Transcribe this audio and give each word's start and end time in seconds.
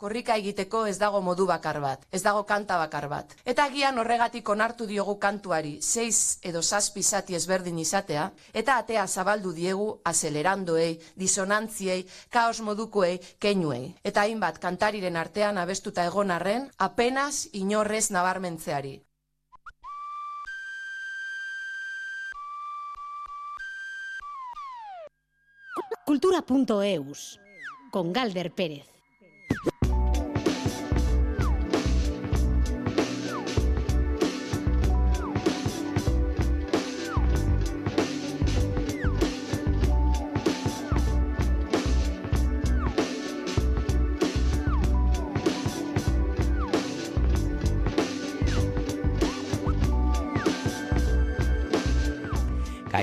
Korrika 0.00 0.32
egiteko 0.40 0.86
ez 0.88 0.94
dago 0.96 1.18
modu 1.20 1.44
bakar 1.44 1.76
bat, 1.84 2.06
ez 2.08 2.22
dago 2.24 2.46
kanta 2.48 2.78
bakar 2.80 3.04
bat. 3.12 3.34
Eta 3.44 3.66
agian 3.68 3.98
horregatik 4.00 4.48
onartu 4.48 4.86
diogu 4.88 5.18
kantuari, 5.20 5.74
seiz 5.82 6.38
edo 6.50 6.62
zazpi 6.62 7.02
zati 7.02 7.34
ezberdin 7.36 7.76
izatea, 7.82 8.22
eta 8.56 8.78
atea 8.80 9.02
zabaldu 9.06 9.52
diegu 9.52 9.88
azelerandoei, 10.08 10.94
disonantziei, 11.20 12.06
kaos 12.32 12.62
modukoei, 12.64 13.18
keinuei. 13.38 13.90
Eta 14.02 14.24
hainbat 14.24 14.56
kantariren 14.62 15.18
artean 15.20 15.60
abestuta 15.60 16.06
egon 16.08 16.32
arren, 16.32 16.70
apenas 16.78 17.50
inorrez 17.52 18.08
nabarmentzeari. 18.10 18.94
Cultura.eus 26.06 27.38
con 27.92 28.14
Galder 28.14 28.50
Pérez. 28.54 28.99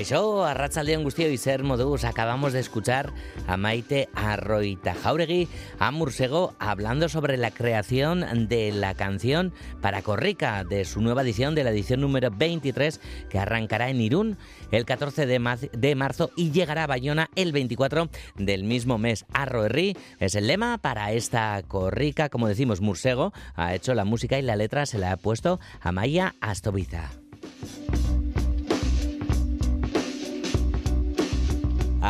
Kaixo, 0.08 0.46
arratsaldean 0.46 1.04
guztio 1.04 1.28
zer 1.38 1.64
moduz, 1.64 2.06
acabamos 2.06 2.54
de 2.54 2.62
escuchar 2.62 3.12
a 3.46 3.58
Maite 3.58 4.08
Arroita 4.16 4.94
Jauregui 4.96 5.50
a 5.80 5.92
Mursego 5.92 6.56
hablando 6.60 7.10
sobre 7.10 7.36
la 7.36 7.52
creación 7.52 8.48
de 8.48 8.72
la 8.72 8.94
canción 8.94 9.52
para 9.82 10.02
Corrica 10.04 10.64
de 10.64 10.86
su 10.86 11.02
nueva 11.02 11.24
edición, 11.24 11.56
de 11.56 11.66
la 11.66 11.72
edición 11.72 12.00
número 12.00 12.32
23 12.32 13.02
que 13.30 13.38
arrancará 13.38 13.90
en 13.90 14.00
Irún 14.00 14.38
el 14.72 14.86
14 14.86 15.26
de, 15.26 15.70
de 15.74 15.96
marzo 15.96 16.32
y 16.38 16.52
llegará 16.52 16.86
a 16.86 16.88
Bayona 16.88 17.30
el 17.36 17.52
24 17.52 18.10
del 18.38 18.64
mismo 18.64 18.98
mes. 18.98 19.26
Arroerri 19.34 19.98
es 20.22 20.36
el 20.36 20.48
lema 20.48 20.78
para 20.78 21.12
esta 21.12 21.62
Corrica, 21.68 22.30
como 22.30 22.48
decimos, 22.48 22.80
Mursego 22.80 23.34
ha 23.56 23.76
hecho 23.76 23.94
la 23.94 24.06
música 24.06 24.40
y 24.40 24.42
la 24.42 24.56
letra 24.56 24.86
se 24.86 25.00
la 25.00 25.12
ha 25.12 25.18
puesto 25.18 25.60
a 25.82 25.92
Maya 25.92 26.34
Astoviza. 26.40 27.12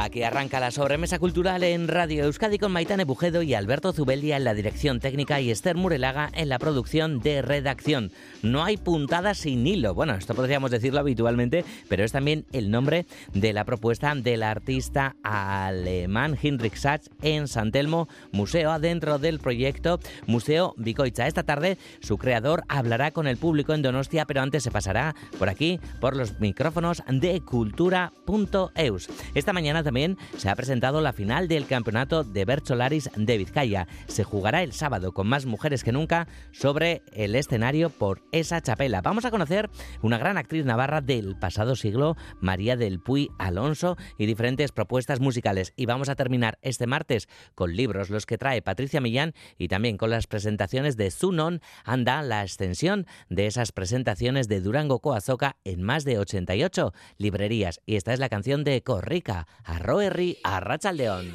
Aquí 0.04 0.22
arranca 0.22 0.60
la 0.60 0.70
sobremesa 0.70 1.18
cultural 1.18 1.64
en 1.64 1.88
Radio 1.88 2.26
Euskadi 2.26 2.60
con 2.60 2.72
Maitane 2.72 3.04
Bujedo 3.04 3.42
y 3.42 3.56
Alberto 3.56 3.94
Zubeldia 3.94 4.38
en 4.38 4.44
la 4.44 4.54
dirección 4.54 5.00
técnica 5.00 5.42
y 5.42 5.50
Esther 5.50 5.76
Murelaga 5.76 6.30
en 6.34 6.50
la 6.50 6.60
producción 6.60 7.20
de 7.20 7.42
redacción. 7.42 8.12
No 8.44 8.64
hay 8.64 8.78
puntada 8.78 9.34
sin 9.34 9.66
hilo. 9.66 9.96
Bueno, 9.96 10.14
esto 10.14 10.36
podríamos 10.36 10.70
decirlo 10.70 11.00
habitualmente, 11.00 11.66
pero 11.90 12.04
es 12.04 12.12
también 12.12 12.46
el 12.52 12.70
nombre 12.70 13.08
de 13.34 13.54
la 13.54 13.66
propuesta 13.66 14.14
del 14.14 14.44
artista 14.44 15.16
alemán 15.24 16.38
Heinrich 16.42 16.76
Sachs 16.76 17.10
en 17.24 17.48
San 17.48 17.72
Telmo, 17.72 18.08
museo 18.32 18.72
adentro 18.72 19.18
del 19.18 19.40
proyecto 19.40 20.00
Museo 20.28 20.76
Bicoicha. 20.78 21.26
Esta 21.26 21.44
tarde 21.44 21.80
su 22.02 22.18
creador 22.18 22.64
hablará 22.68 23.12
con 23.12 23.26
el 23.26 23.38
público 23.38 23.74
en 23.74 23.82
Donostia, 23.82 24.26
pero 24.26 24.42
antes 24.42 24.64
se 24.64 24.72
pasará 24.72 25.16
por 25.40 25.50
aquí, 25.50 25.80
por 26.00 26.16
los 26.16 26.40
micrófonos 26.40 27.02
de 27.10 27.42
cultura.eus. 27.42 29.10
Esta 29.34 29.54
mañana 29.54 29.87
también 29.88 30.18
se 30.36 30.50
ha 30.50 30.56
presentado 30.58 31.00
la 31.00 31.14
final 31.14 31.48
del 31.48 31.66
campeonato 31.66 32.26
de 32.26 32.44
Bercholaris 32.44 33.10
de 33.16 33.38
Vizcaya. 33.38 33.88
Se 34.08 34.26
jugará 34.26 34.62
el 34.62 34.74
sábado 34.74 35.14
con 35.14 35.28
más 35.28 35.46
mujeres 35.46 35.86
que 35.86 35.94
nunca 35.94 36.28
sobre 36.52 37.04
el 37.14 37.36
escenario 37.36 37.90
por 37.90 38.22
esa 38.34 38.60
chapela. 38.60 39.02
Vamos 39.02 39.24
a 39.24 39.32
conocer 39.32 39.70
una 40.02 40.18
gran 40.18 40.38
actriz 40.38 40.66
navarra 40.66 41.00
del 41.00 41.38
pasado 41.40 41.78
siglo, 41.78 42.18
María 42.42 42.76
del 42.76 43.00
Puy 43.00 43.30
Alonso, 43.40 43.96
y 44.18 44.26
diferentes 44.26 44.74
propuestas 44.74 45.22
musicales. 45.22 45.72
Y 45.78 45.86
vamos 45.86 46.10
a 46.10 46.16
terminar 46.16 46.60
este 46.62 46.86
martes 46.86 47.30
con 47.56 47.74
libros, 47.74 48.10
los 48.10 48.26
que 48.26 48.38
trae 48.38 48.62
Patricia 48.62 49.00
Millán, 49.00 49.36
y 49.58 49.70
también 49.70 49.96
con 49.96 50.10
las 50.10 50.28
presentaciones 50.28 50.98
de 50.98 51.12
Zunon, 51.12 51.62
anda 51.86 52.22
la 52.24 52.42
extensión 52.42 53.08
de 53.30 53.48
esas 53.48 53.72
presentaciones 53.72 54.50
de 54.50 54.60
Durango 54.60 55.00
Coazoca 55.00 55.56
en 55.64 55.82
más 55.82 56.04
de 56.04 56.20
88 56.20 56.92
librerías. 57.18 57.80
Y 57.86 57.96
esta 57.96 58.12
es 58.12 58.20
la 58.20 58.28
canción 58.28 58.66
de 58.66 58.84
Corrica, 58.84 59.48
Arroherri 59.78 60.34
Arratsaldeon. 60.42 61.28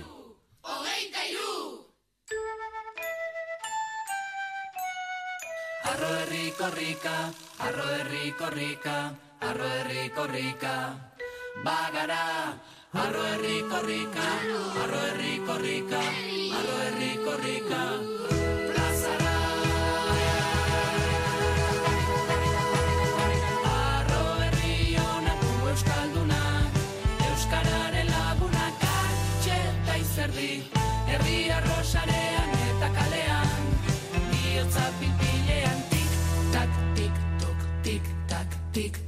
Arro 5.90 6.08
herri 6.18 6.46
korrika, 6.58 7.14
arro 7.66 7.86
herri 7.92 8.32
korrika, 8.40 8.96
arro 9.46 9.68
herri 9.76 10.10
korrika. 10.16 10.74
Bagara, 11.62 12.58
arro 13.04 13.22
herri 13.30 13.62
korrika, 13.70 14.26
arro 14.86 15.04
herri 15.06 15.38
korrika, 15.46 16.02
arro 16.02 16.02
herri 16.02 16.02
korrika. 16.02 16.02
Arro 16.58 16.76
herri 16.82 17.14
korrika. 17.22 18.21
erdi, 30.22 30.50
erdi 31.10 31.38
arrosarean 31.50 32.52
eta 32.68 32.90
kalean, 32.94 33.48
bihotza 34.30 34.84
pipilean, 35.00 35.82
tik, 35.90 36.12
tak, 36.54 36.80
tik, 36.98 37.22
tok, 37.42 37.68
tik, 37.86 38.12
tak, 38.30 38.58
tik, 38.76 39.01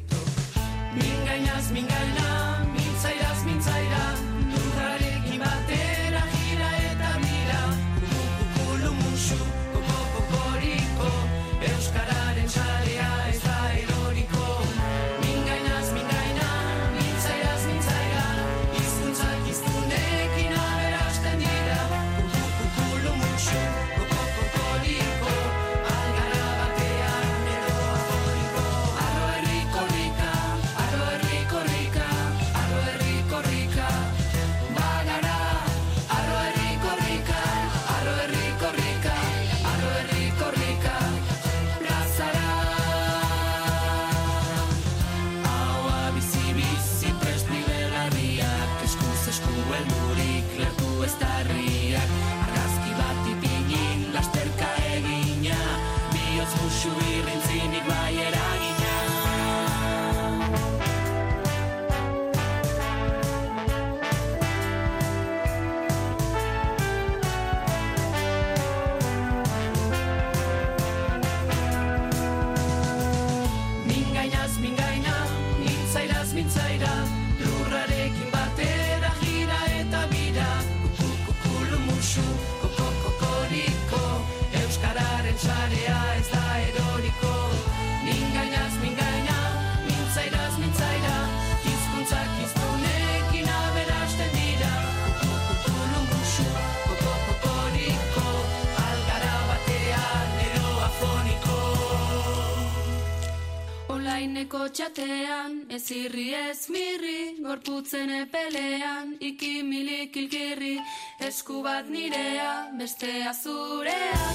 lotxatean, 104.75 105.53
ez 105.71 105.91
irri 105.95 106.33
ez 106.35 106.67
mirri, 106.69 107.37
gorputzen 107.45 108.11
epelean, 108.11 109.13
ikimilik 109.21 110.11
kilkirri, 110.11 110.81
esku 111.23 111.63
bat 111.63 111.87
nirea, 111.87 112.75
bestea 112.79 113.31
zurea, 113.35 114.33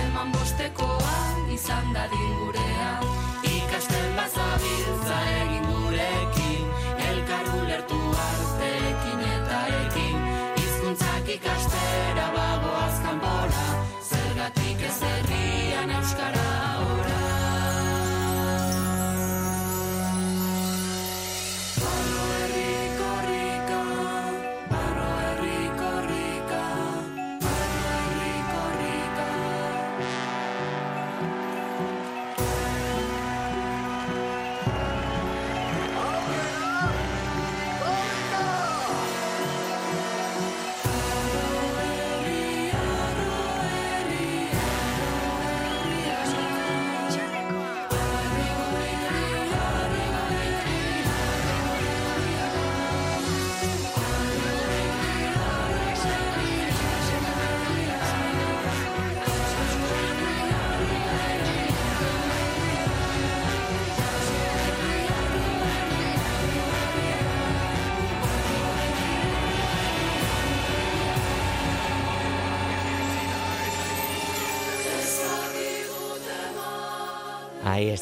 eman 0.00 0.32
bostekoa, 0.32 1.14
izan 1.54 1.92
da 1.94 2.08
gurea, 2.10 2.90
ikasten 3.46 4.10
bazabiltza 4.18 5.20
egin 5.38 5.70
gurekin, 5.70 6.45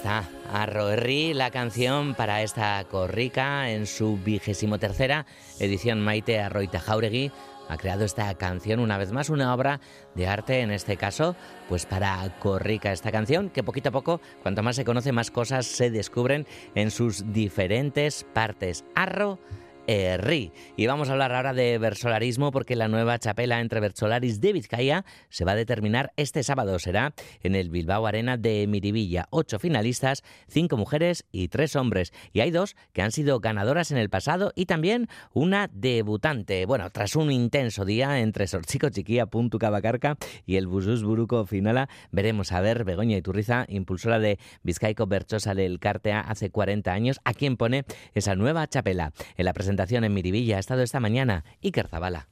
está, 0.05 0.29
Arro 0.53 0.91
Herri, 0.91 1.33
la 1.33 1.51
canción 1.51 2.15
para 2.15 2.43
esta 2.43 2.85
corrica 2.91 3.71
en 3.71 3.87
su 3.87 4.19
vigésimo 4.19 4.79
tercera 4.79 5.25
edición. 5.61 6.03
Maite 6.03 6.41
Arroita 6.41 6.79
Jauregui 6.79 7.33
ha 7.71 7.79
creado 7.79 8.05
esta 8.05 8.35
canción, 8.35 8.81
una 8.81 8.99
vez 8.99 9.12
más, 9.12 9.31
una 9.31 9.55
obra 9.55 9.81
de 10.15 10.27
arte, 10.27 10.61
en 10.61 10.73
este 10.73 10.99
caso, 10.99 11.37
pues 11.71 11.87
para 11.87 12.39
corrica. 12.39 12.93
Esta 12.93 13.12
canción 13.12 13.49
que 13.49 13.62
poquito 13.62 13.89
a 13.89 13.93
poco, 13.93 14.21
cuanto 14.43 14.62
más 14.62 14.77
se 14.77 14.85
conoce, 14.85 15.11
más 15.12 15.31
cosas 15.31 15.65
se 15.65 15.91
descubren 15.91 16.47
en 16.75 16.91
sus 16.91 17.33
diferentes 17.33 18.27
partes. 18.35 18.85
Arro 18.95 19.39
Herri. 19.86 20.52
Y 20.76 20.86
vamos 20.86 21.08
a 21.08 21.12
hablar 21.12 21.34
ahora 21.34 21.52
de 21.52 21.78
versolarismo 21.78 22.50
porque 22.50 22.76
la 22.76 22.88
nueva 22.88 23.19
chapela 23.19 23.60
entre 23.60 23.81
Versolaris 23.81 24.40
de 24.40 24.52
Vizcaya 24.52 25.04
se 25.28 25.44
va 25.44 25.52
a 25.52 25.56
determinar 25.56 26.12
este 26.16 26.42
sábado. 26.42 26.78
Será 26.78 27.14
en 27.42 27.54
el 27.54 27.70
Bilbao 27.70 28.06
Arena 28.06 28.36
de 28.36 28.66
Miribilla. 28.66 29.26
Ocho 29.31 29.58
finalistas, 29.58 30.22
cinco 30.48 30.76
mujeres 30.76 31.26
y 31.32 31.48
tres 31.48 31.76
hombres. 31.76 32.12
Y 32.32 32.40
hay 32.40 32.50
dos 32.50 32.76
que 32.92 33.02
han 33.02 33.12
sido 33.12 33.40
ganadoras 33.40 33.90
en 33.90 33.98
el 33.98 34.10
pasado 34.10 34.52
y 34.54 34.66
también 34.66 35.08
una 35.32 35.69
debutante. 35.72 36.64
Bueno, 36.66 36.90
tras 36.90 37.16
un 37.16 37.31
intenso 37.31 37.84
día 37.84 38.20
entre 38.20 38.46
Sorchico 38.46 38.88
Chiquía, 38.88 39.26
Puntu 39.26 39.58
Cabacarca 39.58 40.16
y 40.46 40.56
el 40.56 40.66
Busus 40.66 41.04
Buruco 41.04 41.44
Finala, 41.46 41.88
veremos 42.10 42.52
a 42.52 42.60
ver 42.60 42.84
Begoña 42.84 43.16
Iturriza, 43.16 43.66
impulsora 43.69 44.19
de 44.19 44.38
Vizcaico 44.62 45.06
Berchosale 45.06 45.66
el 45.66 45.78
Cartea 45.78 46.20
hace 46.20 46.50
40 46.50 46.92
años, 46.92 47.20
a 47.25 47.34
quien 47.34 47.56
pone 47.56 47.84
esa 48.14 48.34
nueva 48.34 48.66
chapela. 48.66 49.12
En 49.36 49.44
la 49.44 49.52
presentación 49.52 49.74
en 49.79 50.15
Miribilla 50.15 50.56
ha 50.56 50.61
estado 50.61 50.82
esta 50.82 51.00
mañana 51.00 51.44
Iker 51.62 51.88
Zabala. 51.88 52.29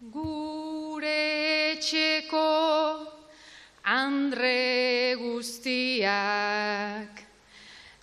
Gure 0.00 1.72
etxeko 1.72 3.12
andre 3.84 5.14
guztiak 5.16 6.08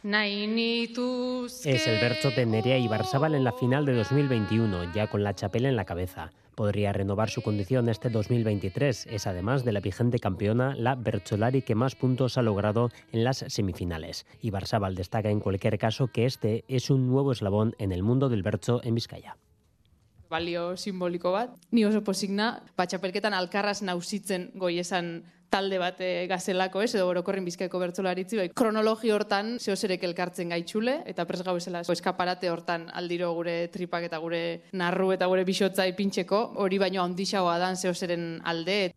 nahi 0.03 0.47
nituzke 0.47 1.75
Es 1.75 1.87
el 1.87 1.99
bercho 1.99 2.31
de 2.31 2.45
Nerea 2.45 2.77
Ibarzabal 2.77 3.35
en 3.35 3.43
la 3.43 3.51
final 3.53 3.85
de 3.85 3.93
2021, 3.93 4.93
ya 4.93 5.07
con 5.07 5.23
la 5.23 5.33
chapela 5.33 5.69
en 5.69 5.75
la 5.75 5.85
cabeza. 5.85 6.31
Podría 6.55 6.93
renovar 6.93 7.29
su 7.29 7.41
condición 7.41 7.89
este 7.89 8.09
2023. 8.09 9.07
Es 9.07 9.27
además 9.27 9.65
de 9.65 9.73
la 9.73 9.81
vigente 9.81 10.19
campeona 10.19 10.73
la 10.75 10.95
Bercholari 10.95 11.61
que 11.61 11.75
más 11.75 11.95
puntos 11.95 12.37
ha 12.37 12.41
logrado 12.41 12.89
en 13.11 13.23
las 13.23 13.45
semifinales. 13.47 14.25
Ibarzabal 14.41 14.95
destaca 14.95 15.29
en 15.29 15.41
cualquier 15.41 15.77
caso 15.77 16.07
que 16.07 16.25
este 16.25 16.63
es 16.67 16.89
un 16.89 17.07
nuevo 17.07 17.33
eslabón 17.33 17.75
en 17.77 17.91
el 17.91 18.03
mundo 18.03 18.29
del 18.29 18.43
bercho 18.43 18.81
en 18.83 18.95
Vizcaya. 18.95 19.37
balio 20.29 20.75
simboliko 20.77 21.31
bat. 21.31 21.55
Ni 21.71 21.85
oso 21.85 22.01
pozik 22.03 22.31
na, 22.31 22.63
ba, 22.77 22.87
txapelketan 22.89 23.35
alkarraz 23.37 23.81
nausitzen 23.85 24.49
talde 25.49 25.79
bat 25.79 25.99
eh, 26.01 26.25
gazelako, 26.29 26.81
ez, 26.81 26.93
edo 26.95 27.07
orokorrin 27.09 27.45
bizkaiko 27.45 27.79
bertzolaritzi, 27.79 28.39
bai, 28.41 28.49
kronologi 28.55 29.11
hortan 29.11 29.55
zehoserek 29.59 30.03
elkartzen 30.03 30.51
gaitxule, 30.55 30.99
eta 31.05 31.25
pres 31.29 31.43
gau 31.45 31.55
esela 31.57 31.83
eskaparate 31.85 32.51
hortan 32.51 32.89
aldiro 32.93 33.31
gure 33.37 33.67
tripak 33.73 34.09
eta 34.09 34.19
gure 34.23 34.43
narru 34.73 35.11
eta 35.15 35.29
gure 35.31 35.45
bisotza 35.47 35.87
ipintxeko, 35.87 36.43
hori 36.61 36.81
baino 36.81 37.03
handixagoa 37.03 37.57
dan 37.59 37.77
zehoseren 37.77 38.39
alde, 38.43 38.93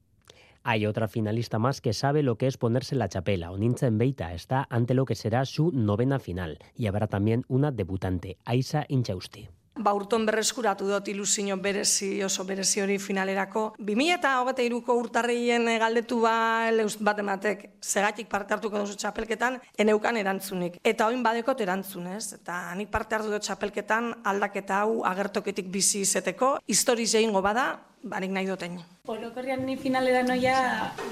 Hay 0.65 0.85
otra 0.85 1.09
finalista 1.09 1.59
más 1.59 1.81
que 1.81 1.95
sabe 1.95 2.23
lo 2.23 2.37
que 2.37 2.47
es 2.47 2.59
ponerse 2.59 2.95
la 2.95 3.09
chapela. 3.09 3.53
Onintza 3.53 3.87
en 3.87 3.97
Beita 3.97 4.35
está 4.35 4.67
ante 4.69 4.93
lo 4.93 5.07
que 5.07 5.15
será 5.15 5.47
su 5.47 5.73
novena 5.73 6.19
final. 6.19 6.59
Y 6.75 6.89
habrá 6.89 7.07
también 7.07 7.45
una 7.49 7.71
debutante, 7.71 8.37
Aisa 8.45 8.85
Inchausti. 8.89 9.49
Ba, 9.79 9.93
urton 9.95 10.25
berreskuratu 10.27 10.89
dut 10.89 11.09
ilusio 11.09 11.57
berezi, 11.63 12.23
oso 12.25 12.45
berezi 12.45 12.81
hori 12.83 12.99
finalerako. 12.99 13.75
2023ko 13.79 14.97
urtarrien 14.99 15.71
galdetu 15.79 16.21
ba 16.25 16.71
leuz 16.75 16.97
bat 16.99 17.19
ematek, 17.23 17.65
segatik 17.81 18.29
parte 18.29 18.55
hartuko 18.55 18.83
duzu 18.83 18.97
txapelketan, 18.99 19.61
eneukan 19.79 20.17
erantzunik. 20.17 20.81
Eta 20.83 21.07
oin 21.07 21.23
badekot 21.23 21.61
erantzunez, 21.63 22.33
eta 22.41 22.59
nik 22.75 22.91
parte 22.91 23.15
hartu 23.15 23.31
dut 23.31 23.47
txapelketan 23.47 24.17
aldaketa 24.25 24.83
hau 24.83 25.05
agertoketik 25.07 25.71
bizi 25.71 26.03
izeteko, 26.03 26.57
historiz 26.67 27.13
egingo 27.15 27.43
bada, 27.45 27.69
barik 28.03 28.31
nahi 28.31 28.47
duten. 28.47 28.79
Orokorrian 29.09 29.65
ni 29.67 29.77
finalera 29.77 30.23
noia 30.23 30.57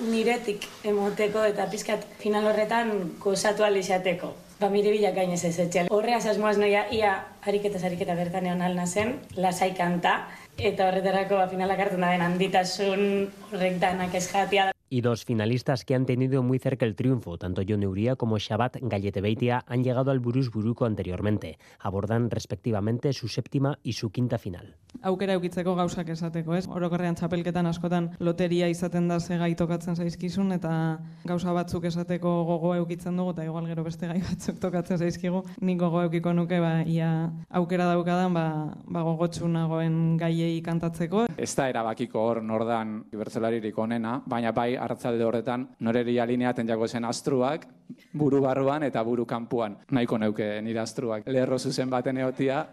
niretik 0.09 0.67
emoteko 0.85 1.45
eta 1.45 1.67
pizkat 1.71 2.05
final 2.19 2.47
horretan 2.47 2.93
gozatu 3.21 3.65
izateko. 3.67 4.35
Ba, 4.61 4.71
mire 4.71 4.91
bila 4.91 5.11
gainez 5.13 5.45
ez 5.45 5.59
etxel. 5.61 5.89
Horreaz 5.93 6.25
asmoaz 6.27 6.57
noia 6.57 6.87
ia 6.91 7.27
ariketaz 7.45 7.85
ariketa 7.85 8.15
bertan 8.15 8.47
egon 8.47 8.63
alna 8.63 8.87
zen, 8.87 9.21
lasai 9.37 9.75
kanta, 9.77 10.29
eta 10.57 10.89
horretarako 10.89 11.37
ba, 11.37 11.49
finalak 11.49 11.79
hartu 11.79 12.01
da 12.01 12.15
den 12.15 12.25
handitasun 12.25 13.29
horrek 13.53 13.77
danak 13.79 14.15
ez 14.15 14.25
jatia. 14.33 14.76
Y 14.89 15.01
dos 15.01 15.25
finalistas 15.25 15.85
que 15.85 15.97
han 15.97 16.07
tenido 16.07 16.45
muy 16.45 16.61
cerca 16.61 16.87
el 16.87 16.95
triunfo, 16.95 17.39
tanto 17.39 17.63
Jon 17.69 17.85
Uria 17.85 18.15
como 18.15 18.39
Shabat 18.39 18.77
Galletebeitia, 18.81 19.65
han 19.67 19.83
llegado 19.83 20.13
al 20.13 20.21
Burus 20.21 20.53
Buruko 20.53 20.85
anteriormente. 20.85 21.59
Abordan 21.81 22.31
respectivamente 22.31 23.13
su 23.13 23.27
séptima 23.27 23.81
y 23.83 23.95
su 23.95 24.11
quinta 24.11 24.39
final. 24.39 24.77
aukera 25.03 25.35
eukitzeko 25.37 25.75
gauzak 25.77 26.09
esateko, 26.15 26.55
ez? 26.57 26.67
Orokorrean 26.69 27.17
txapelketan 27.19 27.67
askotan 27.71 28.11
loteria 28.21 28.69
izaten 28.73 29.09
da 29.09 29.19
ze 29.21 29.37
gai 29.39 29.55
tokatzen 29.55 29.97
zaizkizun 29.97 30.53
eta 30.53 30.99
gauza 31.25 31.53
batzuk 31.53 31.85
esateko 31.85 32.33
gogo 32.45 32.75
eukitzen 32.77 33.17
dugu 33.17 33.35
eta 33.35 33.45
igual 33.45 33.67
gero 33.67 33.85
beste 33.85 34.07
gai 34.07 34.21
batzuk 34.23 34.59
tokatzen 34.61 34.99
zaizkigu. 34.99 35.43
Nik 35.61 35.79
gogo 35.81 36.03
eukiko 36.03 36.33
nuke 36.33 36.61
ba 36.61 36.83
ia 36.87 37.31
aukera 37.51 37.87
daukadan 37.93 38.35
ba, 38.35 38.47
ba 38.87 39.03
gogotsu 39.03 39.49
nagoen 39.49 40.17
gaiei 40.17 40.61
kantatzeko. 40.63 41.27
Ez 41.37 41.55
da 41.57 41.69
erabakiko 41.69 42.21
hor 42.21 42.43
nordan 42.43 43.03
bertzelaririk 43.13 43.79
onena, 43.79 44.21
baina 44.27 44.53
bai 44.53 44.76
hartzalde 44.77 45.25
horretan 45.25 45.69
noreri 45.81 46.19
alineaten 46.21 46.69
jako 46.69 46.89
zen 46.89 47.05
astruak, 47.05 47.67
buru 48.13 48.41
barruan 48.43 48.83
eta 48.83 49.03
buru 49.05 49.27
kanpuan. 49.27 49.77
Nahiko 49.91 50.19
neuke 50.19 50.61
nire 50.63 50.81
astruak. 50.81 51.27
Lerro 51.27 51.59
zuzen 51.59 51.91
baten 51.91 52.19
eotia, 52.19 52.65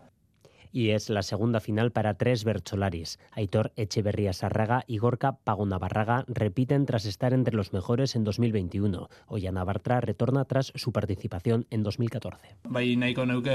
Y 0.76 0.90
es 0.90 1.12
la 1.12 1.22
segunda 1.22 1.60
final 1.60 1.92
para 1.92 2.16
tres 2.16 2.44
Bercholaris. 2.44 3.20
Aitor 3.32 3.72
Echeverría 3.76 4.34
Sarraga 4.34 4.84
y 4.88 4.98
Gorka 4.98 5.34
Pagona 5.34 5.78
Barraga 5.78 6.26
repiten 6.28 6.88
tras 6.88 7.06
estar 7.06 7.32
entre 7.32 7.56
los 7.56 7.74
mejores 7.74 8.16
en 8.16 8.24
2021. 8.24 9.08
Ollana 9.28 9.64
Bartra 9.64 10.02
retorna 10.02 10.46
tras 10.46 10.74
su 10.74 10.92
participación 10.92 11.68
en 11.70 11.84
2014. 11.84 12.56
Bai 12.64 12.96
nahiko 12.98 13.28
neuke 13.30 13.54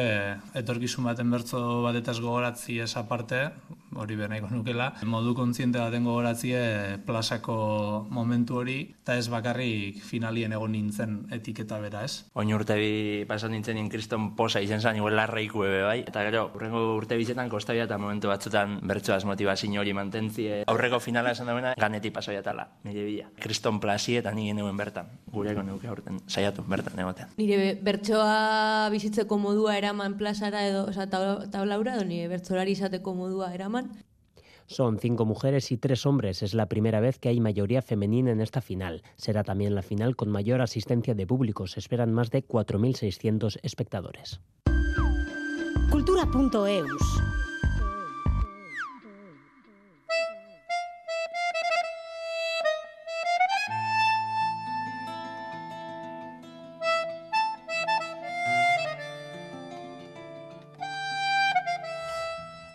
etorkizun 0.54 1.08
baten 1.10 1.32
bertzo 1.34 1.82
batetaz 1.82 2.20
gogoratzi 2.20 2.78
esa 2.84 3.08
parte, 3.08 3.50
hori 3.98 4.14
be 4.14 4.28
nahiko 4.30 4.52
nukela, 4.54 4.92
modu 5.02 5.34
kontziente 5.34 5.82
baten 5.82 6.06
gogoratzie 6.06 7.00
plazako 7.02 8.06
momentu 8.14 8.60
hori, 8.62 8.78
eta 9.02 9.18
ez 9.18 9.26
bakarrik 9.32 9.98
finalien 10.06 10.54
egon 10.54 10.70
nintzen 10.76 11.18
etiketa 11.34 11.80
bera, 11.82 12.04
ez? 12.06 12.28
Oin 12.38 12.54
urte 12.54 12.78
bi 12.78 13.25
pasan 13.26 13.56
nintzen 13.56 13.75
nien 13.75 13.90
kriston 13.90 14.37
posa 14.37 14.62
izen 14.62 14.80
zan, 14.80 15.02
igual 15.02 15.18
larreiku 15.18 15.66
ebe 15.66 15.82
bai, 15.82 16.00
eta 16.06 16.22
gero, 16.28 16.46
urrengo 16.54 16.84
urte 16.94 17.07
bizetan 17.16 17.48
kostabia 17.48 17.84
eta 17.84 17.98
momentu 17.98 18.28
batzutan 18.28 18.78
bertsoaz 18.82 19.24
motivazio 19.24 19.80
hori 19.80 19.92
mantentzie. 19.94 20.64
Aurreko 20.66 21.00
finala 21.00 21.32
esan 21.32 21.46
dagoena, 21.46 21.74
ganeti 21.78 22.10
pasoia 22.10 22.42
tala, 22.42 22.68
nire 22.84 23.04
bila. 23.04 23.30
Kriston 23.40 23.80
plasi 23.80 24.16
eta 24.16 24.32
nire 24.32 24.54
neuen 24.54 24.76
bertan, 24.76 25.08
gureko 25.32 25.62
neuke 25.62 25.88
aurten, 25.88 26.20
saiatu 26.26 26.64
bertan 26.66 26.98
egotean. 26.98 27.30
Nire 27.38 27.74
bertsoa 27.82 28.88
bizitzeko 28.90 29.38
modua 29.38 29.76
eraman 29.78 30.18
plazara 30.18 30.66
edo, 30.66 30.86
oza, 30.88 31.08
tablaura, 31.08 31.96
edo 31.96 32.04
nire 32.04 32.28
bertsolari 32.28 32.72
izateko 32.72 33.14
modua 33.14 33.54
eraman. 33.54 33.90
Son 34.68 34.98
cinco 34.98 35.24
mujeres 35.24 35.72
y 35.72 35.78
tres 35.78 36.04
hombres. 36.04 36.42
Es 36.42 36.52
la 36.52 36.68
primera 36.68 37.00
vez 37.00 37.18
que 37.18 37.30
hay 37.30 37.40
mayoría 37.40 37.80
femenina 37.80 38.32
en 38.32 38.42
esta 38.42 38.60
final. 38.60 39.02
Será 39.16 39.42
también 39.42 39.74
la 39.74 39.80
final 39.80 40.14
con 40.14 40.28
mayor 40.28 40.60
asistencia 40.60 41.14
de 41.14 41.26
público. 41.26 41.66
Se 41.66 41.80
esperan 41.80 42.12
más 42.12 42.30
de 42.30 42.46
4.600 42.46 43.60
espectadores. 43.62 44.40
Cultura.eus 45.90 47.02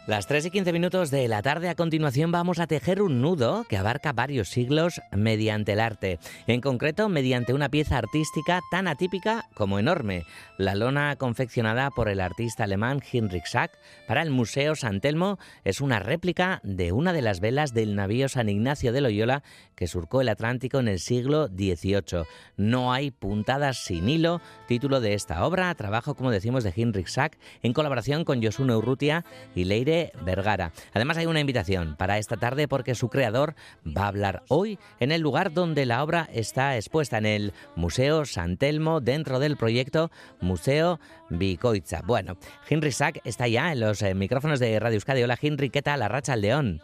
Las 0.06 0.28
3 0.28 0.48
y 0.48 0.52
15 0.52 0.74
minutos 0.74 1.12
de 1.12 1.30
la 1.30 1.42
tarde 1.42 1.70
a 1.70 1.76
continuación 1.76 2.30
vamos 2.30 2.60
a 2.60 2.68
tejer 2.68 3.02
un 3.02 3.22
nudo 3.22 3.66
que 3.70 3.78
abarca 3.78 4.12
varios 4.12 4.50
siglos 4.50 5.00
mediante 5.12 5.72
el 5.72 5.80
arte, 5.80 6.20
en 6.46 6.60
concreto 6.60 7.08
mediante 7.08 7.54
una 7.54 7.70
pieza 7.70 8.00
artística 8.00 8.60
tan 8.70 8.90
atípica 8.90 9.46
como 9.54 9.80
enorme, 9.80 10.26
la 10.58 10.76
lona 10.76 11.16
confeccionada 11.16 11.90
por 11.90 12.10
el 12.10 12.20
artista 12.20 12.66
alemán 12.66 13.02
Heinrich 13.02 13.46
Sack 13.46 13.72
para 14.06 14.22
el 14.22 14.30
Museo 14.30 14.76
San 14.76 15.00
Telmo. 15.00 15.40
Es 15.64 15.80
una 15.80 16.00
réplica 16.00 16.60
de 16.64 16.92
una 16.92 17.14
de 17.14 17.22
las 17.22 17.40
velas 17.40 17.74
del 17.74 17.96
navío 17.96 18.28
San 18.28 18.50
Ignacio 18.50 18.92
de 18.92 19.00
Loyola 19.00 19.42
surcó 19.88 20.22
el 20.22 20.30
Atlántico 20.30 20.80
en 20.80 20.88
el 20.88 21.00
siglo 21.00 21.48
XVIII. 21.48 22.26
No 22.58 22.94
hay 22.94 23.12
puntadas 23.12 23.84
sin 23.84 24.10
hilo, 24.10 24.42
título 24.68 25.02
de 25.02 25.14
esta 25.14 25.46
obra, 25.46 25.74
trabajo 25.76 26.16
como 26.16 26.32
decimos 26.32 26.64
de 26.64 26.74
Heinrich 26.76 27.08
Sack 27.08 27.38
en 27.62 27.74
colaboración 27.74 28.26
con 28.26 28.42
Yosuno 28.42 28.78
Urrutia 28.78 29.26
y 29.56 29.66
Leire 29.66 30.12
Vergara. 30.24 30.72
Además 30.94 31.18
hay 31.18 31.26
una 31.26 31.40
invitación 31.40 31.96
para 31.96 32.18
esta 32.18 32.38
tarde 32.38 32.68
porque 32.68 32.96
su 32.96 33.10
creador 33.10 33.56
va 33.86 34.04
a 34.04 34.08
hablar 34.08 34.44
hoy 34.50 34.80
en 35.00 35.12
el 35.12 35.22
lugar 35.22 35.54
donde 35.54 35.86
la 35.86 36.04
obra 36.04 36.30
está 36.34 36.76
expuesta, 36.76 37.18
en 37.18 37.26
el 37.26 37.54
Museo 37.76 38.26
San 38.26 38.58
Telmo, 38.58 39.02
dentro 39.02 39.40
del 39.40 39.58
proyecto 39.58 40.12
Museo 40.42 41.00
Bicoitza. 41.30 42.02
Bueno, 42.06 42.38
Henry 42.70 42.92
Sack 42.92 43.22
está 43.24 43.48
ya 43.48 43.72
en 43.72 43.80
los 43.80 44.02
eh, 44.02 44.14
micrófonos 44.14 44.60
de 44.60 44.80
Radio 44.80 44.96
Euskadi. 44.96 45.24
Hola 45.24 45.38
Henry, 45.42 45.70
¿qué 45.70 45.82
tal? 45.82 46.00
La 46.00 46.08
racha 46.08 46.34
al 46.34 46.42
león. 46.42 46.82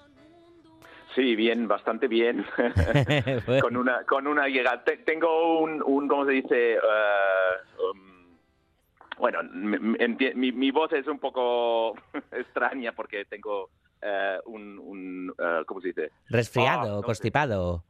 Sí, 1.15 1.35
bien, 1.35 1.67
bastante 1.67 2.07
bien. 2.07 2.45
con 3.61 3.75
una 3.75 4.03
con 4.03 4.27
una 4.27 4.47
llegada. 4.47 4.83
Tengo 5.05 5.59
un, 5.59 5.81
un 5.83 6.07
¿cómo 6.07 6.25
se 6.25 6.31
dice? 6.33 6.77
Uh, 6.77 7.91
um, 7.91 8.37
bueno, 9.17 9.39
mi, 9.43 10.51
mi, 10.51 10.71
voz 10.71 10.93
es 10.93 11.07
un 11.07 11.19
poco 11.19 11.95
extraña 12.31 12.93
porque 12.93 13.25
tengo 13.25 13.69
uh, 14.01 14.49
un, 14.49 14.79
un 14.79 15.29
uh, 15.31 15.65
¿cómo 15.65 15.81
se 15.81 15.89
dice? 15.89 16.11
Resfriado, 16.29 16.99
oh, 16.99 17.03
constipado. 17.03 17.83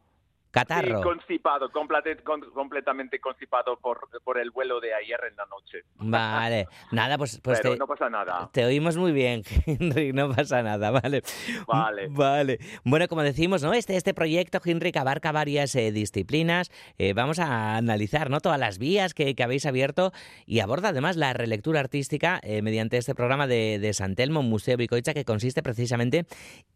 Catarro. 0.51 0.97
Sí, 0.97 1.03
constipado, 1.03 1.69
completamente 1.71 3.19
constipado 3.19 3.77
por, 3.77 4.07
por 4.23 4.39
el 4.39 4.49
vuelo 4.49 4.79
de 4.79 4.95
ayer 4.95 5.19
en 5.29 5.35
la 5.35 5.45
noche. 5.45 5.83
Vale, 5.97 6.67
nada, 6.91 7.19
pues, 7.19 7.39
pues 7.43 7.59
Pero 7.61 7.75
no 7.75 7.85
pasa 7.85 8.09
nada. 8.09 8.49
Te 8.51 8.65
oímos 8.65 8.97
muy 8.97 9.11
bien, 9.11 9.43
Henry, 9.67 10.11
no 10.11 10.33
pasa 10.33 10.63
nada, 10.63 10.89
vale. 10.89 11.21
Vale. 11.67 12.07
Vale. 12.09 12.59
Bueno, 12.83 13.07
como 13.07 13.21
decimos, 13.21 13.61
¿no? 13.61 13.73
Este, 13.73 13.95
este 13.95 14.15
proyecto, 14.15 14.59
Henry, 14.63 14.91
abarca 14.95 15.31
varias 15.31 15.75
eh, 15.75 15.91
disciplinas. 15.91 16.71
Eh, 16.97 17.13
vamos 17.13 17.37
a 17.37 17.77
analizar, 17.77 18.31
¿no? 18.31 18.39
Todas 18.39 18.59
las 18.59 18.79
vías 18.79 19.13
que, 19.13 19.35
que, 19.35 19.43
habéis 19.43 19.67
abierto 19.67 20.11
y 20.47 20.61
aborda 20.61 20.89
además 20.89 21.15
la 21.15 21.33
relectura 21.33 21.79
artística 21.79 22.39
eh, 22.41 22.63
mediante 22.63 22.97
este 22.97 23.13
programa 23.13 23.45
de, 23.45 23.77
de 23.77 23.93
San 23.93 24.15
Telmo, 24.15 24.41
Museo 24.41 24.77
Bicoicha, 24.77 25.13
que 25.13 25.25
consiste 25.25 25.61
precisamente 25.61 26.25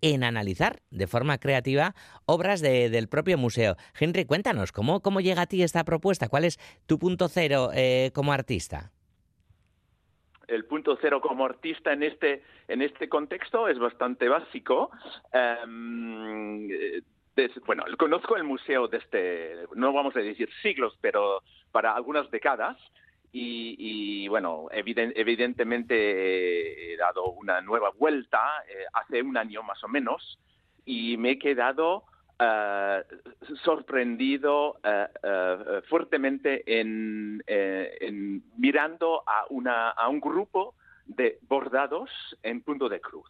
en 0.01 0.23
analizar 0.23 0.81
de 0.91 1.07
forma 1.07 1.39
creativa 1.39 1.95
obras 2.25 2.61
de, 2.61 2.89
del 2.89 3.07
propio 3.07 3.37
museo 3.37 3.62
Henry, 3.99 4.25
cuéntanos, 4.25 4.71
¿cómo, 4.71 5.01
¿cómo 5.01 5.21
llega 5.21 5.43
a 5.43 5.47
ti 5.47 5.63
esta 5.63 5.83
propuesta? 5.83 6.29
¿Cuál 6.29 6.45
es 6.45 6.59
tu 6.85 6.99
punto 6.99 7.27
cero 7.27 7.69
eh, 7.73 8.11
como 8.13 8.33
artista? 8.33 8.91
el 10.47 10.65
punto 10.65 10.97
cero 11.01 11.21
como 11.21 11.45
artista 11.45 11.93
en 11.93 12.03
este 12.03 12.43
en 12.67 12.81
este 12.81 13.09
contexto 13.09 13.67
es 13.67 13.79
bastante 13.79 14.29
básico. 14.29 14.91
Um, 15.33 16.67
des, 17.35 17.51
bueno, 17.65 17.83
conozco 17.97 18.37
el 18.37 18.43
museo 18.43 18.87
desde, 18.87 19.65
no 19.75 19.91
vamos 19.93 20.15
a 20.15 20.19
decir 20.19 20.49
siglos, 20.61 20.97
pero 21.01 21.41
para 21.71 21.95
algunas 21.95 22.29
décadas. 22.31 22.77
Y, 23.35 24.27
bueno, 24.27 24.67
evident, 24.69 25.11
evidentemente 25.17 26.93
he 26.93 26.97
dado 26.97 27.31
una 27.31 27.61
nueva 27.61 27.89
vuelta 27.89 28.39
eh, 28.69 28.85
hace 28.93 29.23
un 29.23 29.35
año 29.37 29.63
más 29.63 29.83
o 29.83 29.87
menos 29.87 30.37
y 30.85 31.17
me 31.17 31.31
he 31.31 31.39
quedado 31.39 32.03
Uh, 32.39 33.03
sorprendido 33.63 34.71
uh, 34.71 35.27
uh, 35.27 35.81
fuertemente 35.87 36.63
en, 36.65 37.43
en, 37.45 38.43
mirando 38.57 39.21
a, 39.27 39.45
una, 39.51 39.91
a 39.91 40.09
un 40.09 40.19
grupo 40.19 40.73
de 41.05 41.37
bordados 41.47 42.09
en 42.41 42.61
punto 42.61 42.89
de 42.89 42.99
cruz 42.99 43.29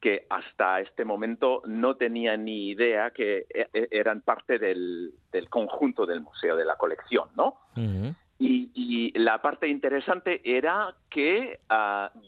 que 0.00 0.26
hasta 0.30 0.80
este 0.80 1.04
momento 1.04 1.62
no 1.66 1.96
tenía 1.96 2.36
ni 2.38 2.70
idea 2.70 3.10
que 3.10 3.46
e, 3.50 3.68
e, 3.74 3.88
eran 3.90 4.22
parte 4.22 4.58
del, 4.58 5.12
del 5.30 5.48
conjunto 5.50 6.06
del 6.06 6.22
museo, 6.22 6.56
de 6.56 6.64
la 6.64 6.76
colección, 6.76 7.28
¿no? 7.36 7.58
-huh. 7.76 8.14
y, 8.38 8.70
y, 8.74 9.18
la 9.18 9.42
parte 9.42 9.68
interesante 9.68 10.40
era 10.44 10.94
que 11.10 11.60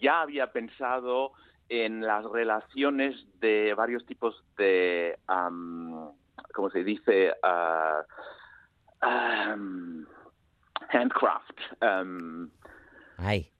ya 0.00 0.20
había 0.20 0.52
pensado 0.52 1.32
en 1.72 2.02
las 2.02 2.22
relaciones 2.26 3.16
de 3.40 3.72
varios 3.72 4.04
tipos 4.04 4.44
de, 4.58 5.18
um, 5.26 6.12
¿cómo 6.52 6.68
se 6.68 6.84
dice? 6.84 7.32
Uh, 7.42 9.06
um, 9.06 10.04
handcraft. 10.90 11.58
Um, 11.80 12.50
Ay. 13.16 13.50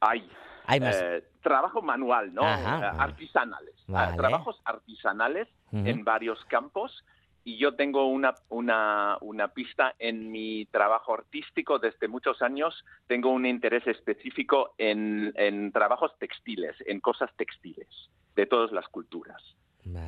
Hay. 0.00 0.28
Hay 0.66 0.80
más. 0.80 0.96
Eh, 1.00 1.24
trabajo 1.42 1.80
manual, 1.80 2.34
¿no? 2.34 2.42
Ajá, 2.42 2.96
uh, 2.96 3.00
artesanales. 3.00 3.74
Vale. 3.86 4.16
trabajos 4.16 4.60
artesanales 4.64 5.48
Uh 5.70 5.76
-huh. 5.78 5.88
en 5.88 6.04
varios 6.04 6.44
campos 6.46 7.02
y 7.44 7.58
yo 7.58 7.74
tengo 7.74 8.06
una, 8.06 8.34
una, 8.48 9.18
una, 9.20 9.48
pista 9.48 9.94
en 9.98 10.30
mi 10.30 10.66
trabajo 10.66 11.14
artístico 11.14 11.78
desde 11.78 12.08
muchos 12.08 12.40
años. 12.42 12.84
Tengo 13.06 13.30
un 13.30 13.46
interés 13.46 13.86
específico 13.86 14.74
en, 14.78 15.32
en 15.36 15.72
trabajos 15.72 16.12
textiles, 16.18 16.76
en 16.86 17.00
cosas 17.00 17.30
textiles, 17.36 17.88
de 18.36 18.46
todas 18.46 18.70
las 18.72 18.86
culturas. 18.88 19.42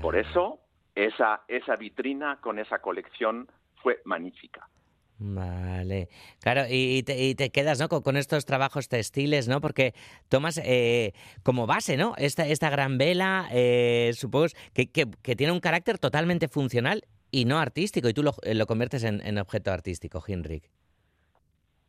Por 0.01 0.17
eso, 0.17 0.61
esa, 0.95 1.43
esa 1.49 1.77
vitrina 1.77 2.39
con 2.41 2.59
esa 2.59 2.79
colección 2.79 3.49
fue 3.83 4.01
magnífica. 4.05 4.69
Vale, 5.17 6.09
claro, 6.41 6.65
y 6.69 7.03
te, 7.05 7.17
y 7.25 7.35
te 7.37 7.51
quedas 7.51 7.79
¿no? 7.79 7.89
con, 7.89 8.03
con, 8.03 8.17
estos 8.17 8.45
trabajos 8.47 8.89
textiles, 8.89 9.47
¿no? 9.47 9.61
Porque 9.61 9.95
tomas 10.29 10.61
eh, 10.63 11.13
como 11.45 11.67
base, 11.67 11.97
¿no? 11.97 12.15
Esta, 12.19 12.47
esta 12.47 12.69
gran 12.69 12.99
vela, 12.99 13.49
eh, 13.53 14.11
supongo 14.15 14.47
que, 14.73 14.91
que, 14.91 15.07
que, 15.23 15.37
tiene 15.37 15.53
un 15.53 15.61
carácter 15.61 15.99
totalmente 16.01 16.49
funcional 16.49 17.05
y 17.35 17.47
no 17.47 17.59
artístico, 17.59 18.09
y 18.09 18.15
tú 18.15 18.23
lo, 18.23 18.33
lo 18.45 18.67
conviertes 18.67 19.03
en, 19.03 19.21
en, 19.27 19.39
objeto 19.39 19.73
artístico, 19.73 20.23
Hinrich. 20.25 20.71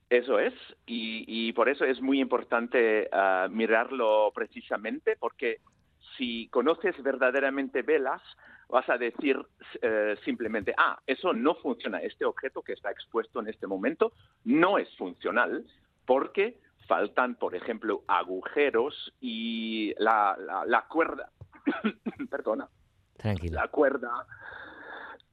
Eso 0.09 0.39
es, 0.39 0.55
y, 0.87 1.23
y 1.27 1.53
por 1.53 1.69
eso 1.69 1.85
es 1.85 2.01
muy 2.01 2.19
importante 2.19 3.07
uh, 3.13 3.47
mirarlo 3.51 4.31
precisamente, 4.33 5.15
porque 5.19 5.59
si 6.17 6.47
conoces 6.47 6.95
verdaderamente 7.03 7.83
velas, 7.83 8.23
vas 8.69 8.89
a 8.89 8.97
decir 8.97 9.37
eh, 9.83 10.15
simplemente, 10.25 10.73
ah, 10.79 10.99
eso 11.05 11.31
no 11.31 11.53
funciona, 11.53 11.99
este 11.99 12.25
objeto 12.25 12.63
que 12.63 12.73
está 12.73 12.89
expuesto 12.89 13.39
en 13.39 13.47
este 13.47 13.67
momento 13.67 14.13
no 14.45 14.79
es 14.79 14.89
funcional 14.97 15.63
porque 16.05 16.57
faltan, 16.87 17.35
por 17.35 17.53
ejemplo, 17.53 18.03
agujeros 18.07 19.13
y 19.21 19.93
la, 19.99 20.35
la, 20.39 20.65
la 20.65 20.87
cuerda, 20.87 21.29
perdona, 22.31 22.67
Tranquilo. 23.17 23.55
la 23.55 23.67
cuerda, 23.67 24.25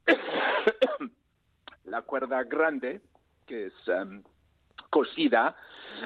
la 1.85 2.01
cuerda 2.01 2.43
grande, 2.43 3.01
que 3.45 3.67
es 3.67 3.73
em, 3.87 4.23
cosida 4.89 5.55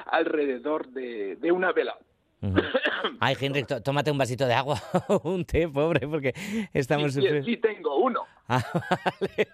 alrededor 0.06 0.88
de, 0.88 1.36
de 1.36 1.52
una 1.52 1.72
vela. 1.72 1.96
Ay, 3.20 3.36
Henrik, 3.40 3.66
tó- 3.66 3.82
tómate 3.82 4.12
un 4.12 4.18
vasito 4.18 4.46
de 4.46 4.54
agua, 4.54 4.80
un 5.24 5.44
té, 5.44 5.68
pobre, 5.68 6.06
porque 6.06 6.32
estamos 6.72 7.12
Sí, 7.12 7.20
sufriendo. 7.20 7.44
sí 7.46 7.56
tengo 7.56 7.96
uno. 7.96 8.22
Ah, 8.50 8.62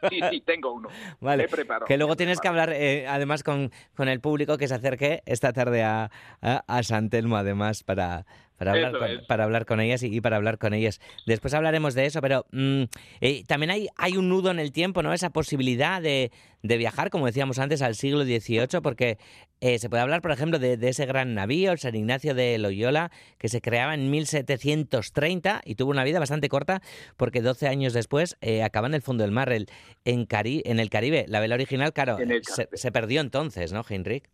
Sí, 0.09 0.21
sí, 0.31 0.41
tengo 0.43 0.73
uno. 0.73 0.89
Vale, 1.21 1.43
Me 1.45 1.49
preparo. 1.49 1.85
que 1.85 1.97
luego 1.99 2.15
tienes 2.15 2.41
que 2.41 2.47
hablar 2.47 2.71
eh, 2.73 3.09
además 3.09 3.43
con, 3.43 3.73
con 3.97 4.09
el 4.09 4.21
público 4.21 4.57
que 4.57 4.69
se 4.69 4.75
acerque 4.77 5.21
esta 5.27 5.53
tarde 5.53 5.83
a, 5.83 6.13
a, 6.41 6.63
a 6.69 6.83
San 6.85 7.11
Telmo, 7.11 7.37
además, 7.37 7.83
para, 7.83 8.25
para, 8.57 8.73
hablar 8.73 8.93
con, 8.93 9.27
para 9.27 9.45
hablar 9.45 9.67
con 9.67 9.81
ellas 9.81 10.03
y, 10.03 10.07
y 10.15 10.21
para 10.21 10.37
hablar 10.37 10.59
con 10.59 10.75
ellas. 10.75 11.01
Después 11.27 11.55
hablaremos 11.55 11.95
de 11.95 12.07
eso, 12.07 12.21
pero 12.21 12.47
mm, 12.53 12.83
eh, 13.21 13.45
también 13.47 13.71
hay, 13.71 13.89
hay 13.97 14.17
un 14.17 14.29
nudo 14.29 14.51
en 14.51 14.59
el 14.59 14.73
tiempo, 14.73 15.03
¿no? 15.03 15.13
Esa 15.13 15.31
posibilidad 15.31 16.01
de, 16.01 16.31
de 16.63 16.77
viajar, 16.77 17.11
como 17.11 17.27
decíamos 17.27 17.59
antes, 17.59 17.83
al 17.83 17.95
siglo 17.95 18.25
XVIII, 18.25 18.81
porque 18.83 19.19
eh, 19.61 19.79
se 19.79 19.89
puede 19.89 20.03
hablar, 20.03 20.23
por 20.23 20.31
ejemplo, 20.33 20.59
de, 20.59 20.77
de 20.77 20.89
ese 20.89 21.07
gran 21.07 21.35
navío, 21.35 21.73
el 21.73 21.79
San 21.79 21.95
Ignacio 21.95 22.35
de 22.35 22.59
Loyola, 22.59 23.11
que 23.39 23.49
se 23.49 23.61
creaba 23.61 23.95
en 23.95 24.11
1730 24.11 25.63
y 25.65 25.75
tuvo 25.75 25.91
una 25.91 26.05
vida 26.05 26.19
bastante 26.19 26.49
corta, 26.49 26.83
porque 27.17 27.41
12 27.41 27.69
años 27.69 27.93
después 27.93 28.37
eh, 28.41 28.63
acaba 28.63 28.87
en 28.87 28.95
el 28.95 29.03
fondo 29.03 29.23
del 29.25 29.31
mar, 29.33 29.53
el, 29.53 29.67
en, 30.05 30.27
Cari- 30.27 30.63
en 30.65 30.81
el 30.81 30.91
Caribe. 30.91 31.25
La 31.29 31.41
vela 31.41 31.55
original, 31.55 31.93
claro, 31.93 32.17
se, 32.55 32.69
se 32.73 32.93
perdió 32.93 33.21
entonces, 33.21 33.73
¿no, 33.73 33.83
Heinrich? 33.89 34.25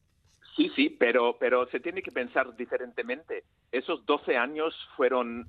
Sí, 0.57 0.71
sí, 0.75 0.91
pero, 0.91 1.37
pero 1.39 1.67
se 1.69 1.81
tiene 1.81 2.03
que 2.03 2.11
pensar 2.11 2.55
diferentemente. 2.57 3.45
Esos 3.71 4.05
12 4.05 4.37
años 4.37 4.75
fueron, 4.97 5.47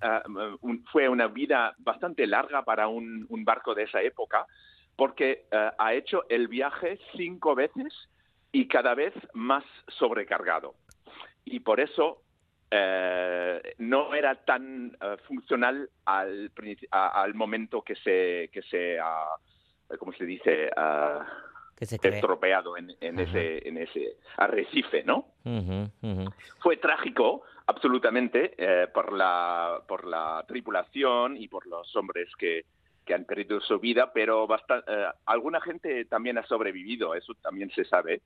un- 0.62 0.86
fue 0.91 1.10
una 1.10 1.27
vida 1.27 1.74
bastante 1.79 2.27
larga 2.27 2.63
para 2.63 2.88
un, 2.88 3.27
barco 3.43 3.74
de 3.74 3.84
esa 3.84 4.01
época, 4.01 4.46
porque 4.96 5.46
ah, 5.51 5.74
ha 5.79 5.93
hecho 5.93 6.24
el 6.29 6.48
viaje 6.48 7.00
cinco 7.15 7.55
veces 7.55 7.93
y 8.51 8.67
cada 8.67 8.93
vez 8.93 9.13
más 9.34 9.63
sobrecargado. 9.88 10.75
Y 11.46 11.60
por 11.62 11.79
eso 11.79 12.22
eh, 12.70 13.60
no 13.79 14.13
era 14.13 14.36
tan 14.36 14.96
ah, 15.01 15.17
funcional 15.27 15.89
al, 16.05 16.51
al 16.91 17.34
momento 17.34 17.81
que 17.81 17.96
se, 17.96 18.50
que 18.53 18.62
se 18.62 19.00
ah, 19.00 19.36
¿cómo 19.98 20.13
se 20.13 20.25
dice? 20.25 20.70
Ah, 20.77 21.25
Que 21.81 21.88
se 21.88 21.95
estropeado 21.95 22.77
en, 22.77 22.95
en 23.01 23.19
Ajá. 23.19 23.23
ese, 23.29 23.67
en 23.67 23.77
ese 23.77 24.17
arrecife, 24.38 25.03
¿no? 25.03 25.25
Ujú, 25.43 25.89
ujú. 26.03 26.31
Fue 26.59 26.77
trágico, 26.77 27.41
absolutamente, 27.65 28.53
eh, 28.55 28.88
por, 28.93 29.11
la, 29.11 29.81
por 29.88 30.05
la 30.05 30.45
tripulación 30.47 31.38
y 31.38 31.47
por 31.47 31.65
los 31.65 31.95
hombres 31.95 32.29
que, 32.38 32.65
que 33.03 33.15
han 33.15 33.25
perdido 33.25 33.59
su 33.61 33.79
vida, 33.79 34.13
pero 34.13 34.45
basta- 34.45 34.83
eh, 34.88 35.07
alguna 35.25 35.59
gente 35.59 36.05
también 36.05 36.38
ha 36.38 36.45
sobrevivido, 36.45 37.15
eso 37.15 37.33
también 37.41 37.71
se 37.71 37.83
sabe. 37.85 38.21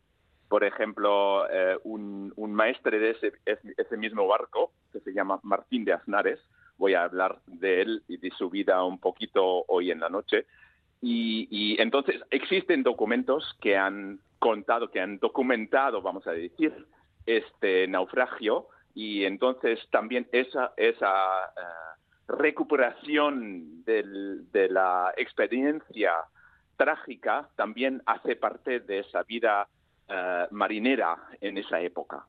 Por 0.49 0.65
ejemplo, 0.65 1.49
eh, 1.49 1.77
un, 1.85 2.33
un 2.35 2.53
maestre 2.53 2.99
de 2.99 3.11
ese- 3.11 3.31
ese 3.77 3.95
mismo 3.95 4.27
barco, 4.27 4.73
que 4.91 4.99
se 4.99 5.13
llama 5.13 5.39
Martín 5.43 5.85
de 5.85 5.93
Aznares, 5.93 6.41
voy 6.77 6.93
a 6.93 7.05
hablar 7.05 7.39
de 7.47 7.81
él 7.81 8.03
y 8.09 8.17
de 8.17 8.31
su 8.31 8.49
vida 8.49 8.83
un 8.83 8.99
poquito 8.99 9.63
hoy 9.69 9.91
en 9.91 10.01
la 10.01 10.09
noche. 10.09 10.45
Y, 11.01 11.47
y 11.51 11.81
entonces 11.81 12.21
existen 12.31 12.83
documentos 12.83 13.57
que 13.61 13.77
han 13.77 14.19
contado, 14.39 14.89
que 14.89 15.01
han 15.01 15.19
documentado, 15.19 16.01
vamos 16.01 16.25
a 16.27 16.31
decir, 16.31 16.85
este 17.25 17.87
naufragio 17.87 18.67
y 18.93 19.25
entonces 19.25 19.79
también 19.91 20.27
esa, 20.31 20.73
esa 20.77 21.45
eh, 21.57 22.01
recuperación 22.27 23.83
de 23.83 24.67
la 24.69 25.13
experiencia 25.17 26.13
trágica 26.77 27.49
también 27.55 28.01
hace 28.05 28.35
parte 28.35 28.79
de 28.79 28.99
esa 28.99 29.23
vida 29.23 29.67
eh, 30.07 30.47
marinera 30.51 31.17
en 31.41 31.57
esa 31.57 31.81
época. 31.81 32.25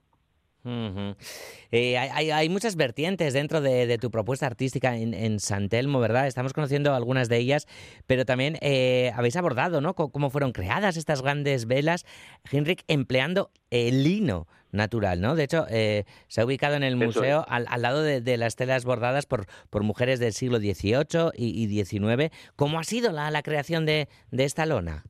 Eh, 1.71 1.99
hay, 1.99 2.49
muchas 2.49 2.77
vertientes 2.77 3.33
dentro 3.35 3.61
de, 3.61 3.87
de 3.87 3.99
tu 3.99 4.11
propuesta 4.11 4.47
artística 4.47 4.97
en, 4.97 5.15
en 5.15 5.41
San 5.41 5.69
Telmo, 5.69 6.01
¿verdad? 6.01 6.27
Estamos 6.27 6.53
conociendo 6.53 6.95
algunas 6.95 7.29
de 7.29 7.39
ellas, 7.39 7.67
pero 8.07 8.25
también 8.25 8.59
eh, 8.61 9.13
habéis 9.15 9.37
abordado, 9.37 9.81
¿no? 9.81 9.95
Cómo 9.95 10.31
fueron 10.31 10.53
creadas 10.53 10.97
estas 10.97 11.23
grandes 11.23 11.67
velas, 11.67 12.05
Henrik, 12.51 12.83
empleando 12.89 13.51
el 13.71 14.05
lino 14.05 14.47
natural, 14.73 15.21
¿no? 15.21 15.35
De 15.35 15.45
hecho, 15.45 15.67
eh, 15.71 16.05
se 16.29 16.41
ha 16.41 16.45
ubicado 16.45 16.77
en 16.77 16.83
el 16.83 16.97
museo 16.97 17.41
es. 17.41 17.47
al, 17.49 17.67
al 17.69 17.83
lado 17.83 18.03
de, 18.03 18.21
de 18.21 18.37
las 18.37 18.57
telas 18.57 18.85
bordadas 18.85 19.27
por, 19.27 19.47
por 19.71 19.83
mujeres 19.83 20.21
del 20.21 20.33
siglo 20.33 20.59
XVIII 20.59 21.31
y, 21.35 21.65
y 21.65 21.85
XIX. 21.85 22.31
¿Cómo 22.57 22.79
ha 22.79 22.85
sido 22.85 23.13
la, 23.13 23.31
la 23.31 23.43
creación 23.43 23.87
de, 23.87 24.09
de 24.31 24.45
esta 24.45 24.67
lona? 24.67 25.05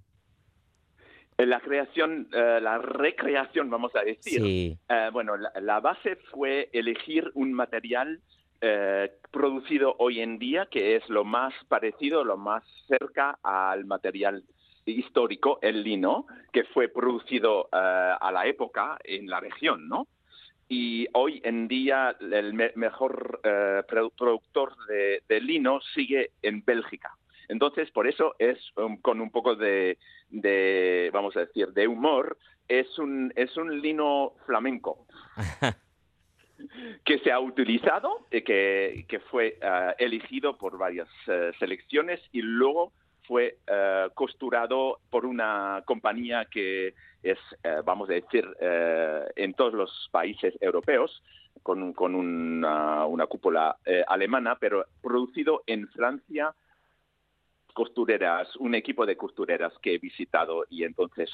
La 1.38 1.60
creación, 1.60 2.28
eh, 2.32 2.60
la 2.62 2.78
recreación, 2.78 3.68
vamos 3.68 3.94
a 3.94 4.00
decir. 4.02 4.40
Sí. 4.40 4.78
Eh, 4.88 5.10
bueno, 5.12 5.36
la, 5.36 5.52
la 5.60 5.80
base 5.80 6.16
fue 6.30 6.70
elegir 6.72 7.30
un 7.34 7.52
material 7.52 8.20
eh, 8.62 9.12
producido 9.30 9.96
hoy 9.98 10.20
en 10.22 10.38
día 10.38 10.66
que 10.70 10.96
es 10.96 11.06
lo 11.10 11.24
más 11.24 11.52
parecido, 11.68 12.24
lo 12.24 12.38
más 12.38 12.64
cerca 12.88 13.38
al 13.42 13.84
material 13.84 14.44
histórico, 14.86 15.58
el 15.60 15.82
lino, 15.82 16.26
que 16.52 16.64
fue 16.64 16.88
producido 16.88 17.68
a 17.72 18.30
la 18.32 18.46
época 18.46 18.96
en 19.04 19.26
la 19.28 19.40
región, 19.40 19.88
¿no? 19.88 20.06
Y 20.68 21.06
hoy 21.12 21.40
en 21.44 21.66
día 21.68 22.16
el 22.20 22.54
me- 22.54 22.72
mejor 22.76 23.40
produ- 23.42 24.12
productor 24.16 24.74
de, 24.88 25.22
de 25.28 25.40
lino 25.40 25.80
sigue 25.92 26.30
en 26.40 26.64
Bélgica. 26.64 27.15
Entonces, 27.48 27.90
por 27.90 28.06
eso 28.06 28.34
es 28.38 28.58
um, 28.76 28.96
con 28.98 29.20
un 29.20 29.30
poco 29.30 29.54
de, 29.54 29.98
de, 30.30 31.10
vamos 31.12 31.36
a 31.36 31.40
decir, 31.40 31.68
de 31.68 31.86
humor, 31.86 32.36
es 32.68 32.98
un, 32.98 33.32
es 33.36 33.56
un 33.56 33.80
lino 33.80 34.34
flamenco. 34.46 35.06
Que 37.04 37.18
se 37.18 37.30
ha 37.30 37.38
utilizado, 37.38 38.26
eh, 38.30 38.42
que, 38.42 39.04
que 39.08 39.20
fue 39.20 39.58
eh, 39.60 39.94
elegido 39.98 40.56
por 40.56 40.78
varias 40.78 41.08
eh, 41.26 41.52
selecciones 41.58 42.18
y 42.32 42.40
luego 42.40 42.92
fue 43.26 43.58
eh, 43.66 44.08
costurado 44.14 45.00
por 45.10 45.26
una 45.26 45.82
compañía 45.84 46.46
que 46.46 46.94
es, 47.22 47.38
vamos 47.84 48.08
a 48.08 48.14
decir, 48.14 48.46
en 48.60 49.52
todos 49.54 49.74
los 49.74 50.08
países 50.12 50.54
europeos, 50.60 51.22
con, 51.62 51.92
con 51.92 52.14
una, 52.14 53.04
una 53.04 53.26
cúpula 53.26 53.76
alemana, 54.06 54.56
pero 54.60 54.86
producido 55.02 55.64
en 55.66 55.88
Francia, 55.88 56.54
costureras, 57.76 58.56
un 58.56 58.74
equipo 58.74 59.04
de 59.04 59.18
costureras 59.18 59.72
que 59.82 59.94
he 59.94 59.98
visitado 59.98 60.64
y 60.70 60.84
entonces, 60.84 61.28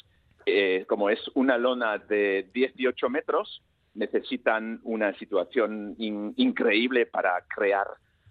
eh, 0.45 0.85
como 0.89 1.09
es 1.09 1.21
una 1.35 1.57
lona 1.57 1.99
de 1.99 2.51
18 2.53 3.09
metros, 3.09 3.63
necesitan 3.95 4.81
una 4.83 5.15
situación 5.21 5.95
in- 5.99 6.35
increíble 6.37 7.07
para 7.07 7.33
crear 7.55 7.87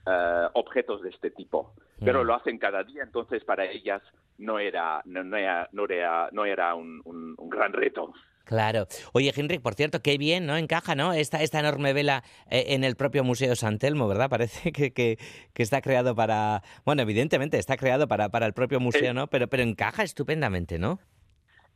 eh, 0.06 0.48
objetos 0.54 1.02
de 1.04 1.10
este 1.10 1.30
tipo. 1.32 1.74
Pero 2.04 2.24
Mm. 2.24 2.26
lo 2.28 2.34
hacen 2.34 2.58
cada 2.58 2.84
día, 2.84 3.04
entonces 3.04 3.44
para 3.46 3.64
ellas 3.66 4.02
no 4.40 4.58
era, 4.60 5.02
no, 5.06 5.24
no 5.24 5.38
era, 5.38 5.70
no 5.72 5.86
era, 5.86 6.28
no 6.32 6.44
era 6.44 6.74
un, 6.76 7.00
un- 7.06 7.36
un 7.38 7.50
gran 7.50 7.72
reto. 7.72 8.12
Claro. 8.46 8.88
Oye, 9.14 9.32
Henrik, 9.36 9.62
por 9.62 9.76
cierto, 9.76 10.02
qué 10.02 10.18
bien, 10.18 10.46
¿no? 10.46 10.58
Encaja, 10.58 10.96
¿no? 10.96 11.14
Esta, 11.14 11.42
esta 11.42 11.60
enorme 11.60 11.94
vela 11.94 12.24
eh, 12.50 12.66
en 12.70 12.84
el 12.84 12.96
propio 12.96 13.24
Museo 13.24 13.56
San 13.56 13.80
Telmo, 13.80 14.08
¿verdad? 14.08 14.30
Parece 14.30 14.72
que, 14.74 14.92
que, 14.92 15.18
que 15.54 15.64
está 15.64 15.82
creado 15.82 16.16
para... 16.16 16.62
Bueno, 16.86 17.02
evidentemente 17.02 17.58
está 17.58 17.78
creado 17.78 18.08
para, 18.08 18.30
para 18.30 18.46
el 18.46 18.54
propio 18.54 18.80
museo. 18.80 19.14
¿no? 19.14 19.28
Pero, 19.28 19.48
pero 19.48 19.64
encaja 19.64 20.04
estupendamente, 20.04 20.80
¿no? 20.80 21.00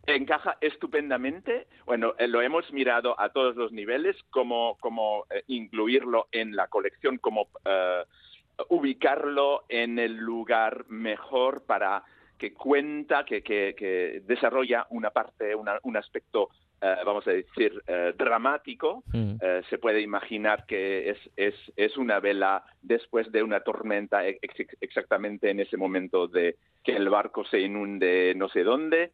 encaja 0.08 0.58
estupendamente. 0.62 1.65
Bueno, 1.88 2.13
eh, 2.19 2.28
lo 2.28 2.39
hemos 2.43 2.71
mirado 2.71 3.19
a 3.19 3.30
todos 3.30 3.56
los 3.56 3.71
niveles, 3.71 4.15
cómo, 4.30 4.78
cómo 4.80 5.25
eh, 5.32 5.41
incluirlo 5.47 6.28
en 6.32 6.56
la 6.56 6.67
colección, 6.67 7.17
cómo 7.17 7.49
ubicarlo 8.69 9.65
en 9.67 9.97
el 9.97 10.15
lugar 10.15 10.86
mejor 10.88 11.65
para 11.65 12.04
que 12.38 12.54
cuenta, 12.54 13.24
que, 13.26 13.41
que- 13.41 13.76
que 13.78 14.21
desarrolla 14.26 14.86
una 14.89 15.10
parte, 15.10 15.56
una- 15.56 15.80
un 15.84 15.95
aspecto, 15.98 16.50
eh, 16.82 16.95
vamos 17.06 17.26
a 17.28 17.32
decir, 17.32 17.82
eh, 17.88 18.13
dramático. 18.17 19.04
Mm. 19.13 19.36
Eh, 19.41 19.62
se 19.69 19.78
puede 19.78 20.02
imaginar 20.02 20.65
que 20.65 21.10
es, 21.12 21.17
es, 21.38 21.56
es 21.76 21.98
una 21.98 22.19
vela 22.19 22.63
después 22.82 23.32
de 23.32 23.41
una 23.43 23.62
tormenta, 23.62 24.28
ex- 24.28 24.39
ex- 24.60 24.78
exactamente 24.82 25.50
en 25.50 25.60
ese 25.60 25.78
momento 25.78 26.28
de 26.28 26.58
que 26.84 26.95
el 26.95 27.10
barco 27.10 27.45
se 27.45 27.60
inunde 27.62 28.34
no 28.36 28.50
sé 28.50 28.63
dónde. 28.63 29.12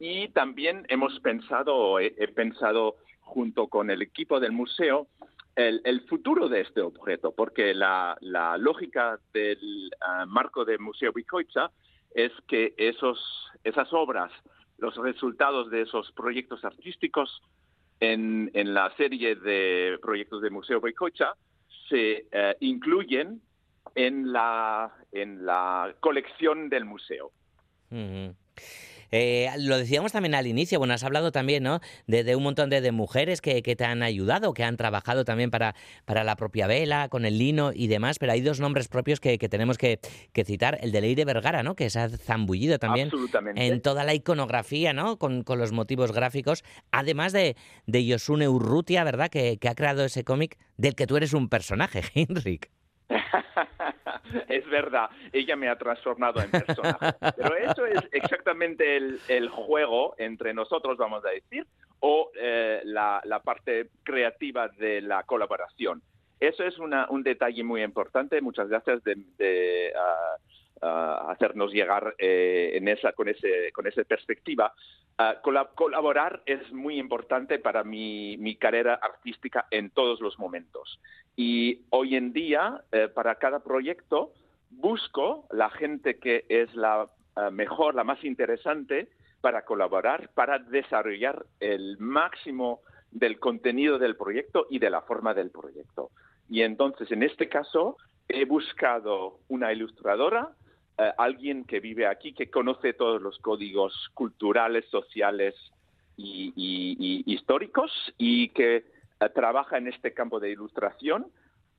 Y 0.00 0.28
también 0.28 0.84
hemos 0.88 1.18
pensado, 1.20 1.98
he, 2.00 2.14
he 2.18 2.28
pensado 2.28 2.96
junto 3.20 3.68
con 3.68 3.90
el 3.90 4.02
equipo 4.02 4.40
del 4.40 4.52
museo, 4.52 5.06
el, 5.56 5.80
el 5.84 6.02
futuro 6.02 6.48
de 6.48 6.60
este 6.60 6.80
objeto, 6.80 7.32
porque 7.32 7.74
la, 7.74 8.16
la 8.20 8.56
lógica 8.58 9.18
del 9.32 9.90
ah, 10.00 10.24
marco 10.26 10.64
del 10.64 10.78
Museo 10.78 11.12
Bikoitza 11.12 11.70
es 12.14 12.32
que 12.46 12.74
esos, 12.76 13.18
esas 13.64 13.92
obras, 13.92 14.32
los 14.78 14.96
resultados 14.96 15.70
de 15.70 15.82
esos 15.82 16.10
proyectos 16.12 16.64
artísticos 16.64 17.42
en, 18.00 18.50
en 18.54 18.74
la 18.74 18.94
serie 18.96 19.34
de 19.34 19.98
proyectos 20.00 20.40
de 20.42 20.50
Museo 20.50 20.80
Boicocha 20.80 21.34
se 21.88 22.26
eh, 22.30 22.56
incluyen 22.60 23.40
en 23.94 24.32
la, 24.32 24.94
en 25.12 25.44
la 25.44 25.94
colección 26.00 26.68
del 26.68 26.84
museo. 26.84 27.32
Eh, 29.10 29.48
lo 29.58 29.78
decíamos 29.78 30.12
también 30.12 30.34
al 30.34 30.46
inicio, 30.46 30.78
bueno, 30.78 30.94
has 30.94 31.04
hablado 31.04 31.32
también, 31.32 31.62
¿no? 31.62 31.80
De, 32.06 32.24
de 32.24 32.36
un 32.36 32.42
montón 32.42 32.70
de, 32.70 32.80
de 32.80 32.92
mujeres 32.92 33.40
que, 33.40 33.62
que 33.62 33.76
te 33.76 33.84
han 33.84 34.02
ayudado, 34.02 34.52
que 34.54 34.64
han 34.64 34.76
trabajado 34.76 35.24
también 35.24 35.50
para, 35.50 35.74
para 36.04 36.24
la 36.24 36.36
propia 36.36 36.66
vela, 36.66 37.08
con 37.08 37.24
el 37.24 37.38
lino 37.38 37.72
y 37.74 37.86
demás, 37.86 38.18
pero 38.18 38.32
hay 38.32 38.40
dos 38.40 38.60
nombres 38.60 38.88
propios 38.88 39.20
que, 39.20 39.38
que 39.38 39.48
tenemos 39.48 39.78
que, 39.78 40.00
que 40.32 40.44
citar. 40.44 40.78
El 40.82 40.92
de 40.92 41.00
Leire 41.00 41.24
Vergara, 41.24 41.62
¿no? 41.62 41.74
Que 41.74 41.90
se 41.90 42.00
ha 42.00 42.08
zambullido 42.08 42.78
también 42.78 43.10
en 43.56 43.80
toda 43.80 44.04
la 44.04 44.14
iconografía, 44.14 44.92
¿no? 44.92 45.18
Con, 45.18 45.42
con 45.42 45.58
los 45.58 45.72
motivos 45.72 46.12
gráficos, 46.12 46.64
además 46.90 47.32
de, 47.32 47.56
de 47.86 48.04
Yosune 48.04 48.48
Urrutia, 48.48 49.04
¿verdad? 49.04 49.30
Que, 49.30 49.56
que 49.58 49.68
ha 49.68 49.74
creado 49.74 50.04
ese 50.04 50.24
cómic 50.24 50.58
del 50.76 50.94
que 50.94 51.06
tú 51.06 51.16
eres 51.16 51.32
un 51.32 51.48
personaje, 51.48 52.02
Henrik. 52.14 52.70
es 54.48 54.68
verdad, 54.68 55.10
ella 55.32 55.56
me 55.56 55.68
ha 55.68 55.76
transformado 55.76 56.40
en 56.40 56.50
personaje. 56.50 57.14
Pero 57.36 57.56
eso 57.56 57.86
es 57.86 58.00
exactamente 58.12 58.96
el, 58.96 59.48
juego 59.48 60.14
entre 60.18 60.54
nosotros, 60.54 60.96
vamos 60.98 61.24
a 61.24 61.30
decir, 61.30 61.66
o 62.00 62.30
eh, 62.40 62.80
la, 62.84 63.40
parte 63.44 63.90
creativa 64.02 64.68
de 64.68 65.00
la 65.00 65.22
colaboración. 65.24 66.02
Eso 66.40 66.64
es 66.64 66.78
un 66.78 67.22
detalle 67.22 67.64
muy 67.64 67.82
importante. 67.82 68.40
Muchas 68.40 68.68
gracias 68.68 69.02
de, 69.04 69.92
hacernos 70.80 71.72
llegar 71.72 72.14
eh, 72.18 72.78
esa, 72.86 73.12
con, 73.12 73.28
esa 73.28 74.04
perspectiva. 74.06 74.72
Ah, 75.20 75.36
colab- 75.42 75.74
colaborar 75.74 76.42
es 76.46 76.72
muy 76.72 76.98
importante 76.98 77.58
para 77.58 77.82
mi 77.82 78.56
carrera 78.60 78.94
artística 78.94 79.66
en 79.72 79.90
todos 79.90 80.20
los 80.20 80.38
momentos. 80.38 81.00
Y 81.40 81.82
hoy 81.90 82.16
en 82.16 82.32
día, 82.32 82.82
eh, 82.90 83.06
para 83.06 83.36
cada 83.36 83.60
proyecto, 83.60 84.32
busco 84.70 85.46
la 85.52 85.70
gente 85.70 86.18
que 86.18 86.44
es 86.48 86.74
la 86.74 87.08
eh, 87.36 87.52
mejor, 87.52 87.94
la 87.94 88.02
más 88.02 88.24
interesante 88.24 89.08
para 89.40 89.64
colaborar, 89.64 90.30
para 90.34 90.58
desarrollar 90.58 91.46
el 91.60 91.96
máximo 91.98 92.80
del 93.12 93.38
contenido 93.38 94.00
del 94.00 94.16
proyecto 94.16 94.66
y 94.68 94.80
de 94.80 94.90
la 94.90 95.02
forma 95.02 95.32
del 95.32 95.50
proyecto. 95.52 96.10
Y 96.48 96.62
entonces, 96.62 97.08
en 97.12 97.22
este 97.22 97.48
caso, 97.48 97.98
he 98.26 98.44
buscado 98.44 99.38
una 99.46 99.72
ilustradora, 99.72 100.50
eh, 100.98 101.12
alguien 101.18 101.62
que 101.62 101.78
vive 101.78 102.08
aquí, 102.08 102.32
que 102.34 102.50
conoce 102.50 102.94
todos 102.94 103.22
los 103.22 103.38
códigos 103.38 103.94
culturales, 104.12 104.86
sociales 104.90 105.54
y, 106.16 106.52
y- 106.56 107.22
históricos 107.32 107.92
y 108.18 108.48
que 108.48 108.97
trabaja 109.34 109.78
en 109.78 109.88
este 109.88 110.14
campo 110.14 110.40
de 110.40 110.50
ilustración 110.50 111.26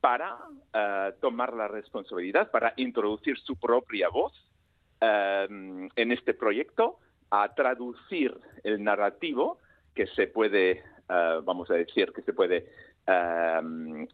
para 0.01 0.37
eh, 0.73 1.13
tomar 1.21 1.53
la 1.53 1.67
responsabilidad, 1.67 2.51
para 2.51 2.73
introducir 2.77 3.37
su 3.39 3.57
propia 3.57 4.09
voz 4.09 4.33
eh, 5.01 5.47
en 5.49 6.11
este 6.11 6.33
proyecto, 6.33 6.99
a 7.31 7.53
traducir 7.53 8.37
el 8.63 8.83
narrativo 8.83 9.59
que 9.93 10.07
se 10.07 10.27
puede, 10.27 10.83
eh, 11.09 11.39
vamos 11.43 11.69
a 11.69 11.75
decir, 11.75 12.11
que 12.13 12.21
se 12.21 12.33
puede 12.33 12.69
eh, 13.05 13.61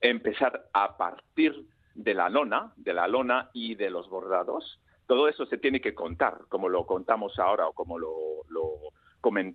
empezar 0.01 0.67
a 0.73 0.97
partir 0.97 1.65
de 1.93 2.13
la 2.13 2.29
lona, 2.29 2.73
de 2.75 2.93
la 2.93 3.07
lona 3.07 3.49
y 3.53 3.75
de 3.75 3.89
los 3.89 4.09
bordados. 4.09 4.79
Todo 5.07 5.27
eso 5.27 5.45
se 5.45 5.57
tiene 5.57 5.81
que 5.81 5.93
contar, 5.93 6.39
como 6.49 6.67
lo 6.69 6.85
contamos 6.85 7.37
ahora 7.39 7.67
o 7.67 7.73
como 7.73 7.99
lo, 7.99 8.43
lo 8.49 8.91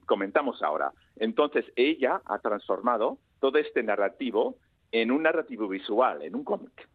comentamos 0.06 0.62
ahora. 0.62 0.92
Entonces 1.16 1.64
ella 1.76 2.20
ha 2.24 2.38
transformado 2.38 3.18
todo 3.40 3.58
este 3.58 3.82
narrativo 3.82 4.56
en 4.92 5.10
un 5.10 5.22
narrativo 5.22 5.68
visual, 5.68 6.22
en 6.22 6.34
un 6.34 6.44
cómic. 6.44 6.88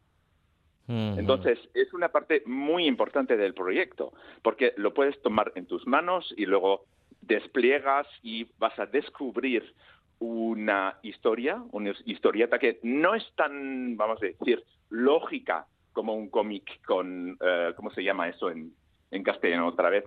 Entonces, 0.87 1.57
es 1.73 1.91
una 1.93 2.09
parte 2.09 2.43
muy 2.45 2.85
importante 2.85 3.37
del 3.37 3.55
proyecto, 3.55 4.13
porque 4.43 4.73
lo 4.77 4.93
puedes 4.93 5.19
tomar 5.23 5.51
en 5.55 5.65
tus 5.65 5.87
manos 5.87 6.31
y 6.37 6.45
luego 6.45 6.85
despliegas 7.21 8.05
y 8.21 8.47
vas 8.59 8.77
a 8.77 8.85
descubrir 8.85 9.73
una 10.19 10.99
historia, 11.01 11.63
una 11.71 11.91
historieta 12.05 12.59
que 12.59 12.79
no 12.83 13.15
es 13.15 13.23
tan, 13.35 13.97
vamos 13.97 14.21
a 14.21 14.27
decir, 14.27 14.63
lógica 14.89 15.65
como 15.91 16.13
un 16.13 16.29
cómic 16.29 16.83
con, 16.85 17.37
eh, 17.41 17.73
¿cómo 17.75 17.89
se 17.89 18.03
llama 18.03 18.29
eso 18.29 18.51
en, 18.51 18.71
en 19.11 19.23
castellano 19.23 19.67
otra 19.67 19.89
vez? 19.89 20.05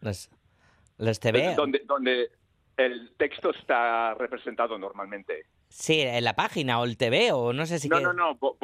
Les, 0.00 0.30
les 0.98 1.20
TV. 1.20 1.54
donde, 1.54 1.82
donde 1.84 2.30
el 2.76 3.12
texto 3.16 3.50
está 3.50 4.14
representado 4.14 4.78
normalmente. 4.78 5.46
Sí, 5.68 6.00
en 6.02 6.24
la 6.24 6.34
página 6.36 6.80
o 6.80 6.84
el 6.84 6.96
TV 6.98 7.32
o 7.32 7.52
no 7.54 7.64
sé 7.64 7.78
si... 7.78 7.88
No, 7.88 7.96
que- 7.98 8.02
no, 8.04 8.12
no, 8.12 8.34
bo- 8.34 8.58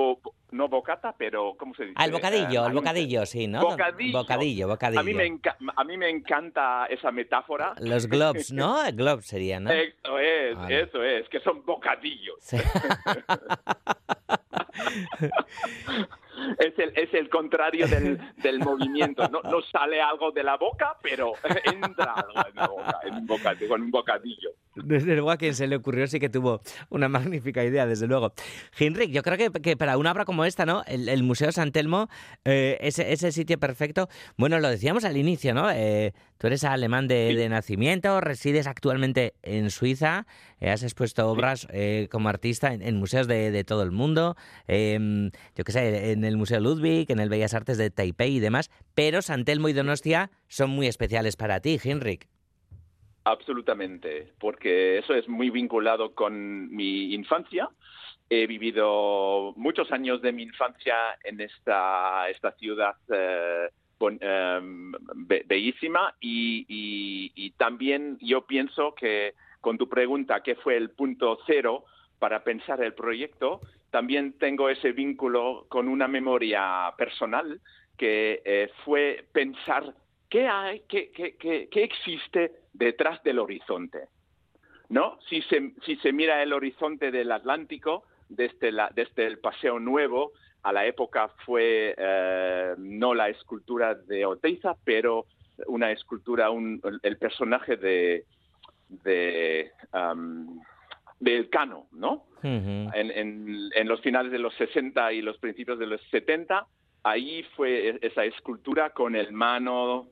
no 0.51 0.69
bocata, 0.69 1.15
pero 1.17 1.55
¿cómo 1.59 1.75
se 1.75 1.85
dice? 1.85 1.95
Ah, 1.97 2.05
el 2.05 2.13
bocadillo, 2.13 2.65
Eh, 2.65 2.69
el 2.69 2.73
bocadillo, 2.75 3.25
sí, 3.27 3.47
¿no? 3.47 3.63
Bocadillo. 3.63 4.19
Bocadillo, 4.19 4.69
bocadillo. 4.69 5.01
A 5.01 5.03
mí, 5.03 5.15
me 5.15 5.39
a 5.77 5.85
mí 5.85 5.97
me 5.97 6.11
encanta 6.11 6.85
esa 6.87 7.11
metáfora. 7.11 7.75
Los 7.81 8.07
globs, 8.09 8.53
¿no? 8.53 8.79
Globs 8.93 9.27
sería, 9.27 9.59
¿no? 9.61 9.71
Eso 9.71 10.19
es, 10.19 10.55
Vale. 10.57 10.81
eso 10.83 11.03
es, 11.03 11.27
que 11.31 11.41
son 11.41 11.65
bocadillos. 11.65 12.37
es, 16.59 16.79
el, 16.79 16.93
es 16.97 17.13
el 17.15 17.29
contrario 17.29 17.87
del, 17.87 18.19
del 18.37 18.59
movimiento. 18.61 19.29
No, 19.29 19.43
no 19.43 19.63
sale 19.63 20.01
algo 20.01 20.31
de 20.31 20.43
la 20.43 20.57
boca, 20.57 20.97
pero 21.03 21.33
entra 21.65 22.15
algo 22.15 22.49
en 22.49 22.55
la 22.55 22.67
boca, 22.67 23.01
en 23.05 23.15
un 23.15 23.27
bocadillo, 23.27 23.69
con 23.69 23.83
un 23.83 23.91
bocadillo. 23.91 24.51
Desde 24.85 25.15
luego 25.15 25.31
a 25.31 25.37
quien 25.37 25.55
se 25.55 25.67
le 25.67 25.77
ocurrió 25.77 26.07
sí 26.07 26.21
que 26.21 26.29
tuvo 26.29 26.61
una 26.91 27.09
magnífica 27.09 27.65
idea, 27.65 27.87
desde 27.87 28.07
luego. 28.07 28.33
Henrik, 28.79 29.11
yo 29.11 29.23
creo 29.23 29.37
que, 29.37 29.61
que 29.61 29.77
para 29.77 29.97
una 29.99 30.13
obra 30.13 30.25
como 30.25 30.45
esta, 30.45 30.67
¿no? 30.67 30.83
El, 30.87 31.09
el 31.09 31.23
Museo 31.23 31.53
San 31.53 31.73
Telmo, 31.73 32.09
eh, 32.45 32.79
ese, 32.81 33.13
ese 33.13 33.33
sitio 33.33 33.59
perfecto. 33.59 34.09
Bueno, 34.37 34.59
lo 34.61 34.69
decíamos 34.69 35.05
al 35.05 35.17
inicio, 35.17 35.55
¿no? 35.55 35.71
Eh, 35.71 36.13
tú 36.39 36.47
eres 36.47 36.65
alemán 36.65 37.09
de, 37.09 37.35
de 37.35 37.49
nacimiento, 37.49 38.21
resides 38.21 38.67
actualmente 38.67 39.35
en 39.43 39.71
Suiza, 39.71 40.27
eh, 40.61 40.71
has 40.71 40.83
expuesto 40.83 41.29
obras 41.29 41.67
eh, 41.71 42.09
como 42.11 42.29
artista 42.29 42.73
en, 42.73 42.83
en 42.83 42.97
museos 42.97 43.27
de, 43.27 43.51
de 43.51 43.65
todo 43.65 43.83
el 43.83 43.91
mundo, 43.91 44.37
eh, 44.67 45.31
yo 45.57 45.65
qué 45.65 45.73
sé, 45.73 46.13
en 46.13 46.25
el 46.25 46.37
Museo 46.37 46.61
Ludwig, 46.61 47.11
en 47.11 47.21
el 47.21 47.29
Bellas 47.29 47.55
Artes 47.55 47.79
de 47.79 47.91
Taipei 47.91 48.37
y 48.37 48.41
demás, 48.41 48.71
pero 48.95 49.23
San 49.23 49.45
Telmo 49.45 49.69
y 49.69 49.73
Donostia 49.73 50.31
son 50.47 50.71
muy 50.71 50.87
especiales 50.87 51.37
para 51.37 51.61
ti, 51.61 51.81
Henrik. 51.83 52.29
Absolutamente, 53.29 54.33
porque 54.41 54.97
eso 54.99 55.13
es 55.13 55.29
muy 55.29 55.51
vinculado 55.51 56.15
con 56.15 56.75
mi 56.75 57.13
infancia. 57.13 57.69
He 58.31 58.47
vivido 58.47 59.53
muchos 59.57 59.93
años 59.93 60.23
de 60.23 60.33
mi 60.33 60.45
infancia 60.45 60.95
en 61.25 61.39
esta, 61.43 62.27
esta 62.31 62.53
ciudad 62.53 62.95
eh, 63.13 63.69
bon- 63.99 64.19
em, 64.23 64.93
be- 65.27 65.45
bellísima 65.47 66.15
y, 66.21 66.65
y- 66.69 67.33
y 67.35 67.51
también 67.51 68.17
yo 68.23 68.47
pienso 68.47 68.95
que 68.95 69.35
con 69.61 69.77
tu 69.77 69.91
pregunta, 69.91 70.43
¿qué 70.43 70.55
fue 70.55 70.79
el 70.79 70.89
punto 70.91 71.39
cero 71.47 71.85
para 72.19 72.43
pensar 72.45 72.83
el 72.83 72.95
proyecto? 72.95 73.61
También 73.91 74.39
tengo 74.39 74.71
ese 74.71 74.93
vínculo 74.93 75.67
con 75.69 75.87
una 75.87 76.09
memoria 76.09 76.95
personal 76.97 77.61
que 77.99 78.41
eh, 78.47 78.71
fue 78.87 79.27
pensar 79.33 79.93
qué 80.29 80.47
hay, 80.49 80.83
qué, 80.89 81.11
qué- 81.11 81.37
qué- 81.37 81.69
qué 81.71 81.85
existe 81.85 82.53
detrás 82.73 83.23
del 83.23 83.39
horizonte. 83.39 84.09
¿no? 84.91 85.19
Si 85.29 85.43
se, 85.43 85.73
si 85.85 85.97
se 85.97 86.13
mira 86.13 86.43
el 86.43 86.53
horizonte 86.53 87.11
del 87.11 87.31
Atlántico, 87.33 88.05
desde, 88.31 88.73
la, 88.73 88.91
desde 88.95 89.27
el 89.27 89.39
Paseo 89.39 89.79
Nuevo, 89.79 90.33
a 90.63 90.73
la 90.73 90.87
época 90.87 91.29
fue 91.45 91.95
eh, 91.97 92.75
no 92.79 93.15
la 93.15 93.29
escultura 93.29 93.95
de 93.95 94.25
Oteiza, 94.25 94.75
pero 94.85 95.27
una 95.67 95.91
escultura, 95.93 96.51
un, 96.51 96.81
el 97.03 97.17
personaje 97.19 97.77
de, 97.77 98.25
de 98.89 99.71
um, 99.93 100.61
del 101.21 101.49
Cano, 101.51 101.87
¿no? 101.93 102.25
En, 102.95 103.11
en- 103.11 103.71
en 103.75 103.89
los 103.89 104.01
finales 104.01 104.31
de 104.33 104.39
los 104.39 104.55
60 104.55 105.13
y 105.13 105.21
los 105.23 105.37
principios 105.39 105.79
de 105.79 105.87
los 105.87 106.01
70, 106.11 106.67
ahí 107.03 107.43
fue 107.57 107.89
e- 107.91 107.99
esa 108.03 108.25
escultura 108.25 108.91
con 108.91 109.17
el 109.17 109.33
mano 109.33 110.09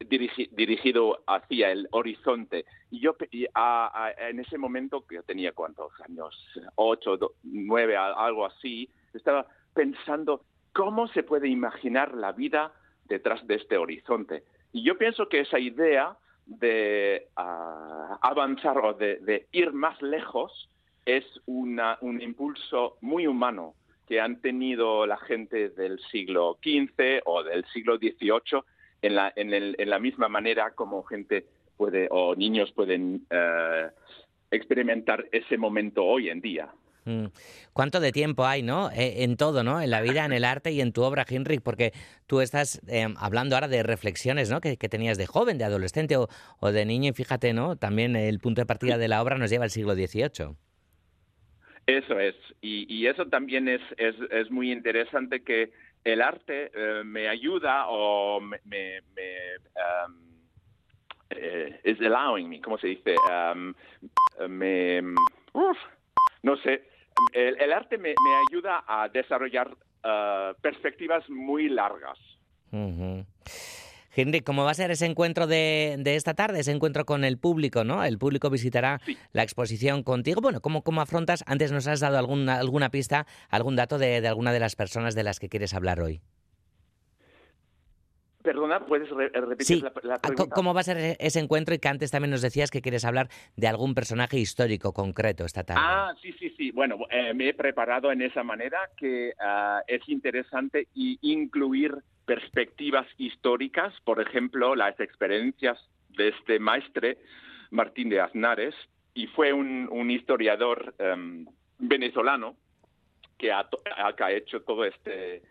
dirigi- 0.00 0.48
dirigido 0.50 1.22
hacia 1.26 1.70
el 1.70 1.88
horizonte. 1.92 2.64
Y 2.90 3.00
yo 3.00 3.16
a- 3.54 4.12
en 4.28 4.40
ese 4.40 4.58
momento, 4.58 5.06
que 5.06 5.16
yo 5.16 5.22
tenía 5.22 5.52
cuántos 5.52 5.92
años, 6.00 6.34
ocho, 6.76 7.18
nueve, 7.42 7.96
algo 7.96 8.46
así, 8.46 8.88
estaba 9.14 9.46
pensando 9.74 10.44
cómo 10.72 11.06
se 11.08 11.22
puede 11.22 11.48
imaginar 11.48 12.14
la 12.14 12.32
vida 12.32 12.72
detrás 13.04 13.46
de 13.46 13.56
este 13.56 13.76
horizonte. 13.76 14.44
Y 14.72 14.82
yo 14.82 14.96
pienso 14.96 15.28
que 15.28 15.40
esa 15.40 15.58
idea 15.58 16.16
de 16.46 17.28
ah, 17.36 18.18
avanzar 18.22 18.78
o 18.78 18.94
de, 18.94 19.16
de 19.20 19.46
ir 19.52 19.72
más 19.72 20.00
lejos 20.02 20.68
es 21.04 21.24
una- 21.46 21.98
un 22.00 22.20
impulso 22.20 22.96
muy 23.00 23.26
humano 23.26 23.74
que 24.12 24.20
han 24.20 24.42
tenido 24.42 25.06
la 25.06 25.16
gente 25.16 25.70
del 25.70 25.98
siglo 26.10 26.58
XV 26.62 27.22
o 27.24 27.42
del 27.42 27.64
siglo 27.72 27.96
XVIII 27.96 28.60
en 29.00 29.14
la, 29.14 29.32
en 29.34 29.54
el- 29.54 29.74
en 29.78 29.88
la 29.88 29.98
misma 29.98 30.28
manera 30.28 30.72
como 30.74 31.02
gente 31.02 31.46
puede 31.78 32.08
o 32.10 32.34
niños 32.36 32.70
pueden 32.72 33.26
eh, 33.30 33.88
experimentar 34.50 35.24
ese 35.32 35.56
momento 35.56 36.04
hoy 36.04 36.28
en 36.28 36.42
día. 36.42 36.68
Mm. 37.06 37.28
¿Cuánto 37.72 38.00
de 38.00 38.12
tiempo 38.12 38.44
hay, 38.44 38.62
no? 38.62 38.90
Eh, 38.90 39.24
en 39.24 39.38
todo, 39.38 39.64
¿no? 39.64 39.80
En 39.80 39.88
la 39.90 40.02
vida, 40.02 40.26
en 40.26 40.34
el 40.34 40.44
arte 40.44 40.72
y 40.72 40.82
en 40.82 40.92
tu 40.92 41.04
obra, 41.04 41.24
Henrik, 41.26 41.62
porque 41.62 41.94
tú 42.26 42.42
estás 42.42 42.82
eh, 42.88 43.06
hablando 43.16 43.56
ahora 43.56 43.68
de 43.68 43.82
reflexiones, 43.82 44.50
¿no? 44.50 44.60
Que, 44.60 44.76
que, 44.76 44.90
tenías 44.90 45.16
de 45.16 45.26
joven, 45.26 45.56
de 45.56 45.64
adolescente 45.64 46.18
o, 46.18 46.28
o, 46.60 46.70
de 46.70 46.84
niño, 46.84 47.08
y 47.08 47.14
fíjate, 47.14 47.54
¿no? 47.54 47.76
También 47.76 48.14
el 48.14 48.40
punto 48.40 48.60
de 48.60 48.66
partida 48.66 48.98
de 48.98 49.08
la 49.08 49.22
obra 49.22 49.38
nos 49.38 49.48
lleva 49.48 49.64
al 49.64 49.70
siglo 49.70 49.94
XVIII. 49.94 50.54
Eso 51.86 52.18
es, 52.20 52.36
y, 52.60 53.06
eso 53.06 53.26
también 53.26 53.66
es, 53.68 53.80
es, 53.96 54.14
es, 54.30 54.50
muy 54.50 54.70
interesante 54.70 55.42
que 55.42 55.72
el 56.04 56.22
arte 56.22 56.70
eh, 56.74 57.02
me 57.04 57.28
ayuda 57.28 57.86
o 57.88 58.40
me, 58.40 58.60
me, 58.64 59.00
me 59.16 59.56
um, 60.06 60.14
eh, 61.30 61.80
is 61.84 62.00
allowing 62.00 62.48
me, 62.48 62.60
¿cómo 62.60 62.78
se 62.78 62.88
dice? 62.88 63.16
Um, 63.28 63.74
me, 64.48 65.02
uf, 65.52 65.76
no 66.42 66.56
sé, 66.58 66.84
el, 67.32 67.60
el 67.60 67.72
arte 67.72 67.98
me, 67.98 68.10
me, 68.10 68.40
ayuda 68.48 68.84
a 68.86 69.08
desarrollar 69.08 69.68
uh, 69.70 70.54
perspectivas 70.60 71.28
muy 71.28 71.68
largas. 71.68 72.18
Henry, 74.14 74.40
¿cómo 74.40 74.64
va 74.64 74.70
a 74.70 74.74
ser 74.74 74.90
ese 74.90 75.06
encuentro 75.06 75.46
de, 75.46 75.96
de, 75.98 76.16
esta 76.16 76.34
tarde, 76.34 76.60
ese 76.60 76.72
encuentro 76.72 77.04
con 77.04 77.24
el 77.24 77.38
público, 77.38 77.84
¿no? 77.84 78.04
El 78.04 78.18
público 78.18 78.50
visitará 78.50 79.00
sí. 79.06 79.16
la 79.32 79.42
exposición 79.42 80.02
contigo. 80.02 80.40
Bueno, 80.40 80.60
¿cómo, 80.60 80.82
¿cómo 80.82 81.00
afrontas? 81.00 81.42
Antes 81.46 81.72
nos 81.72 81.86
has 81.86 82.00
dado 82.00 82.18
alguna, 82.18 82.58
alguna 82.58 82.90
pista, 82.90 83.26
algún 83.48 83.76
dato 83.76 83.98
de, 83.98 84.20
de 84.20 84.28
alguna 84.28 84.52
de 84.52 84.60
las 84.60 84.76
personas 84.76 85.14
de 85.14 85.22
las 85.22 85.40
que 85.40 85.48
quieres 85.48 85.74
hablar 85.74 86.00
hoy. 86.00 86.20
Perdona, 88.42 88.84
¿puedes 88.86 89.08
re 89.10 89.28
repetir 89.28 89.66
sí. 89.66 89.80
la, 89.80 89.92
la, 90.02 90.18
pregunta? 90.18 90.54
¿Cómo 90.54 90.74
va 90.74 90.80
a 90.80 90.84
ser 90.84 91.16
ese 91.20 91.38
encuentro? 91.38 91.74
Y 91.74 91.78
que 91.78 91.88
antes 91.88 92.10
también 92.10 92.30
nos 92.30 92.42
decías 92.42 92.70
que 92.70 92.82
quieres 92.82 93.04
hablar 93.04 93.28
de 93.56 93.68
algún 93.68 93.94
personaje 93.94 94.38
histórico 94.38 94.92
concreto 94.92 95.44
esta 95.44 95.62
tarde. 95.62 95.80
Ah, 95.82 96.12
sí, 96.20 96.32
sí, 96.38 96.50
sí. 96.56 96.70
Bueno, 96.72 96.98
eh, 97.10 97.32
me 97.34 97.48
he 97.48 97.54
preparado 97.54 98.10
en 98.10 98.20
esa 98.20 98.42
manera 98.42 98.90
que 98.96 99.32
uh, 99.38 99.82
es 99.86 100.08
interesante 100.08 100.88
y 100.94 101.18
incluir 101.22 101.94
perspectivas 102.24 103.06
históricas, 103.18 103.94
por 104.04 104.20
ejemplo, 104.20 104.74
las 104.74 104.98
experiencias 105.00 105.78
de 106.10 106.28
este 106.28 106.58
maestre, 106.58 107.18
Martín 107.70 108.08
de 108.08 108.20
Aznares, 108.20 108.74
y 109.14 109.26
fue 109.28 109.52
un, 109.52 110.10
historiador 110.10 110.94
um, 110.98 111.46
venezolano 111.78 112.56
que 113.38 113.52
ha, 113.52 113.68
hecho 114.30 114.62
todo 114.62 114.84
este 114.84 115.42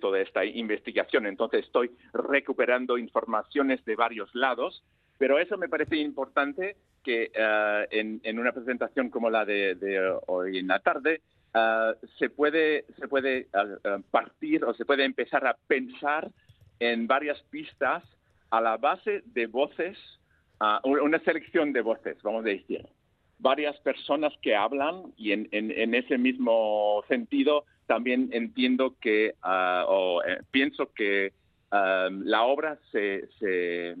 toda 0.00 0.20
esta 0.20 0.44
investigación. 0.44 1.26
Entonces 1.26 1.66
estoy 1.66 1.90
recuperando 2.14 2.96
informaciones 2.96 3.84
de 3.84 3.96
varios 3.96 4.34
lados, 4.34 4.82
pero 5.18 5.38
eso 5.38 5.58
me 5.58 5.68
parece 5.68 5.96
importante 5.96 6.76
que 7.04 7.30
uh, 7.36 7.86
en, 7.90 8.38
una 8.38 8.52
presentación 8.52 9.10
como 9.10 9.30
la 9.30 9.44
de 9.44 10.18
hoy 10.26 10.58
en 10.58 10.68
la 10.68 10.80
tarde 10.80 11.20
uh, 11.54 12.06
se 12.18 12.30
puede, 12.30 12.84
se 12.98 13.08
puede 13.08 13.48
uh, 13.54 14.00
partir 14.10 14.64
o 14.64 14.74
se 14.74 14.84
puede 14.84 15.04
empezar 15.04 15.46
a 15.46 15.56
pensar 15.66 16.30
en 16.80 17.06
varias 17.06 17.40
pistas 17.50 18.02
a 18.50 18.60
la 18.60 18.76
base 18.76 19.22
de 19.26 19.46
voces, 19.46 19.96
una 20.84 21.18
selección 21.20 21.72
de 21.72 21.80
voces, 21.80 22.20
vamos 22.22 22.44
a 22.44 22.48
decir. 22.48 22.86
Varias 23.38 23.76
personas 23.80 24.32
que 24.42 24.54
hablan 24.54 25.12
y 25.16 25.32
en, 25.32 25.48
en, 25.50 25.94
ese 25.94 26.18
mismo 26.18 27.02
sentido 27.08 27.64
también 27.86 28.28
entiendo 28.32 28.94
que, 29.00 29.34
o 29.42 30.22
eh, 30.24 30.42
pienso 30.50 30.92
que 30.92 31.32
la 31.70 32.42
obra 32.42 32.78
se, 32.92 33.26
se, 33.38 33.96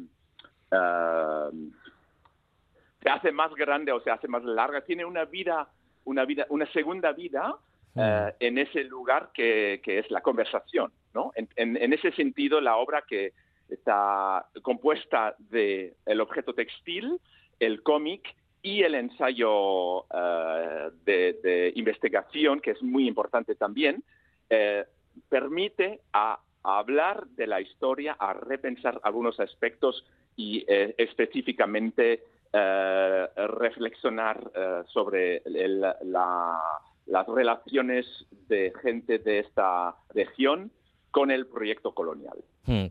se, 3.00 3.10
hace 3.10 3.32
más 3.32 3.54
grande 3.54 3.90
o 3.90 4.00
se 4.00 4.10
hace 4.10 4.28
más 4.28 4.44
larga, 4.44 4.82
tiene 4.82 5.04
una 5.04 5.24
vida, 5.24 5.68
una 6.04 6.24
vida, 6.24 6.46
una 6.50 6.70
segunda 6.72 7.12
vida 7.12 7.56
mm. 7.94 8.00
en 8.40 8.58
ese 8.58 8.84
lugar 8.84 9.30
que, 9.32 9.80
que, 9.82 9.98
es 9.98 10.10
la 10.10 10.20
conversación, 10.20 10.92
¿no? 11.14 11.32
En, 11.34 11.48
en, 11.56 11.76
en, 11.76 11.92
ese 11.92 12.12
sentido, 12.12 12.60
la 12.60 12.76
obra 12.76 13.04
que 13.06 13.32
está 13.68 14.46
compuesta 14.62 15.34
de 15.38 15.94
el 16.06 16.20
objeto 16.20 16.54
textil, 16.54 17.18
el 17.58 17.82
cómic 17.82 18.34
y 18.62 18.82
el 18.82 18.94
ensayo 18.94 20.02
uh, 20.02 20.90
de, 21.04 21.38
de, 21.42 21.72
investigación, 21.74 22.60
que 22.60 22.72
es 22.72 22.82
muy 22.82 23.08
importante 23.08 23.54
también, 23.54 24.04
eh, 24.48 24.84
permite 25.28 26.00
a, 26.12 26.38
a, 26.62 26.78
hablar 26.78 27.26
de 27.28 27.46
la 27.46 27.60
historia, 27.60 28.16
a 28.18 28.32
repensar 28.34 29.00
algunos 29.02 29.40
aspectos 29.40 30.04
y 30.36 30.64
eh, 30.68 30.94
específicamente 30.96 32.22
eh, 32.52 33.26
reflexionar 33.36 34.50
sobre 34.92 35.42
el, 35.44 35.80
la, 35.80 36.58
las 37.06 37.26
relaciones 37.26 38.06
de 38.48 38.72
gente 38.82 39.18
de 39.18 39.40
esta 39.40 39.94
región 40.14 40.70
con 41.10 41.30
el 41.30 41.46
proyecto 41.46 41.92
colonial. 41.92 42.38
Hmm. 42.64 42.86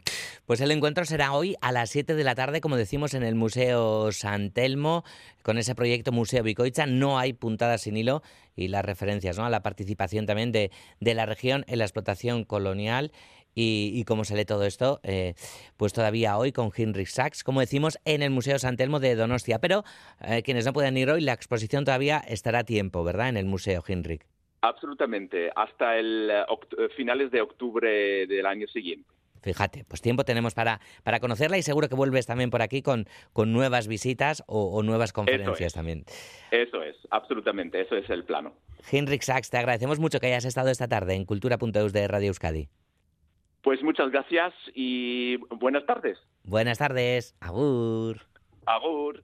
Pues 0.46 0.62
el 0.62 0.72
encuentro 0.72 1.06
será 1.06 1.34
hoy 1.34 1.56
a 1.62 1.72
las 1.72 1.90
7 1.90 2.14
de 2.14 2.24
la 2.24 2.36
tarde, 2.36 2.62
como 2.62 2.76
decimos, 2.76 3.14
en 3.14 3.24
el 3.24 3.36
Museo 3.36 4.12
San 4.12 4.52
Telmo, 4.52 5.04
con 5.44 5.58
ese 5.58 5.76
proyecto 5.76 6.12
Museo 6.12 6.44
Bicoicha. 6.44 6.86
No 6.86 7.18
hay 7.18 7.34
puntadas 7.34 7.82
sin 7.82 7.98
hilo 7.98 8.22
y 8.56 8.68
las 8.68 8.86
referencias 8.86 9.38
¿no? 9.38 9.46
a 9.46 9.50
la 9.50 9.64
participación 9.64 10.26
también 10.26 10.52
de, 10.52 10.72
de 11.00 11.14
la 11.14 11.26
región 11.26 11.64
en 11.68 11.80
la 11.80 11.86
explotación 11.86 12.44
colonial. 12.44 13.12
Y, 13.54 13.92
y 13.96 14.06
cómo 14.06 14.24
se 14.24 14.36
lee 14.36 14.46
todo 14.46 14.66
esto, 14.66 15.02
eh, 15.04 15.34
pues 15.76 15.92
todavía 15.92 16.38
hoy 16.38 16.52
con 16.54 16.72
Henrik 16.76 17.08
Sachs, 17.08 17.44
como 17.44 17.60
decimos, 17.60 18.00
en 18.06 18.22
el 18.22 18.30
Museo 18.30 18.58
San 18.60 18.78
Telmo 18.78 19.00
de 19.00 19.16
Donostia. 19.16 19.60
Pero 19.60 19.84
eh, 20.22 20.42
quienes 20.42 20.66
no 20.66 20.74
pueden 20.74 20.96
ir 20.96 21.10
hoy, 21.10 21.22
la 21.22 21.34
exposición 21.34 21.84
todavía 21.84 22.20
estará 22.20 22.60
a 22.60 22.64
tiempo, 22.64 23.04
¿verdad? 23.04 23.30
En 23.30 23.38
el 23.38 23.46
Museo, 23.46 23.84
Henrik. 23.86 24.26
Absolutamente, 24.62 25.50
hasta 25.56 25.98
el 25.98 26.32
uh, 26.48 26.90
finales 26.96 27.32
de 27.32 27.42
octubre 27.42 28.28
del 28.28 28.46
año 28.46 28.68
siguiente. 28.68 29.10
Fíjate, 29.42 29.86
pues 29.86 30.02
tiempo 30.02 30.24
tenemos 30.24 30.54
para, 30.54 30.80
para 31.04 31.20
conocerla 31.20 31.58
y 31.58 31.64
seguro 31.64 31.90
que 31.90 31.96
vuelves 31.96 32.28
también 32.28 32.52
por 32.52 32.62
aquí 32.62 32.84
con, 32.84 33.08
con 33.34 33.52
nuevas 33.52 33.88
visitas 33.88 34.44
o, 34.46 34.66
o 34.66 34.84
nuevas 34.84 35.14
conferencias 35.14 35.58
eso 35.58 35.66
es. 35.66 35.74
también. 35.74 36.06
Eso 36.52 36.84
es, 36.84 36.96
absolutamente, 37.10 37.82
eso 37.82 37.96
es 37.96 38.08
el 38.12 38.24
plano. 38.24 38.54
Henrik 38.92 39.24
Sachs, 39.24 39.50
te 39.50 39.58
agradecemos 39.58 40.00
mucho 40.00 40.20
que 40.20 40.28
hayas 40.28 40.46
estado 40.46 40.70
esta 40.70 40.88
tarde 40.88 41.16
en 41.16 41.26
Cultura.eus 41.26 41.92
de 41.92 42.08
Radio 42.08 42.28
Euskadi. 42.28 42.70
Pues 43.64 43.84
muchas 43.84 44.12
gracias 44.12 44.54
y 44.74 45.38
buenas 45.38 45.86
tardes. 45.86 46.18
Buenas 46.44 46.80
tardes, 46.80 47.36
agur. 47.40 48.22
Agur. 48.66 49.24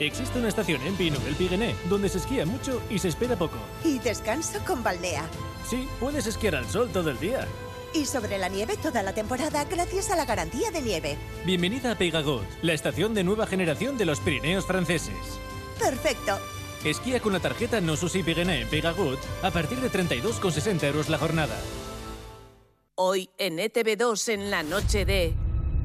Existe 0.00 0.40
una 0.40 0.48
estación 0.48 0.82
en 0.82 0.96
Pino 0.96 1.18
del 1.20 1.36
Piguené 1.36 1.74
donde 1.88 2.08
se 2.08 2.18
esquía 2.18 2.44
mucho 2.44 2.82
y 2.90 2.98
se 2.98 3.08
espera 3.08 3.36
poco. 3.36 3.58
Y 3.84 4.00
descanso 4.00 4.58
con 4.66 4.82
Baldea. 4.82 5.24
Sí, 5.64 5.86
puedes 6.00 6.26
esquiar 6.26 6.56
al 6.56 6.64
sol 6.64 6.90
todo 6.92 7.10
el 7.10 7.18
día. 7.20 7.46
Y 7.94 8.06
sobre 8.06 8.38
la 8.38 8.48
nieve 8.48 8.74
toda 8.82 9.04
la 9.04 9.14
temporada 9.14 9.64
gracias 9.64 10.10
a 10.10 10.16
la 10.16 10.24
garantía 10.24 10.72
de 10.72 10.82
nieve. 10.82 11.16
Bienvenida 11.46 11.92
a 11.92 11.94
Peygagot, 11.94 12.44
la 12.62 12.72
estación 12.72 13.14
de 13.14 13.22
nueva 13.22 13.46
generación 13.46 13.96
de 13.96 14.06
los 14.06 14.18
Pirineos 14.18 14.66
franceses. 14.66 15.38
Perfecto. 15.78 16.38
Esquía 16.84 17.18
con 17.18 17.32
la 17.32 17.40
tarjeta 17.40 17.80
No 17.80 17.96
Susi 17.96 18.22
Piguené 18.22 18.60
en 18.60 18.68
Peygagot 18.68 19.18
a 19.42 19.50
partir 19.50 19.80
de 19.80 19.90
32,60 19.90 20.84
euros 20.84 21.08
la 21.08 21.16
jornada. 21.16 21.54
Hoy 22.96 23.30
en 23.38 23.56
ETV2 23.56 24.34
en 24.34 24.50
la 24.50 24.62
noche 24.62 25.06
de... 25.06 25.34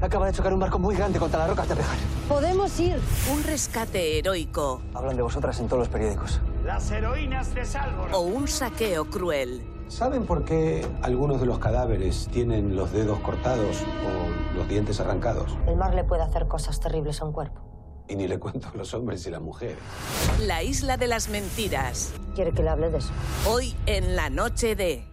Acaba 0.02 0.26
de 0.26 0.32
chocar 0.32 0.52
un 0.52 0.60
barco 0.60 0.78
muy 0.78 0.94
grande 0.94 1.18
contra 1.18 1.40
las 1.40 1.48
rocas 1.48 1.68
de 1.70 1.76
Pejar. 1.76 1.96
Podemos 2.28 2.78
ir. 2.80 2.98
Un 3.32 3.42
rescate 3.42 4.18
heroico. 4.18 4.82
Hablan 4.92 5.16
de 5.16 5.22
vosotras 5.22 5.58
en 5.60 5.68
todos 5.68 5.80
los 5.80 5.88
periódicos. 5.88 6.38
Las 6.66 6.90
heroínas 6.90 7.54
de 7.54 7.64
Salvor. 7.64 8.10
O 8.12 8.20
un 8.20 8.46
saqueo 8.46 9.06
cruel. 9.06 9.62
¿Saben 9.88 10.26
por 10.26 10.44
qué 10.44 10.86
algunos 11.02 11.40
de 11.40 11.46
los 11.46 11.58
cadáveres 11.58 12.28
tienen 12.30 12.76
los 12.76 12.92
dedos 12.92 13.18
cortados 13.20 13.78
o 13.80 14.54
los 14.56 14.68
dientes 14.68 15.00
arrancados? 15.00 15.56
El 15.66 15.76
mar 15.76 15.94
le 15.94 16.04
puede 16.04 16.22
hacer 16.22 16.46
cosas 16.46 16.78
terribles 16.78 17.20
a 17.22 17.24
un 17.24 17.32
cuerpo. 17.32 17.69
Y 18.10 18.16
ni 18.16 18.26
le 18.26 18.40
cuento 18.40 18.68
a 18.74 18.76
los 18.76 18.92
hombres 18.92 19.24
y 19.26 19.30
las 19.30 19.40
mujeres. 19.40 19.78
La 20.40 20.64
isla 20.64 20.96
de 20.96 21.06
las 21.06 21.28
mentiras. 21.28 22.12
¿Quiere 22.34 22.50
que 22.50 22.60
le 22.60 22.68
hable 22.68 22.90
de 22.90 22.98
eso? 22.98 23.12
Hoy 23.46 23.76
en 23.86 24.16
la 24.16 24.28
noche 24.28 24.74
de... 24.74 25.04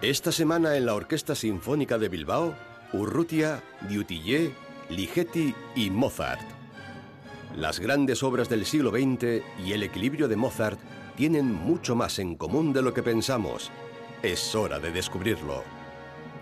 Esta 0.00 0.30
semana 0.30 0.76
en 0.76 0.86
la 0.86 0.94
Orquesta 0.94 1.34
Sinfónica 1.34 1.98
de 1.98 2.08
Bilbao, 2.08 2.54
Urrutia, 2.92 3.64
Dutillé, 3.90 4.54
Ligeti 4.88 5.56
y 5.74 5.90
Mozart. 5.90 6.48
Las 7.56 7.80
grandes 7.80 8.22
obras 8.22 8.48
del 8.48 8.64
siglo 8.64 8.92
XX 8.92 9.42
y 9.66 9.72
el 9.72 9.82
equilibrio 9.82 10.28
de 10.28 10.36
Mozart 10.36 10.78
tienen 11.16 11.52
mucho 11.52 11.96
más 11.96 12.20
en 12.20 12.36
común 12.36 12.72
de 12.72 12.82
lo 12.82 12.94
que 12.94 13.02
pensamos. 13.02 13.72
Es 14.22 14.54
hora 14.54 14.78
de 14.78 14.92
descubrirlo. 14.92 15.64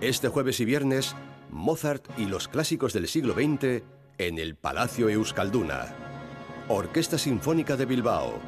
Este 0.03 0.29
jueves 0.29 0.61
y 0.61 0.67
viernes, 0.67 1.17
Mozart 1.51 2.05
y 2.19 2.27
los 2.27 2.47
clásicos 2.47 2.93
del 2.93 3.09
siglo 3.09 3.33
XX 3.33 3.83
en 4.19 4.39
el 4.39 4.57
Palacio 4.57 5.09
Euskalduna. 5.09 5.95
Orquesta 6.69 7.17
Sinfónica 7.17 7.77
de 7.77 7.87
Bilbao. 7.87 8.41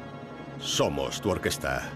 Somos 0.59 1.21
tu 1.21 1.29
orquesta. 1.29 1.89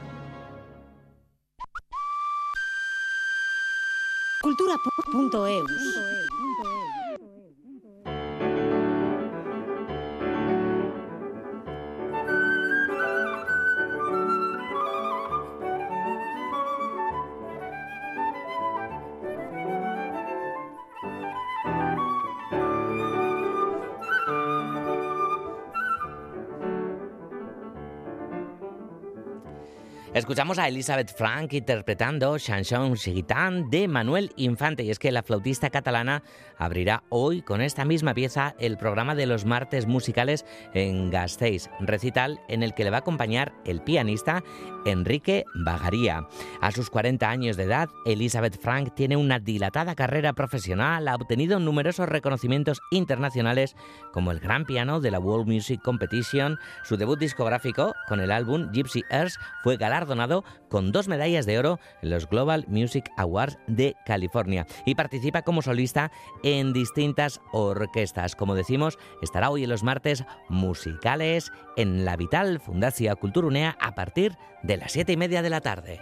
Escuchamos 30.15 30.59
a 30.59 30.69
Elizabeth 30.69 31.13
Frank 31.13 31.51
interpretando 31.51 32.39
Chanson 32.39 32.95
Gitan 32.95 33.69
de 33.69 33.89
Manuel 33.89 34.31
Infante 34.37 34.83
y 34.83 34.89
es 34.89 34.97
que 34.97 35.11
la 35.11 35.23
flautista 35.23 35.69
catalana 35.69 36.23
abrirá 36.57 37.03
hoy 37.09 37.41
con 37.41 37.59
esta 37.59 37.83
misma 37.83 38.13
pieza 38.13 38.55
el 38.57 38.77
programa 38.77 39.13
de 39.13 39.25
los 39.25 39.43
martes 39.43 39.87
musicales 39.87 40.45
en 40.73 41.11
Gasteiz, 41.11 41.69
recital 41.81 42.39
en 42.47 42.63
el 42.63 42.73
que 42.73 42.85
le 42.85 42.91
va 42.91 42.95
a 42.95 42.99
acompañar 43.01 43.51
el 43.65 43.81
pianista 43.81 44.41
Enrique 44.85 45.43
Bagaría. 45.53 46.25
A 46.61 46.71
sus 46.71 46.89
40 46.89 47.29
años 47.29 47.57
de 47.57 47.63
edad, 47.63 47.89
Elizabeth 48.05 48.57
Frank 48.61 48.95
tiene 48.95 49.17
una 49.17 49.39
dilatada 49.39 49.95
carrera 49.95 50.31
profesional, 50.31 51.09
ha 51.09 51.15
obtenido 51.15 51.59
numerosos 51.59 52.07
reconocimientos 52.07 52.79
internacionales 52.89 53.75
como 54.13 54.31
el 54.31 54.39
Gran 54.39 54.63
Piano 54.63 55.01
de 55.01 55.11
la 55.11 55.19
World 55.19 55.47
Music 55.47 55.81
Competition, 55.83 56.57
su 56.85 56.95
debut 56.95 57.19
discográfico 57.19 57.93
con 58.07 58.21
el 58.21 58.31
álbum 58.31 58.71
Gypsy 58.71 59.03
Earth 59.09 59.33
fue 59.61 59.75
galardonado 59.75 60.04
donado 60.07 60.43
con 60.69 60.91
dos 60.91 61.07
medallas 61.07 61.45
de 61.45 61.59
oro 61.59 61.79
en 62.01 62.09
los 62.09 62.27
Global 62.29 62.65
Music 62.67 63.11
Awards 63.17 63.57
de 63.67 63.95
California 64.05 64.65
y 64.85 64.95
participa 64.95 65.41
como 65.41 65.61
solista 65.61 66.11
en 66.43 66.73
distintas 66.73 67.41
orquestas. 67.51 68.35
Como 68.35 68.55
decimos, 68.55 68.97
estará 69.21 69.49
hoy 69.49 69.63
en 69.63 69.69
los 69.69 69.83
martes 69.83 70.23
musicales 70.49 71.51
en 71.77 72.05
la 72.05 72.15
Vital 72.15 72.59
Fundación 72.59 73.15
Culturunea 73.15 73.77
a 73.79 73.95
partir 73.95 74.37
de 74.63 74.77
las 74.77 74.91
siete 74.91 75.13
y 75.13 75.17
media 75.17 75.41
de 75.41 75.49
la 75.49 75.61
tarde. 75.61 75.99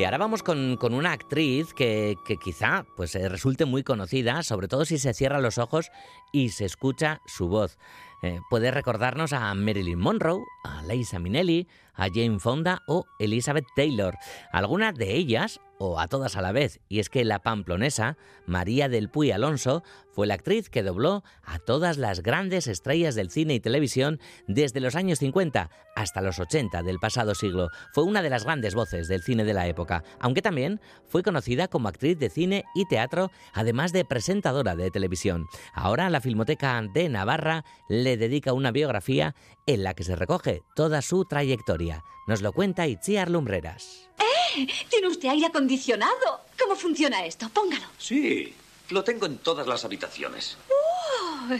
Y 0.00 0.04
ahora 0.04 0.16
vamos 0.16 0.42
con, 0.42 0.78
una 0.94 1.12
actriz 1.12 1.74
que, 1.74 2.16
quizá 2.42 2.86
pues, 2.96 3.14
eh, 3.14 3.28
resulte 3.28 3.66
muy 3.66 3.82
conocida, 3.82 4.42
sobre 4.42 4.66
todo 4.66 4.86
si 4.86 4.96
se 4.96 5.12
cierran 5.12 5.42
los 5.42 5.58
ojos 5.58 5.90
y 6.32 6.48
se 6.48 6.64
escucha 6.64 7.20
su 7.26 7.48
voz. 7.48 7.76
Eh, 8.22 8.40
puede 8.50 8.70
recordarnos 8.70 9.32
a 9.32 9.52
Marilyn 9.54 9.98
Monroe, 9.98 10.44
a 10.64 10.82
Liza 10.82 11.18
Minnelli, 11.18 11.66
a 11.94 12.08
Jane 12.08 12.38
Fonda 12.38 12.82
o 12.86 13.06
Elizabeth 13.18 13.66
Taylor. 13.74 14.16
Algunas 14.52 14.94
de 14.94 15.14
ellas 15.14 15.60
o 15.82 15.98
a 15.98 16.08
todas 16.08 16.36
a 16.36 16.42
la 16.42 16.52
vez, 16.52 16.78
y 16.90 16.98
es 16.98 17.08
que 17.08 17.24
la 17.24 17.38
pamplonesa 17.38 18.18
María 18.44 18.90
del 18.90 19.08
Puy 19.08 19.30
Alonso 19.30 19.82
fue 20.12 20.26
la 20.26 20.34
actriz 20.34 20.68
que 20.68 20.82
dobló 20.82 21.24
a 21.42 21.58
todas 21.58 21.96
las 21.96 22.22
grandes 22.22 22.66
estrellas 22.66 23.14
del 23.14 23.30
cine 23.30 23.54
y 23.54 23.60
televisión 23.60 24.20
desde 24.46 24.80
los 24.80 24.94
años 24.94 25.20
50 25.20 25.70
hasta 25.96 26.20
los 26.20 26.38
80 26.38 26.82
del 26.82 26.98
pasado 26.98 27.34
siglo. 27.34 27.70
Fue 27.94 28.04
una 28.04 28.20
de 28.20 28.28
las 28.28 28.44
grandes 28.44 28.74
voces 28.74 29.08
del 29.08 29.22
cine 29.22 29.44
de 29.44 29.54
la 29.54 29.66
época, 29.68 30.04
aunque 30.18 30.42
también 30.42 30.82
fue 31.06 31.22
conocida 31.22 31.68
como 31.68 31.88
actriz 31.88 32.18
de 32.18 32.28
cine 32.28 32.64
y 32.74 32.84
teatro, 32.84 33.30
además 33.54 33.92
de 33.94 34.04
presentadora 34.04 34.76
de 34.76 34.90
televisión. 34.90 35.46
Ahora 35.72 36.10
la 36.10 36.20
Filmoteca 36.20 36.82
de 36.92 37.08
Navarra 37.08 37.64
le 37.88 38.09
dedica 38.16 38.52
una 38.52 38.70
biografía 38.70 39.34
en 39.66 39.82
la 39.82 39.94
que 39.94 40.04
se 40.04 40.16
recoge 40.16 40.62
toda 40.74 41.02
su 41.02 41.24
trayectoria. 41.24 42.02
Nos 42.26 42.42
lo 42.42 42.52
cuenta 42.52 42.86
Itziar 42.86 43.30
Lumbreras. 43.30 44.08
¡Eh! 44.18 44.66
¿Tiene 44.88 45.08
usted 45.08 45.28
aire 45.28 45.46
acondicionado? 45.46 46.40
¿Cómo 46.58 46.76
funciona 46.76 47.24
esto? 47.24 47.48
Póngalo. 47.48 47.86
Sí, 47.98 48.54
lo 48.90 49.04
tengo 49.04 49.26
en 49.26 49.38
todas 49.38 49.66
las 49.66 49.84
habitaciones. 49.84 50.56
¡Uh! 50.68 51.54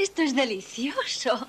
Esto 0.00 0.22
es 0.22 0.34
delicioso. 0.34 1.46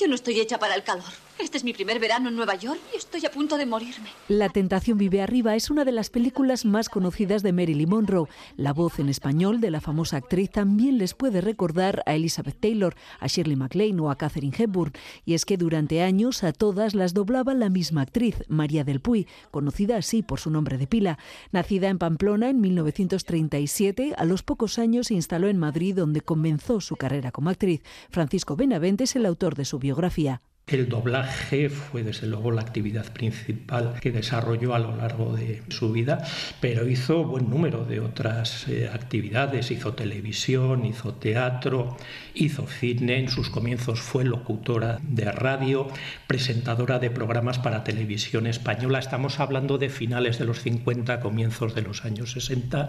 Yo 0.00 0.08
no 0.08 0.14
estoy 0.14 0.40
hecha 0.40 0.58
para 0.58 0.74
el 0.74 0.82
calor. 0.82 1.04
Este 1.38 1.58
es 1.58 1.64
mi 1.64 1.72
primer 1.72 1.98
verano 1.98 2.28
en 2.28 2.36
Nueva 2.36 2.54
York 2.54 2.78
y 2.94 2.96
estoy 2.96 3.26
a 3.26 3.30
punto 3.30 3.56
de 3.56 3.66
morirme. 3.66 4.08
La 4.28 4.48
tentación 4.48 4.98
vive 4.98 5.22
arriba 5.22 5.56
es 5.56 5.70
una 5.70 5.84
de 5.84 5.90
las 5.90 6.08
películas 6.08 6.64
más 6.64 6.88
conocidas 6.88 7.42
de 7.42 7.52
Marilyn 7.52 7.88
Monroe. 7.88 8.28
La 8.56 8.72
voz 8.72 8.98
en 8.98 9.08
español 9.08 9.60
de 9.60 9.70
la 9.70 9.80
famosa 9.80 10.18
actriz 10.18 10.50
también 10.50 10.98
les 10.98 11.14
puede 11.14 11.40
recordar 11.40 12.02
a 12.06 12.14
Elizabeth 12.14 12.60
Taylor, 12.60 12.94
a 13.18 13.26
Shirley 13.26 13.56
MacLaine 13.56 13.98
o 14.00 14.10
a 14.10 14.16
Catherine 14.16 14.54
Hepburn. 14.56 14.92
Y 15.24 15.34
es 15.34 15.44
que 15.44 15.56
durante 15.56 16.02
años 16.02 16.44
a 16.44 16.52
todas 16.52 16.94
las 16.94 17.14
doblaba 17.14 17.54
la 17.54 17.70
misma 17.70 18.02
actriz, 18.02 18.36
María 18.48 18.84
del 18.84 19.00
Puy, 19.00 19.26
conocida 19.50 19.96
así 19.96 20.22
por 20.22 20.38
su 20.38 20.50
nombre 20.50 20.78
de 20.78 20.86
pila. 20.86 21.18
Nacida 21.50 21.88
en 21.88 21.98
Pamplona 21.98 22.50
en 22.50 22.60
1937, 22.60 24.14
a 24.16 24.24
los 24.24 24.42
pocos 24.42 24.78
años 24.78 25.08
se 25.08 25.14
instaló 25.14 25.48
en 25.48 25.58
Madrid 25.58 25.96
donde 25.96 26.20
comenzó 26.20 26.80
su 26.80 26.96
carrera 26.96 27.32
como 27.32 27.50
actriz. 27.50 27.82
Francisco 28.10 28.54
Benavente 28.54 29.04
es 29.04 29.16
el 29.16 29.26
autor 29.26 29.56
de 29.56 29.64
su 29.64 29.78
biografía. 29.78 30.40
El 30.72 30.88
doblaje 30.88 31.68
fue 31.68 32.02
desde 32.02 32.26
luego 32.26 32.50
la 32.50 32.62
actividad 32.62 33.12
principal 33.12 34.00
que 34.00 34.10
desarrolló 34.10 34.74
a 34.74 34.78
lo 34.78 34.96
largo 34.96 35.36
de 35.36 35.62
su 35.68 35.92
vida, 35.92 36.24
pero 36.62 36.88
hizo 36.88 37.24
buen 37.24 37.50
número 37.50 37.84
de 37.84 38.00
otras 38.00 38.66
eh, 38.68 38.88
actividades, 38.90 39.70
hizo 39.70 39.92
televisión, 39.92 40.86
hizo 40.86 41.12
teatro, 41.12 41.98
hizo 42.32 42.66
cine, 42.66 43.18
en 43.18 43.28
sus 43.28 43.50
comienzos 43.50 44.00
fue 44.00 44.24
locutora 44.24 44.98
de 45.02 45.30
radio, 45.30 45.88
presentadora 46.26 46.98
de 46.98 47.10
programas 47.10 47.58
para 47.58 47.84
televisión 47.84 48.46
española, 48.46 48.98
estamos 48.98 49.40
hablando 49.40 49.76
de 49.76 49.90
finales 49.90 50.38
de 50.38 50.46
los 50.46 50.62
50, 50.62 51.20
comienzos 51.20 51.74
de 51.74 51.82
los 51.82 52.06
años 52.06 52.32
60, 52.32 52.88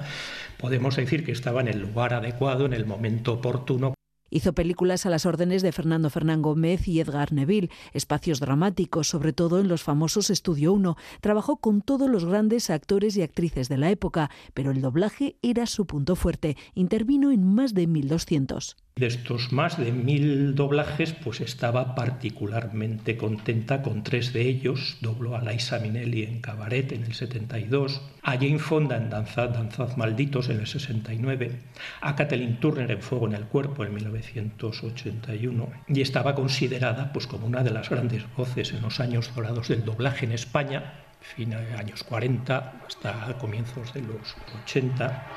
podemos 0.58 0.96
decir 0.96 1.26
que 1.26 1.34
estaba 1.34 1.60
en 1.60 1.68
el 1.68 1.82
lugar 1.82 2.14
adecuado, 2.14 2.66
en 2.66 2.72
el 2.72 2.86
momento 2.86 3.34
oportuno. 3.34 3.94
Hizo 4.36 4.54
películas 4.54 5.06
a 5.06 5.12
las 5.12 5.28
órdenes 5.28 5.62
de 5.62 5.72
Fernando 5.72 6.10
Fernán 6.10 6.42
Gómez 6.42 6.88
y 6.88 7.00
Edgar 7.00 7.32
Neville, 7.32 7.70
espacios 7.94 8.40
dramáticos, 8.40 9.08
sobre 9.08 9.32
todo 9.32 9.60
en 9.60 9.68
los 9.68 9.84
famosos 9.84 10.32
Estudio 10.32 10.74
1. 10.74 10.98
Trabajó 11.22 11.58
con 11.58 11.84
todos 11.84 12.10
los 12.10 12.26
grandes 12.26 12.72
actores 12.72 13.16
y 13.16 13.22
actrices 13.22 13.70
de 13.70 13.78
la 13.78 13.92
época, 13.92 14.32
pero 14.56 14.72
el 14.72 14.82
doblaje 14.82 15.36
era 15.44 15.68
su 15.68 15.86
punto 15.86 16.16
fuerte. 16.16 16.58
Intervino 16.74 17.32
en 17.32 17.44
más 17.46 17.76
de 17.76 17.86
1200. 17.86 18.76
De 18.96 19.08
estos 19.08 19.52
más 19.52 19.80
de 19.80 19.92
mil 19.92 20.54
doblajes, 20.54 21.14
pues 21.14 21.42
estaba 21.42 21.96
particularmente 21.96 23.18
contenta 23.18 23.82
con 23.82 24.04
tres 24.04 24.34
de 24.34 24.48
ellos. 24.48 24.98
Dobló 25.02 25.36
a 25.36 25.42
Liza 25.42 25.80
Minnelli 25.80 26.22
en 26.22 26.42
Cabaret 26.42 26.92
en 26.92 27.04
el 27.04 27.16
72, 27.16 28.04
a 28.22 28.34
Jane 28.34 28.60
Fonda 28.60 28.96
en 28.98 29.10
Danzad, 29.10 29.50
Danzad 29.50 29.98
Malditos 29.98 30.50
en 30.50 30.60
el 30.60 30.68
69, 30.68 31.60
a 32.02 32.16
Kathleen 32.16 32.60
Turner 32.60 32.92
en 32.92 33.02
Fuego 33.02 33.26
en 33.26 33.34
el 33.34 33.46
Cuerpo 33.46 33.84
en 33.84 33.96
1981 33.96 35.70
y 35.88 36.02
estaba 36.02 36.36
considerada 36.36 37.12
pues, 37.14 37.26
como 37.26 37.48
una 37.48 37.64
de 37.64 37.72
las 37.72 37.90
grandes 37.90 38.24
voces 38.38 38.74
en 38.74 38.84
los 38.84 39.00
años 39.00 39.34
dorados 39.34 39.70
del 39.70 39.84
doblaje 39.86 40.28
en 40.28 40.34
España, 40.34 40.94
fin 41.20 41.50
de 41.50 41.56
años 41.56 42.04
40 42.04 42.82
hasta 42.86 43.36
comienzos 43.40 43.92
de 43.96 44.02
los 44.04 44.36
80. 44.66 45.28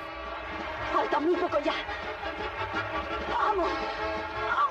Falta 0.93 1.21
muy 1.21 1.37
poco 1.37 1.57
ya. 1.65 1.73
¡Vamos! 3.57 3.73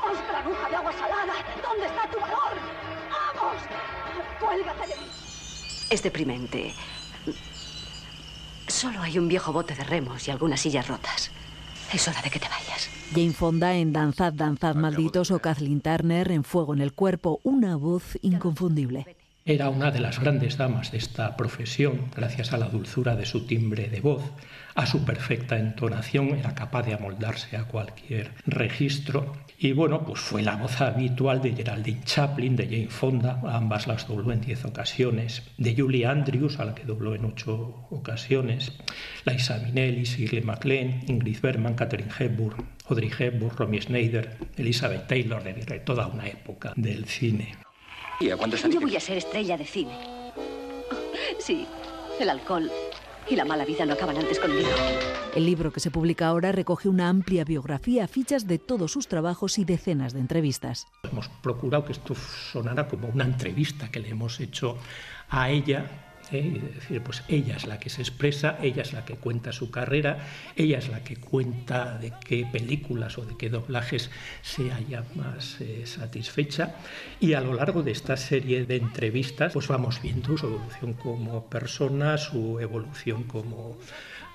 ¡Vamos, 0.03 0.27
granuja 0.29 0.69
de 0.69 0.75
agua 0.75 0.93
salada! 0.93 1.33
¿Dónde 1.63 1.87
está 1.87 2.07
tu 2.11 2.19
valor? 2.19 2.53
¡Vamos! 3.09 3.61
¡Cuélgate 4.39 4.87
de 4.87 4.95
mí! 4.95 5.07
Es 5.89 6.03
deprimente. 6.03 6.73
Solo 8.67 9.01
hay 9.01 9.17
un 9.17 9.27
viejo 9.27 9.51
bote 9.51 9.73
de 9.73 9.83
remos 9.83 10.27
y 10.27 10.31
algunas 10.31 10.59
sillas 10.59 10.87
rotas. 10.87 11.31
Es 11.91 12.07
hora 12.07 12.21
de 12.21 12.29
que 12.29 12.39
te 12.39 12.47
vayas. 12.47 12.89
Jane 13.11 13.33
Fonda 13.33 13.75
en 13.75 13.93
Danzad, 13.93 14.33
Danzad 14.33 14.75
Malditos 14.75 15.31
o 15.31 15.39
Kathleen 15.39 15.81
Turner 15.81 16.31
en 16.31 16.43
Fuego 16.43 16.73
en 16.73 16.81
el 16.81 16.93
Cuerpo, 16.93 17.39
una 17.43 17.75
voz 17.77 18.17
inconfundible. 18.21 19.15
Era 19.45 19.69
una 19.69 19.91
de 19.91 19.99
las 19.99 20.19
grandes 20.19 20.57
damas 20.57 20.91
de 20.91 20.97
esta 20.97 21.37
profesión, 21.37 22.09
gracias 22.15 22.51
a 22.53 22.57
la 22.57 22.67
dulzura 22.67 23.15
de 23.15 23.27
su 23.27 23.45
timbre 23.45 23.89
de 23.89 24.01
voz, 24.01 24.23
a 24.75 24.85
su 24.85 25.05
perfecta 25.05 25.57
entonación, 25.57 26.35
era 26.37 26.53
capaz 26.53 26.83
de 26.83 26.93
amoldarse 26.93 27.55
a 27.55 27.63
cualquier 27.63 28.31
registro. 28.45 29.33
Y 29.57 29.71
bueno, 29.71 30.05
pues 30.05 30.19
fue 30.19 30.41
la 30.41 30.57
voz 30.57 30.81
habitual 30.81 31.41
de 31.41 31.55
Geraldine 31.55 32.03
Chaplin, 32.03 32.57
de 32.57 32.65
Jane 32.65 32.89
Fonda, 32.89 33.41
ambas 33.47 33.87
las 33.87 34.05
dobló 34.05 34.33
en 34.33 34.41
diez 34.41 34.65
ocasiones, 34.65 35.43
de 35.57 35.75
Julie 35.75 36.05
Andrews, 36.05 36.59
a 36.59 36.65
la 36.65 36.75
que 36.75 36.83
dobló 36.83 37.15
en 37.15 37.23
ocho 37.23 37.87
ocasiones, 37.89 38.73
Liza 39.25 39.57
Minnelli, 39.59 40.03
Shirley 40.03 40.41
MacLaine, 40.41 41.05
Ingrid 41.07 41.39
Bergman, 41.39 41.75
Catherine 41.75 42.11
Hepburn, 42.19 42.67
Audrey 42.89 43.11
Hepburn, 43.17 43.55
Romy 43.55 43.81
Schneider, 43.81 44.37
Elizabeth 44.57 45.07
Taylor, 45.07 45.41
de 45.41 45.79
toda 45.79 46.07
una 46.07 46.27
época 46.27 46.73
del 46.75 47.05
cine. 47.05 47.55
Yo 48.19 48.37
voy 48.81 48.95
a 48.95 48.99
ser 48.99 49.17
estrella 49.17 49.57
de 49.57 49.65
cine. 49.65 49.93
Sí, 51.39 51.65
el 52.19 52.29
alcohol 52.29 52.69
y 53.29 53.35
la 53.35 53.45
mala 53.45 53.65
vida 53.65 53.85
no 53.85 53.93
acaban 53.93 54.17
antes 54.17 54.39
conmigo. 54.39 54.69
El 55.35 55.45
libro 55.45 55.71
que 55.71 55.79
se 55.79 55.91
publica 55.91 56.27
ahora 56.27 56.51
recoge 56.51 56.87
una 56.89 57.09
amplia 57.09 57.43
biografía, 57.43 58.07
fichas 58.07 58.47
de 58.47 58.59
todos 58.59 58.91
sus 58.91 59.07
trabajos 59.07 59.57
y 59.57 59.65
decenas 59.65 60.13
de 60.13 60.19
entrevistas. 60.19 60.87
Hemos 61.03 61.27
procurado 61.27 61.85
que 61.85 61.93
esto 61.93 62.15
sonara 62.15 62.87
como 62.87 63.07
una 63.07 63.25
entrevista 63.25 63.89
que 63.89 63.99
le 63.99 64.09
hemos 64.09 64.39
hecho 64.39 64.77
a 65.29 65.49
ella 65.49 66.04
¿eh? 66.31 66.61
Decir, 66.75 67.01
pues 67.01 67.23
ella 67.27 67.55
es 67.55 67.65
la 67.65 67.79
que 67.79 67.89
se 67.89 68.01
expresa, 68.01 68.57
ella 68.61 68.81
es 68.81 68.93
la 68.93 69.05
que 69.05 69.15
cuenta 69.15 69.51
su 69.51 69.71
carrera, 69.71 70.19
ella 70.55 70.77
es 70.77 70.89
la 70.89 71.03
que 71.03 71.17
cuenta 71.17 71.97
de 71.97 72.13
qué 72.25 72.45
películas 72.51 73.17
o 73.17 73.25
de 73.25 73.37
qué 73.37 73.49
doblajes 73.49 74.09
se 74.41 74.71
haya 74.71 75.03
más 75.15 75.59
eh, 75.61 75.83
satisfecha. 75.85 76.75
Y 77.19 77.33
a 77.33 77.41
lo 77.41 77.53
largo 77.53 77.83
de 77.83 77.91
esta 77.91 78.17
serie 78.17 78.65
de 78.65 78.77
entrevistas, 78.77 79.53
pues 79.53 79.67
vamos 79.67 80.01
viendo 80.01 80.37
su 80.37 80.47
evolución 80.47 80.93
como 80.93 81.45
persona, 81.49 82.17
su 82.17 82.59
evolución 82.59 83.23
como 83.23 83.77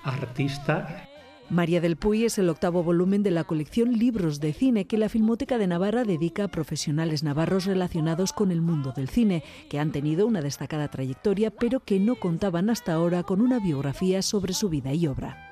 artista. 0.03 1.10
María 1.51 1.81
del 1.81 1.97
Puy 1.97 2.23
es 2.23 2.37
el 2.37 2.47
octavo 2.47 2.81
volumen 2.81 3.23
de 3.23 3.31
la 3.31 3.43
colección 3.43 3.91
Libros 3.91 4.39
de 4.39 4.53
Cine 4.53 4.87
que 4.87 4.97
la 4.97 5.09
Filmoteca 5.09 5.57
de 5.57 5.67
Navarra 5.67 6.05
dedica 6.05 6.45
a 6.45 6.47
profesionales 6.47 7.23
navarros 7.23 7.65
relacionados 7.65 8.31
con 8.31 8.51
el 8.51 8.61
mundo 8.61 8.93
del 8.95 9.09
cine, 9.09 9.43
que 9.69 9.77
han 9.77 9.91
tenido 9.91 10.25
una 10.27 10.41
destacada 10.41 10.87
trayectoria, 10.87 11.51
pero 11.51 11.81
que 11.81 11.99
no 11.99 12.15
contaban 12.15 12.69
hasta 12.69 12.93
ahora 12.93 13.23
con 13.23 13.41
una 13.41 13.59
biografía 13.59 14.21
sobre 14.21 14.53
su 14.53 14.69
vida 14.69 14.93
y 14.93 15.07
obra. 15.07 15.51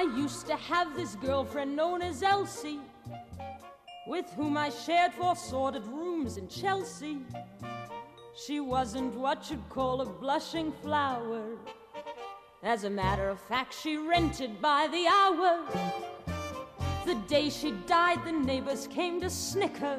I 0.00 0.04
used 0.16 0.46
to 0.46 0.56
have 0.56 0.96
this 0.96 1.14
girlfriend 1.16 1.76
known 1.76 2.00
as 2.00 2.22
Elsie, 2.22 2.80
with 4.06 4.24
whom 4.30 4.56
I 4.56 4.70
shared 4.70 5.12
four 5.12 5.36
sordid 5.36 5.86
rooms 5.88 6.38
in 6.38 6.48
Chelsea. 6.48 7.18
She 8.34 8.60
wasn't 8.60 9.14
what 9.14 9.50
you'd 9.50 9.68
call 9.68 10.00
a 10.00 10.06
blushing 10.06 10.72
flower. 10.72 11.42
As 12.62 12.84
a 12.84 12.88
matter 12.88 13.28
of 13.28 13.38
fact, 13.40 13.74
she 13.74 13.98
rented 13.98 14.62
by 14.62 14.88
the 14.90 15.06
hour. 15.06 15.66
The 17.04 17.16
day 17.28 17.50
she 17.50 17.72
died, 17.86 18.24
the 18.24 18.32
neighbors 18.32 18.86
came 18.86 19.20
to 19.20 19.28
snicker. 19.28 19.98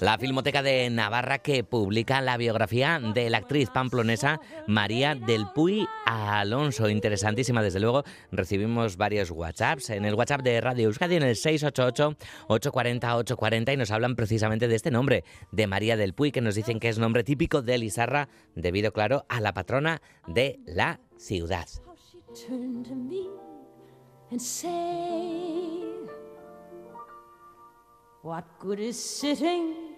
La 0.00 0.16
Filmoteca 0.16 0.62
de 0.62 0.88
Navarra 0.90 1.38
que 1.38 1.64
publica 1.64 2.20
la 2.20 2.36
biografía 2.36 3.00
de 3.00 3.28
la 3.28 3.38
actriz 3.38 3.68
pamplonesa 3.70 4.38
María 4.68 5.16
del 5.16 5.46
Puy 5.52 5.88
Alonso. 6.06 6.88
Interesantísima, 6.88 7.62
desde 7.62 7.80
luego. 7.80 8.04
Recibimos 8.30 8.96
varios 8.96 9.32
WhatsApps 9.32 9.90
en 9.90 10.04
el 10.04 10.14
WhatsApp 10.14 10.42
de 10.42 10.60
Radio 10.60 10.86
Euskadi 10.86 11.16
en 11.16 11.24
el 11.24 11.34
688-840-840 11.34 13.74
y 13.74 13.76
nos 13.76 13.90
hablan 13.90 14.14
precisamente 14.14 14.68
de 14.68 14.76
este 14.76 14.92
nombre, 14.92 15.24
de 15.50 15.66
María 15.66 15.96
del 15.96 16.14
Puy, 16.14 16.30
que 16.30 16.40
nos 16.40 16.54
dicen 16.54 16.78
que 16.78 16.90
es 16.90 16.98
nombre 16.98 17.24
típico 17.24 17.60
de 17.60 17.76
Lizarra, 17.76 18.28
debido, 18.54 18.92
claro, 18.92 19.26
a 19.28 19.40
la 19.40 19.52
patrona 19.52 20.00
de 20.28 20.60
la 20.64 21.00
ciudad. 21.16 21.66
What 28.22 28.44
good 28.60 28.78
is 28.78 29.02
sitting 29.04 29.91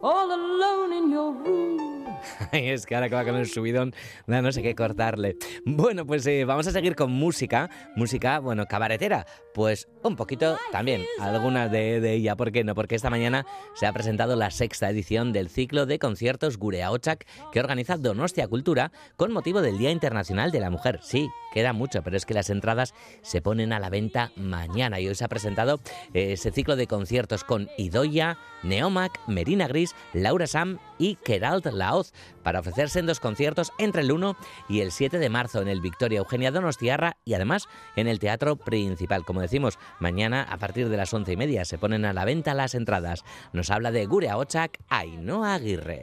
all 0.00 0.30
alone 0.30 0.92
in 0.92 1.10
your 1.10 1.32
room? 1.32 1.98
es 2.52 2.86
que 2.86 2.94
ahora 2.94 3.08
que 3.08 3.14
va 3.14 3.24
con 3.24 3.36
el 3.36 3.46
subidón, 3.46 3.94
no, 4.26 4.52
sé 4.52 4.62
qué 4.62 4.74
cortarle. 4.74 5.36
Bueno, 5.64 6.06
pues 6.06 6.26
eh, 6.26 6.44
vamos 6.44 6.66
a 6.66 6.72
seguir 6.72 6.94
con 6.94 7.10
música, 7.10 7.70
música, 7.96 8.38
bueno, 8.38 8.66
cabaretera. 8.66 9.26
Pues 9.54 9.88
un 10.02 10.16
poquito 10.16 10.56
también, 10.70 11.04
alguna 11.20 11.68
de, 11.68 12.12
ella, 12.12 12.36
¿por 12.36 12.52
qué 12.52 12.62
no? 12.62 12.74
Porque 12.74 12.94
esta 12.94 13.10
mañana 13.10 13.44
se 13.74 13.86
ha 13.86 13.92
presentado 13.92 14.36
la 14.36 14.50
sexta 14.50 14.88
edición 14.88 15.32
del 15.32 15.48
ciclo 15.48 15.86
de 15.86 15.98
conciertos 15.98 16.58
Gurea 16.58 16.92
Ochak 16.92 17.26
que 17.52 17.60
organiza 17.60 17.96
Donostia 17.96 18.46
Cultura 18.46 18.92
con 19.16 19.32
motivo 19.32 19.60
del 19.60 19.78
Día 19.78 19.90
Internacional 19.90 20.52
de 20.52 20.60
la 20.60 20.70
Mujer. 20.70 21.00
Sí, 21.02 21.28
queda 21.52 21.72
mucho, 21.72 22.02
pero 22.02 22.16
es 22.16 22.24
que 22.24 22.34
las 22.34 22.50
entradas 22.50 22.94
se 23.22 23.42
ponen 23.42 23.72
a 23.72 23.80
la 23.80 23.90
venta 23.90 24.30
mañana 24.36 25.00
y 25.00 25.08
hoy 25.08 25.14
se 25.14 25.24
ha 25.24 25.28
presentado 25.28 25.80
eh, 26.14 26.32
ese 26.32 26.52
ciclo 26.52 26.76
de 26.76 26.86
conciertos 26.86 27.42
con 27.42 27.68
Idoya, 27.76 28.38
Neomac, 28.62 29.20
Merina 29.26 29.68
Gris, 29.68 29.94
Laura 30.12 30.46
Sam 30.46 30.78
y 30.98 31.16
Keralt 31.16 31.66
Laoz 31.66 32.12
para 32.42 32.60
ofrecerse 32.60 32.98
en 32.98 33.06
dos 33.06 33.20
conciertos 33.20 33.72
entre 33.78 34.02
el 34.02 34.12
1 34.12 34.36
y 34.68 34.80
el 34.80 34.92
7 34.92 35.18
de 35.18 35.28
marzo 35.28 35.62
en 35.62 35.68
el 35.68 35.80
Victoria 35.80 36.18
Eugenia 36.18 36.50
Donostiarra 36.50 37.16
y 37.24 37.34
además 37.34 37.68
en 37.96 38.08
el 38.08 38.18
Teatro 38.18 38.56
Principal. 38.56 39.24
Como 39.24 39.40
decimos, 39.40 39.78
mañana 40.00 40.42
a 40.42 40.56
partir 40.56 40.88
de 40.88 40.96
las 40.96 41.12
once 41.12 41.32
y 41.32 41.36
media 41.36 41.64
se 41.64 41.78
ponen 41.78 42.04
a 42.04 42.12
la 42.12 42.24
venta 42.24 42.54
las 42.54 42.74
entradas. 42.74 43.24
Nos 43.52 43.70
habla 43.70 43.90
de 43.90 44.06
Gurea 44.06 44.36
Ochak, 44.36 44.78
Ainhoa 44.88 45.54
Aguirre. 45.54 46.02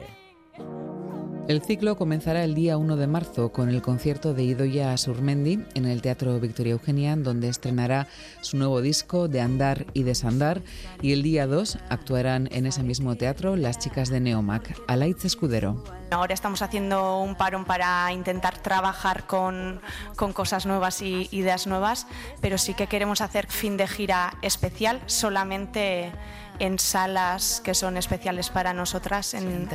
El 1.48 1.62
ciclo 1.62 1.96
comenzará 1.96 2.42
el 2.42 2.56
día 2.56 2.76
1 2.76 2.96
de 2.96 3.06
marzo 3.06 3.52
con 3.52 3.68
el 3.68 3.80
concierto 3.80 4.34
de 4.34 4.42
Idoya 4.42 4.96
Surmendi 4.96 5.64
en 5.74 5.86
el 5.86 6.02
Teatro 6.02 6.40
Victoria 6.40 6.72
Eugenia, 6.72 7.14
donde 7.14 7.48
estrenará 7.48 8.08
su 8.40 8.56
nuevo 8.56 8.82
disco 8.82 9.28
de 9.28 9.40
Andar 9.40 9.86
y 9.92 10.02
Desandar, 10.02 10.62
y 11.02 11.12
el 11.12 11.22
día 11.22 11.46
2 11.46 11.78
actuarán 11.88 12.48
en 12.50 12.66
ese 12.66 12.82
mismo 12.82 13.14
teatro 13.14 13.54
las 13.54 13.78
chicas 13.78 14.08
de 14.08 14.18
Neomac, 14.18 14.76
Alaitz 14.88 15.24
Escudero. 15.24 15.84
Ahora 16.10 16.34
estamos 16.34 16.62
haciendo 16.62 17.20
un 17.20 17.36
parón 17.36 17.64
para 17.64 18.12
intentar 18.12 18.58
trabajar 18.58 19.28
con, 19.28 19.80
con 20.16 20.32
cosas 20.32 20.66
nuevas 20.66 21.00
y 21.00 21.28
ideas 21.30 21.68
nuevas, 21.68 22.08
pero 22.40 22.58
sí 22.58 22.74
que 22.74 22.88
queremos 22.88 23.20
hacer 23.20 23.46
fin 23.46 23.76
de 23.76 23.86
gira 23.86 24.34
especial 24.42 25.00
solamente 25.06 26.12
en 26.58 26.78
salas 26.78 27.60
que 27.64 27.74
son 27.74 27.96
especiales 27.96 28.50
para 28.50 28.72
nosotras, 28.72 29.34
en, 29.34 29.68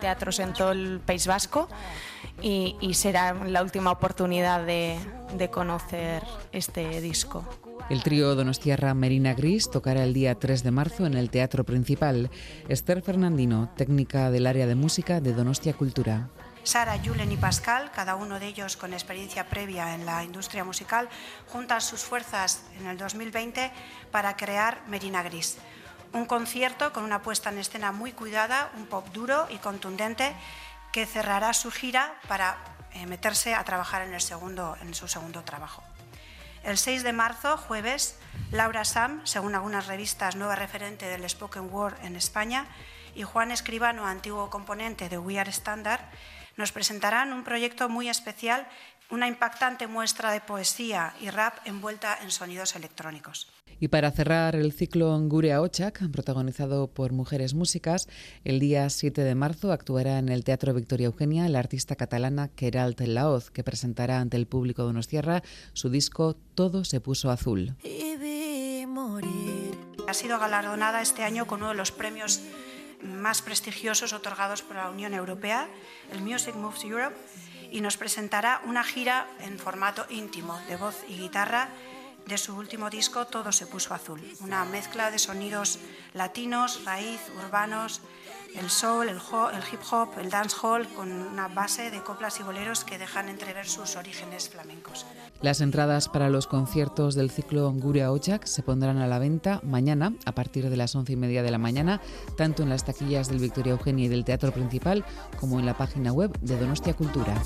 teatros 0.00 0.38
en, 0.38 0.52
todo 0.52 0.72
el 0.72 1.00
País 1.00 1.26
Vasco 1.26 1.68
y, 2.42 2.76
será 2.94 3.34
la 3.34 3.62
última 3.62 3.90
oportunidad 3.90 4.64
de, 4.64 4.98
de 5.36 5.50
conocer 5.50 6.22
este 6.52 7.00
disco. 7.00 7.44
El 7.88 8.02
trío 8.02 8.34
Donostierra 8.36 8.94
Merina 8.94 9.34
Gris 9.34 9.70
tocará 9.70 10.04
el 10.04 10.14
día 10.14 10.36
3 10.36 10.62
de 10.62 10.70
marzo 10.70 11.06
en 11.06 11.14
el 11.14 11.28
Teatro 11.28 11.64
Principal. 11.64 12.30
Esther 12.68 13.02
Fernandino, 13.02 13.68
técnica 13.76 14.30
del 14.30 14.46
área 14.46 14.66
de 14.66 14.76
música 14.76 15.20
de 15.20 15.32
Donostia 15.32 15.72
Cultura. 15.72 16.28
Sara, 16.62 16.98
Julen 17.02 17.32
y 17.32 17.36
Pascal, 17.36 17.90
cada 17.90 18.16
uno 18.16 18.38
de 18.38 18.46
ellos 18.46 18.76
con 18.76 18.92
experiencia 18.92 19.48
previa 19.48 19.94
en 19.94 20.04
la 20.04 20.22
industria 20.22 20.62
musical, 20.62 21.08
juntan 21.48 21.80
sus 21.80 22.00
fuerzas 22.00 22.62
en 22.78 22.86
el 22.86 22.98
2020 22.98 23.72
para 24.10 24.36
crear 24.36 24.82
Merina 24.86 25.22
Gris, 25.22 25.56
un 26.12 26.26
concierto 26.26 26.92
con 26.92 27.04
una 27.04 27.22
puesta 27.22 27.50
en 27.50 27.58
escena 27.58 27.92
muy 27.92 28.12
cuidada, 28.12 28.70
un 28.76 28.86
pop 28.86 29.06
duro 29.12 29.46
y 29.50 29.58
contundente 29.58 30.34
que 30.92 31.06
cerrará 31.06 31.52
su 31.52 31.70
gira 31.70 32.14
para 32.26 32.58
eh, 32.92 33.06
meterse 33.06 33.54
a 33.54 33.64
trabajar 33.64 34.02
en, 34.02 34.14
el 34.14 34.20
segundo, 34.20 34.76
en 34.80 34.94
su 34.94 35.06
segundo 35.06 35.42
trabajo. 35.44 35.82
El 36.62 36.76
6 36.76 37.04
de 37.04 37.12
marzo, 37.12 37.56
jueves, 37.56 38.18
Laura 38.50 38.84
Sam, 38.84 39.22
según 39.24 39.54
algunas 39.54 39.86
revistas, 39.86 40.36
nueva 40.36 40.56
referente 40.56 41.06
del 41.06 41.28
Spoken 41.28 41.72
Word 41.72 41.96
en 42.02 42.16
España, 42.16 42.66
y 43.14 43.22
Juan 43.22 43.50
Escribano, 43.50 44.06
antiguo 44.06 44.50
componente 44.50 45.08
de 45.08 45.18
We 45.18 45.38
Are 45.38 45.50
Standard, 45.50 46.00
nos 46.56 46.72
presentarán 46.72 47.32
un 47.32 47.44
proyecto 47.44 47.88
muy 47.88 48.08
especial, 48.08 48.68
una 49.08 49.26
impactante 49.26 49.86
muestra 49.86 50.30
de 50.32 50.40
poesía 50.40 51.14
y 51.20 51.30
rap 51.30 51.58
envuelta 51.64 52.18
en 52.20 52.30
sonidos 52.30 52.76
electrónicos. 52.76 53.48
Y 53.80 53.88
para 53.88 54.10
cerrar 54.10 54.56
el 54.56 54.74
ciclo 54.74 55.18
Ngurea 55.18 55.62
Ochak, 55.62 56.06
protagonizado 56.10 56.88
por 56.88 57.12
Mujeres 57.12 57.54
Músicas, 57.54 58.08
el 58.44 58.60
día 58.60 58.90
7 58.90 59.22
de 59.22 59.34
marzo 59.34 59.72
actuará 59.72 60.18
en 60.18 60.28
el 60.28 60.44
Teatro 60.44 60.74
Victoria 60.74 61.06
Eugenia 61.06 61.48
la 61.48 61.60
artista 61.60 61.96
catalana 61.96 62.48
Keralt 62.48 63.00
Laoz, 63.00 63.50
que 63.50 63.64
presentará 63.64 64.20
ante 64.20 64.36
el 64.36 64.46
público 64.46 64.86
de 64.86 65.00
Tierra 65.00 65.42
su 65.72 65.88
disco 65.88 66.36
Todo 66.54 66.84
se 66.84 67.00
puso 67.00 67.30
azul. 67.30 67.74
Ha 70.06 70.14
sido 70.14 70.38
galardonada 70.38 71.00
este 71.00 71.22
año 71.22 71.46
con 71.46 71.60
uno 71.60 71.70
de 71.70 71.76
los 71.76 71.90
premios 71.90 72.42
más 73.02 73.40
prestigiosos 73.40 74.12
otorgados 74.12 74.60
por 74.60 74.76
la 74.76 74.90
Unión 74.90 75.14
Europea, 75.14 75.68
el 76.12 76.20
Music 76.20 76.54
Moves 76.54 76.84
Europe, 76.84 77.16
y 77.70 77.80
nos 77.80 77.96
presentará 77.96 78.60
una 78.66 78.84
gira 78.84 79.26
en 79.40 79.58
formato 79.58 80.04
íntimo 80.10 80.58
de 80.68 80.76
voz 80.76 81.02
y 81.08 81.16
guitarra 81.16 81.70
de 82.26 82.38
su 82.38 82.56
último 82.56 82.90
disco 82.90 83.26
Todo 83.26 83.52
se 83.52 83.66
puso 83.66 83.94
azul, 83.94 84.20
una 84.40 84.64
mezcla 84.64 85.10
de 85.10 85.18
sonidos 85.18 85.78
latinos, 86.14 86.84
raíz, 86.84 87.20
urbanos, 87.44 88.00
el 88.56 88.68
soul, 88.68 89.08
el, 89.08 89.16
hip 89.16 89.80
hop, 89.90 90.18
el 90.18 90.30
dancehall, 90.30 90.88
con 90.94 91.12
una 91.12 91.48
base 91.48 91.90
de 91.90 92.02
coplas 92.02 92.40
y 92.40 92.42
boleros 92.42 92.84
que 92.84 92.98
dejan 92.98 93.28
entrever 93.28 93.66
sus 93.66 93.96
orígenes 93.96 94.48
flamencos. 94.48 95.06
Las 95.40 95.60
entradas 95.60 96.08
para 96.08 96.28
los 96.28 96.46
conciertos 96.46 97.14
del 97.14 97.30
ciclo 97.30 97.70
Guria 97.72 98.10
Ochak 98.10 98.44
se 98.46 98.62
pondrán 98.62 98.98
a 98.98 99.06
la 99.06 99.18
venta 99.18 99.60
mañana 99.62 100.14
a 100.24 100.32
partir 100.32 100.68
de 100.68 100.76
las 100.76 100.94
once 100.94 101.12
y 101.12 101.16
media 101.16 101.42
de 101.42 101.50
la 101.50 101.58
mañana, 101.58 102.00
tanto 102.36 102.62
en 102.62 102.70
las 102.70 102.84
taquillas 102.84 103.28
del 103.28 103.38
Victoria 103.38 103.72
Eugenia 103.72 104.06
y 104.06 104.08
del 104.08 104.24
Teatro 104.24 104.52
Principal 104.52 105.04
como 105.38 105.60
en 105.60 105.66
la 105.66 105.76
página 105.76 106.12
web 106.12 106.36
de 106.40 106.58
Donostia 106.58 106.94
Cultura. 106.94 107.40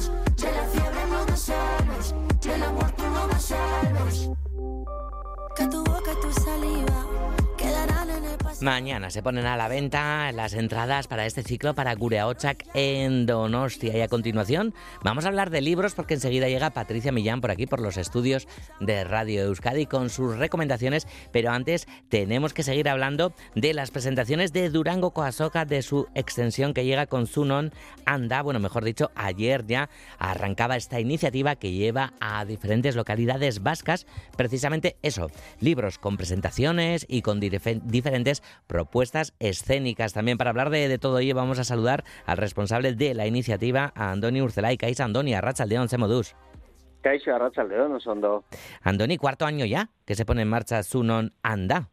salves, 0.00 0.10
de 0.36 0.52
la 0.52 0.64
fiebre 0.68 1.06
no 1.10 1.26
me 1.26 1.36
salves, 1.36 2.14
del 2.40 2.62
amor 2.62 2.90
tú 2.92 3.04
no 3.04 3.26
me 3.26 3.38
salves. 3.38 4.41
Mañana 8.62 9.10
se 9.10 9.24
ponen 9.24 9.46
a 9.46 9.56
la 9.56 9.66
venta 9.66 10.30
las 10.30 10.54
entradas 10.54 11.08
para 11.08 11.26
este 11.26 11.42
ciclo 11.42 11.74
para 11.74 11.96
Gureaochak 11.96 12.64
en 12.74 13.26
Donostia. 13.26 13.96
Y 13.96 14.00
a 14.00 14.06
continuación 14.06 14.72
vamos 15.02 15.24
a 15.24 15.28
hablar 15.28 15.50
de 15.50 15.60
libros 15.60 15.94
porque 15.94 16.14
enseguida 16.14 16.48
llega 16.48 16.70
Patricia 16.70 17.10
Millán 17.10 17.40
por 17.40 17.50
aquí 17.50 17.66
por 17.66 17.80
los 17.80 17.96
estudios 17.96 18.46
de 18.78 19.02
Radio 19.02 19.42
Euskadi 19.42 19.86
con 19.86 20.10
sus 20.10 20.36
recomendaciones. 20.36 21.08
Pero 21.32 21.50
antes 21.50 21.88
tenemos 22.08 22.54
que 22.54 22.62
seguir 22.62 22.88
hablando 22.88 23.34
de 23.56 23.74
las 23.74 23.90
presentaciones 23.90 24.52
de 24.52 24.70
Durango 24.70 25.10
Coasoca, 25.10 25.64
de 25.64 25.82
su 25.82 26.06
extensión 26.14 26.72
que 26.72 26.84
llega 26.84 27.06
con 27.06 27.26
Sunon 27.26 27.72
Anda. 28.04 28.42
Bueno, 28.42 28.60
mejor 28.60 28.84
dicho, 28.84 29.10
ayer 29.16 29.66
ya 29.66 29.90
arrancaba 30.20 30.76
esta 30.76 31.00
iniciativa 31.00 31.56
que 31.56 31.72
lleva 31.72 32.12
a 32.20 32.44
diferentes 32.44 32.94
localidades 32.94 33.60
vascas 33.64 34.06
precisamente 34.36 34.96
eso, 35.02 35.32
libros 35.58 35.98
con 35.98 36.16
presentaciones 36.16 37.04
y 37.08 37.22
con 37.22 37.40
diferentes 37.40 38.40
propuestas 38.66 39.34
escénicas. 39.38 40.12
También 40.12 40.38
para 40.38 40.50
hablar 40.50 40.70
de, 40.70 40.98
todo 40.98 41.18
ello 41.18 41.34
vamos 41.34 41.58
a 41.58 41.64
saludar 41.64 42.04
al 42.26 42.36
responsable 42.36 42.94
de 42.94 43.14
la 43.14 43.26
iniciativa, 43.26 43.92
a 43.94 44.10
Andoni 44.10 44.42
Urzelay. 44.42 44.76
Caisa 44.76 45.04
Andoni, 45.04 45.34
Arrachaldeón, 45.34 45.88
Semodus. 45.88 46.34
Caixo, 47.02 47.34
Arrachaldeón, 47.34 47.92
Osondo. 47.92 48.44
Andoni, 48.82 49.18
cuarto 49.18 49.44
año 49.44 49.66
ya 49.66 49.90
que 50.06 50.14
se 50.14 50.24
pone 50.24 50.42
en 50.42 50.48
marcha 50.48 50.82
Sunon 50.82 51.34
Anda. 51.42 51.90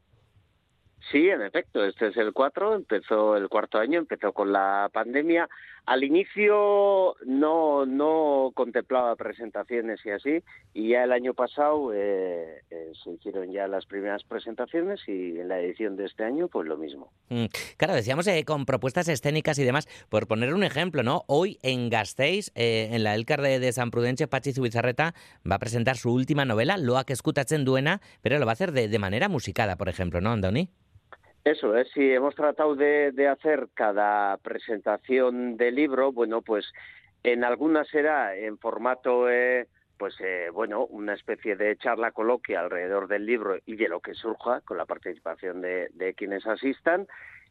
Sí, 1.12 1.28
en 1.28 1.42
efecto, 1.42 1.84
este 1.84 2.08
es 2.08 2.18
el 2.18 2.34
cuatro, 2.34 2.76
empezó 2.76 3.36
el 3.36 3.50
cuarto 3.50 3.80
año, 3.80 3.98
empezó 3.98 4.32
con 4.32 4.52
la 4.54 4.90
pandemia. 4.94 5.50
Al 5.90 6.04
inicio 6.04 7.16
no, 7.26 7.84
no 7.88 8.52
contemplaba 8.54 9.16
presentaciones 9.16 10.00
y 10.06 10.12
así, 10.12 10.44
y 10.72 10.90
ya 10.90 11.04
el 11.04 11.12
año 11.12 11.34
pasado 11.34 11.92
eh, 11.96 12.62
eh, 12.70 12.92
se 13.04 13.10
hicieron 13.10 13.52
ya 13.52 13.68
las 13.68 13.88
primeras 13.88 14.24
presentaciones 14.24 15.00
y 15.08 15.40
en 15.40 15.48
la 15.48 15.60
edición 15.60 15.98
de 15.98 16.06
este 16.06 16.24
año 16.24 16.48
pues 16.48 16.68
lo 16.68 16.78
mismo. 16.78 17.12
Mm, 17.30 17.46
claro, 17.78 17.96
decíamos 17.96 18.28
eh, 18.28 18.46
con 18.46 18.68
propuestas 18.68 19.08
escénicas 19.08 19.58
y 19.58 19.64
demás, 19.64 19.88
por 20.10 20.28
poner 20.28 20.54
un 20.54 20.64
ejemplo, 20.64 21.02
¿no? 21.02 21.24
Hoy 21.26 21.58
en 21.64 21.90
Gasteiz, 21.90 22.52
en 22.54 23.04
la 23.04 23.16
Elcar 23.16 23.42
de, 23.42 23.72
San 23.72 23.90
Prudencio, 23.90 24.30
Pachi 24.30 24.54
Zubizarreta 24.54 25.16
va 25.50 25.56
a 25.56 25.60
presentar 25.60 25.98
su 25.98 26.14
última 26.14 26.46
novela, 26.46 26.78
Loak 26.78 27.10
Eskutatzen 27.10 27.66
Duena, 27.66 28.00
pero 28.22 28.38
lo 28.38 28.46
va 28.46 28.52
a 28.52 28.54
hacer 28.54 28.74
de, 28.74 28.90
de 28.90 29.00
manera 29.00 29.28
musicada, 29.28 29.76
por 29.76 29.90
ejemplo, 29.90 30.22
¿no, 30.22 30.34
Andoni? 30.34 30.70
Eso 31.44 31.76
es, 31.78 31.90
sí, 31.92 32.12
hemos 32.12 32.36
tratado 32.36 32.76
de, 32.76 33.28
hacer 33.28 33.70
cada 33.74 34.38
presentación 34.38 35.58
de 35.58 35.72
libro, 35.72 36.12
bueno, 36.12 36.42
pues 36.42 36.66
en 37.24 37.44
algunas 37.44 37.88
será 37.88 38.36
en 38.36 38.58
formato, 38.58 39.30
eh, 39.30 39.68
pues 39.98 40.16
eh, 40.20 40.50
bueno, 40.52 40.86
una 40.86 41.14
especie 41.14 41.56
de 41.56 41.78
charla 41.78 42.12
coloquia 42.12 42.60
alrededor 42.60 43.08
del 43.08 43.26
libro 43.26 43.58
y 43.66 43.76
de 43.78 43.88
lo 43.88 44.00
que 44.02 44.14
surja 44.14 44.62
con 44.62 44.78
la 44.78 44.86
participación 44.86 45.62
de, 45.62 45.90
de 45.94 46.14
quienes 46.14 46.46
asistan 46.46 47.08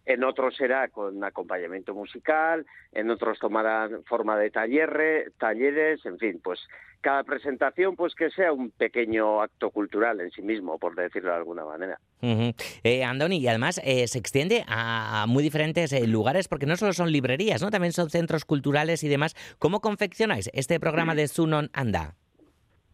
en 0.08 0.24
otros 0.24 0.56
será 0.56 0.88
con 0.88 1.22
acompañamiento 1.22 1.92
musical, 1.92 2.64
en 2.92 3.10
otros 3.10 3.38
tomarán 3.38 4.02
forma 4.04 4.38
de 4.38 4.50
taller, 4.50 5.32
talleres, 5.38 6.04
en 6.06 6.18
fin, 6.18 6.40
pues 6.42 6.58
cada 7.02 7.22
presentación 7.24 7.94
pues 7.94 8.14
que 8.14 8.30
sea 8.30 8.52
un 8.52 8.70
pequeño 8.70 9.42
acto 9.42 9.70
cultural 9.70 10.20
en 10.20 10.30
sí 10.30 10.40
mismo, 10.40 10.78
por 10.78 10.94
decirlo 10.94 11.30
de 11.30 11.36
alguna 11.36 11.66
manera. 11.66 12.00
eh, 12.22 13.04
Andoni, 13.04 13.36
y 13.36 13.48
además 13.48 13.82
eh, 13.84 14.08
se 14.08 14.18
extiende 14.18 14.64
a, 14.66 15.26
muy 15.28 15.42
diferentes 15.42 15.92
eh, 15.92 16.06
lugares 16.06 16.48
porque 16.48 16.64
no 16.64 16.76
solo 16.76 16.94
son 16.94 17.12
librerías, 17.12 17.60
¿no? 17.60 17.70
También 17.70 17.92
son 17.92 18.08
centros 18.08 18.46
culturales 18.46 19.04
y 19.04 19.08
demás. 19.08 19.36
¿Cómo 19.58 19.80
confeccionáis 19.80 20.50
este 20.54 20.80
programa 20.80 21.14
de 21.14 21.28
Sunon 21.28 21.68
Anda? 21.74 22.14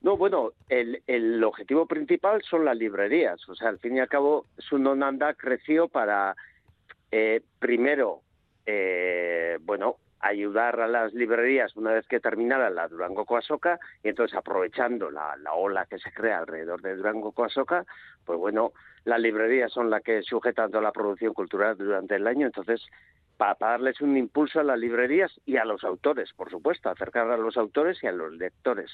No, 0.03 0.17
bueno, 0.17 0.51
el, 0.69 1.01
el 1.07 1.43
objetivo 1.45 1.87
principal 1.87 2.43
son 2.43 2.65
las 2.65 2.77
librerías. 2.77 3.49
O 3.49 3.55
sea, 3.55 3.69
al 3.69 3.79
fin 3.79 3.97
y 3.97 4.01
al 4.01 4.09
cabo, 4.09 4.47
Sunon 4.59 5.05
Anda 5.05 5.33
creció 5.35 5.87
para 5.89 6.35
eh, 7.17 7.43
primero, 7.61 8.23
eh, 8.67 9.57
bueno, 9.61 9.99
ayudar 10.19 10.81
a 10.81 10.89
las 10.89 11.15
librerías 11.15 11.77
una 11.77 11.93
vez 11.93 12.09
que 12.09 12.19
terminara 12.19 12.71
la 12.71 12.89
Durango 12.89 13.25
Coasoca 13.25 13.79
y 14.03 14.09
entonces 14.09 14.37
aprovechando 14.37 15.13
la, 15.13 15.37
ola 15.55 15.87
que 15.87 16.01
se 16.01 16.11
crea 16.11 16.39
alrededor 16.39 16.83
de 16.83 16.97
Durango 16.97 17.31
Coasoca, 17.31 17.87
pues 18.25 18.37
bueno, 18.37 18.73
las 19.05 19.21
librerías 19.21 19.71
son 19.71 19.91
las 19.91 20.03
que 20.03 20.25
sujetan 20.25 20.73
toda 20.73 20.83
la 20.83 20.91
producción 20.91 21.35
cultural 21.35 21.79
durante 21.79 22.17
el 22.17 22.27
año, 22.27 22.47
entonces 22.47 22.85
para, 23.37 23.55
darles 23.61 24.01
un 24.01 24.17
impulso 24.17 24.59
a 24.59 24.65
las 24.65 24.81
librerías 24.81 25.31
y 25.47 25.57
a 25.57 25.65
los 25.65 25.85
autores, 25.85 26.33
por 26.33 26.51
supuesto, 26.51 26.91
acercar 26.91 27.31
a 27.31 27.37
los 27.37 27.57
autores 27.57 28.03
y 28.03 28.09
a 28.09 28.13
los 28.13 28.33
lectores. 28.33 28.91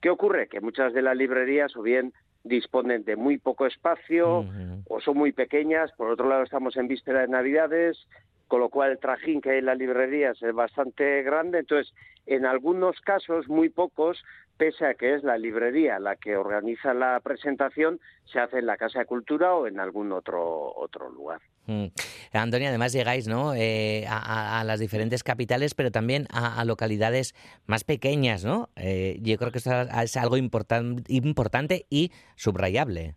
¿Qué 0.00 0.10
ocurre? 0.10 0.46
Que 0.46 0.60
muchas 0.60 0.92
de 0.92 1.02
las 1.02 1.16
librerías 1.16 1.76
o 1.76 1.82
bien 1.82 2.12
disponen 2.44 3.04
de 3.04 3.16
muy 3.16 3.38
poco 3.38 3.66
espacio 3.66 4.46
o 4.88 5.00
son 5.00 5.16
muy 5.16 5.32
pequeñas. 5.32 5.92
Por 5.92 6.10
otro 6.10 6.28
lado, 6.28 6.42
estamos 6.42 6.76
en 6.76 6.88
víspera 6.88 7.20
de 7.20 7.28
Navidades, 7.28 8.06
con 8.46 8.60
lo 8.60 8.70
cual 8.70 8.92
el 8.92 8.98
trajín 8.98 9.40
que 9.40 9.50
hay 9.50 9.58
en 9.58 9.66
las 9.66 9.78
librerías 9.78 10.42
es 10.42 10.54
bastante 10.54 11.22
grande. 11.22 11.58
Entonces, 11.58 11.94
en 12.26 12.46
algunos 12.46 13.00
casos, 13.00 13.48
muy 13.48 13.68
pocos, 13.68 14.22
pese 14.58 14.84
a 14.84 14.94
que 14.94 15.14
es 15.14 15.22
la 15.22 15.38
librería 15.38 15.98
la 15.98 16.16
que 16.16 16.36
organiza 16.36 16.92
la 16.92 17.20
presentación, 17.20 18.00
se 18.24 18.40
hace 18.40 18.58
en 18.58 18.66
la 18.66 18.76
Casa 18.76 18.98
de 18.98 19.06
Cultura 19.06 19.54
o 19.54 19.66
en 19.66 19.80
algún 19.80 20.12
otro, 20.12 20.74
otro 20.76 21.08
lugar. 21.08 21.40
Mm. 21.66 21.86
Antonio, 22.32 22.68
además 22.68 22.92
llegáis 22.92 23.28
¿no? 23.28 23.54
Eh, 23.54 24.04
a, 24.08 24.62
las 24.66 24.80
diferentes 24.80 25.22
capitales, 25.22 25.74
pero 25.74 25.90
también 25.90 26.26
a, 26.30 26.64
localidades 26.64 27.34
más 27.66 27.84
pequeñas, 27.84 28.44
¿no? 28.44 28.68
Eh, 28.76 29.18
yo 29.22 29.36
creo 29.38 29.52
que 29.52 29.58
eso 29.58 29.70
es 30.02 30.16
algo 30.16 30.36
importante 30.36 31.86
y 31.88 32.10
subrayable. 32.36 33.14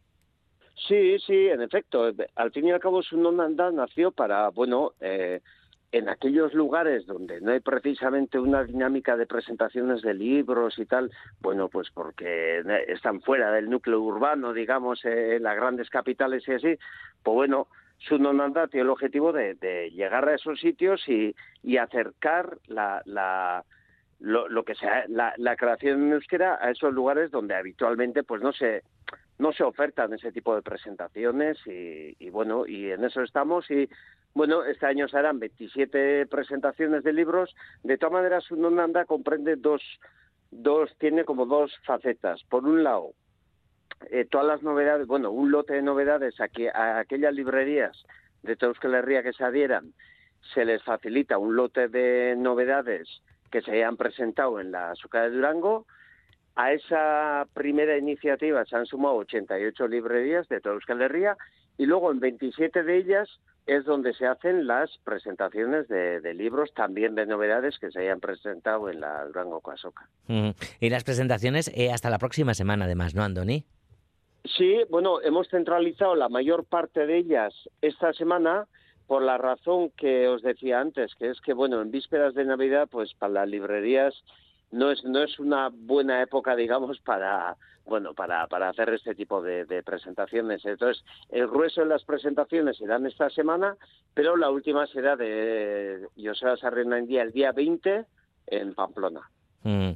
Sí, 0.88 1.18
sí, 1.20 1.48
en 1.48 1.62
efecto. 1.62 2.12
Al 2.36 2.52
fin 2.52 2.68
y 2.68 2.72
al 2.72 2.80
cabo, 2.80 3.02
Sunonanda 3.04 3.72
nació 3.72 4.12
para, 4.12 4.50
bueno, 4.50 4.94
eh, 5.00 5.42
en 5.92 6.08
aquellos 6.08 6.54
lugares 6.54 7.06
donde 7.06 7.42
no 7.42 7.52
hay 7.52 7.60
precisamente 7.60 8.40
una 8.40 8.64
dinámica 8.64 9.18
de 9.18 9.26
presentaciones 9.26 10.02
de 10.02 10.14
libros 10.14 10.80
y 10.80 10.86
tal, 10.86 11.12
bueno, 11.42 11.68
pues 11.68 11.90
porque 11.94 12.64
están 12.88 13.22
fuera 13.22 13.52
del 13.52 13.70
núcleo 13.70 14.00
urbano, 14.00 14.54
digamos, 14.54 15.04
en 15.04 15.44
las 15.44 15.56
grandes 15.56 15.90
capitales 15.90 16.48
y 16.48 16.54
así, 16.54 16.78
pues 17.24 17.36
bueno, 17.36 17.68
Sunonanda 17.98 18.68
tiene 18.68 18.84
el 18.84 18.90
objetivo 18.90 19.34
de, 19.34 19.92
llegar 19.94 20.28
a 20.28 20.36
esos 20.36 20.60
sitios 20.60 21.04
y, 21.08 21.36
acercar 21.78 22.58
la, 22.68 23.02
la 23.06 23.64
lo, 24.20 24.64
que 24.64 24.76
sea 24.76 25.06
la, 25.08 25.34
la 25.38 25.56
creación 25.56 26.04
en 26.04 26.14
euskera 26.14 26.58
a 26.62 26.72
esos 26.72 26.94
lugares 26.94 27.32
donde 27.32 27.56
habitualmente 27.56 28.24
pues 28.24 28.42
no 28.42 28.54
se 28.54 28.84
no 29.40 29.52
se 29.52 29.64
ofertan 29.64 30.14
ese 30.14 30.32
tipo 30.32 30.54
de 30.56 30.62
presentaciones 30.62 31.58
y, 31.66 32.16
y 32.20 32.30
bueno 32.30 32.68
y 32.68 32.92
en 32.92 33.04
eso 33.04 33.24
estamos 33.24 33.70
y 33.72 33.90
bueno, 34.34 34.64
este 34.64 34.86
año 34.86 35.08
serán 35.08 35.40
27 35.40 36.26
presentaciones 36.28 37.04
de 37.04 37.14
libros. 37.14 37.54
De 37.84 37.98
todas 37.98 38.14
maneras, 38.14 38.50
Unonanda 38.50 39.06
comprende 39.06 39.58
dos, 39.58 39.82
dos, 40.52 40.90
tiene 41.00 41.26
como 41.26 41.46
dos 41.46 41.72
facetas. 41.86 42.42
Por 42.50 42.66
un 42.66 42.84
lado, 42.84 43.12
eh, 44.10 44.26
todas 44.30 44.48
las 44.48 44.64
novedades, 44.64 45.06
bueno, 45.06 45.32
un 45.32 45.52
lote 45.52 45.74
de 45.74 45.82
novedades 45.82 46.40
a, 46.40 46.48
que, 46.48 46.70
a 46.70 47.00
aquellas 47.00 47.34
librerías 47.34 48.06
de 48.44 48.58
Euskal 48.60 48.96
Herria 48.96 49.22
que 49.22 49.34
se 49.34 49.44
adhieran, 49.44 49.94
se 50.54 50.66
les 50.66 50.82
facilita 50.84 51.38
un 51.38 51.56
lote 51.56 51.88
de 51.88 52.36
novedades 52.38 53.22
que 53.52 53.62
se 53.62 53.72
hayan 53.72 53.98
presentado 53.98 54.60
en 54.60 54.72
la 54.72 54.96
Suca 54.96 55.24
de 55.24 55.32
Durango. 55.32 55.86
A 56.56 56.72
esa 56.72 57.48
primera 57.54 57.98
iniciativa 57.98 58.66
se 58.66 58.76
han 58.76 58.86
sumado 58.86 59.16
88 59.18 59.88
librerías 59.88 60.48
de 60.48 60.62
Euskal 60.64 61.02
Herria 61.02 61.38
y 61.78 61.86
luego 61.86 62.12
en 62.12 62.20
27 62.20 62.84
de 62.84 62.98
ellas 62.98 63.30
es 63.68 63.86
donde 63.86 64.14
se 64.14 64.26
hacen 64.26 64.68
las 64.68 64.90
presentaciones 65.04 65.88
de, 65.88 66.34
libros, 66.34 66.74
también 66.74 67.16
de 67.16 67.26
novedades 67.26 67.78
que 67.80 67.92
se 67.92 68.00
hayan 68.00 68.20
presentado 68.20 68.90
en 68.90 69.00
la 69.02 69.26
Durango 69.26 69.62
Coasoca. 69.62 70.08
Y 70.80 70.90
las 70.90 71.04
presentaciones 71.04 71.72
eh, 71.76 71.92
hasta 71.92 72.10
la 72.10 72.18
próxima 72.18 72.54
semana, 72.54 72.86
además, 72.86 73.16
¿no, 73.16 73.24
Andoni? 73.24 73.64
Sí, 74.58 74.80
bueno, 74.90 75.22
hemos 75.22 75.48
centralizado 75.50 76.16
la 76.16 76.30
mayor 76.30 76.66
parte 76.66 77.06
de 77.06 77.18
ellas 77.18 77.54
esta 77.82 78.12
semana 78.14 78.68
por 79.06 79.22
la 79.22 79.38
razón 79.38 79.92
que 79.92 80.28
os 80.28 80.42
decía 80.42 80.80
antes, 80.80 81.14
que 81.16 81.30
es 81.30 81.42
que, 81.42 81.54
bueno, 81.54 81.82
en 81.82 81.92
vísperas 81.92 82.34
de 82.34 82.46
Navidad, 82.46 82.88
pues 82.90 83.14
para 83.14 83.34
las 83.34 83.50
librerías 83.50 84.16
no 84.72 84.92
es 84.92 85.04
no 85.04 85.22
es 85.22 85.40
una 85.40 85.70
buena 85.70 86.22
época, 86.22 86.56
digamos, 86.56 87.00
para 87.00 87.56
bueno 87.86 88.14
para, 88.14 88.48
para 88.48 88.70
hacer 88.70 88.90
este 88.94 89.16
tipo 89.16 89.42
de, 89.42 89.66
de 89.66 89.84
presentaciones. 89.84 90.66
Entonces, 90.66 91.04
el 91.30 91.48
grueso 91.48 91.82
de 91.82 91.88
las 91.88 92.04
presentaciones 92.04 92.78
serán 92.78 93.06
esta 93.06 93.30
semana, 93.30 93.76
pero 94.14 94.36
la 94.38 94.50
última 94.50 94.88
será 94.88 95.16
de 95.16 96.08
José 96.16 96.58
Sarrenandía 96.58 97.24
el 97.24 97.32
día 97.32 97.52
20 97.52 98.06
en 98.48 98.74
Pamplona. 98.74 99.22
Mm. 99.64 99.92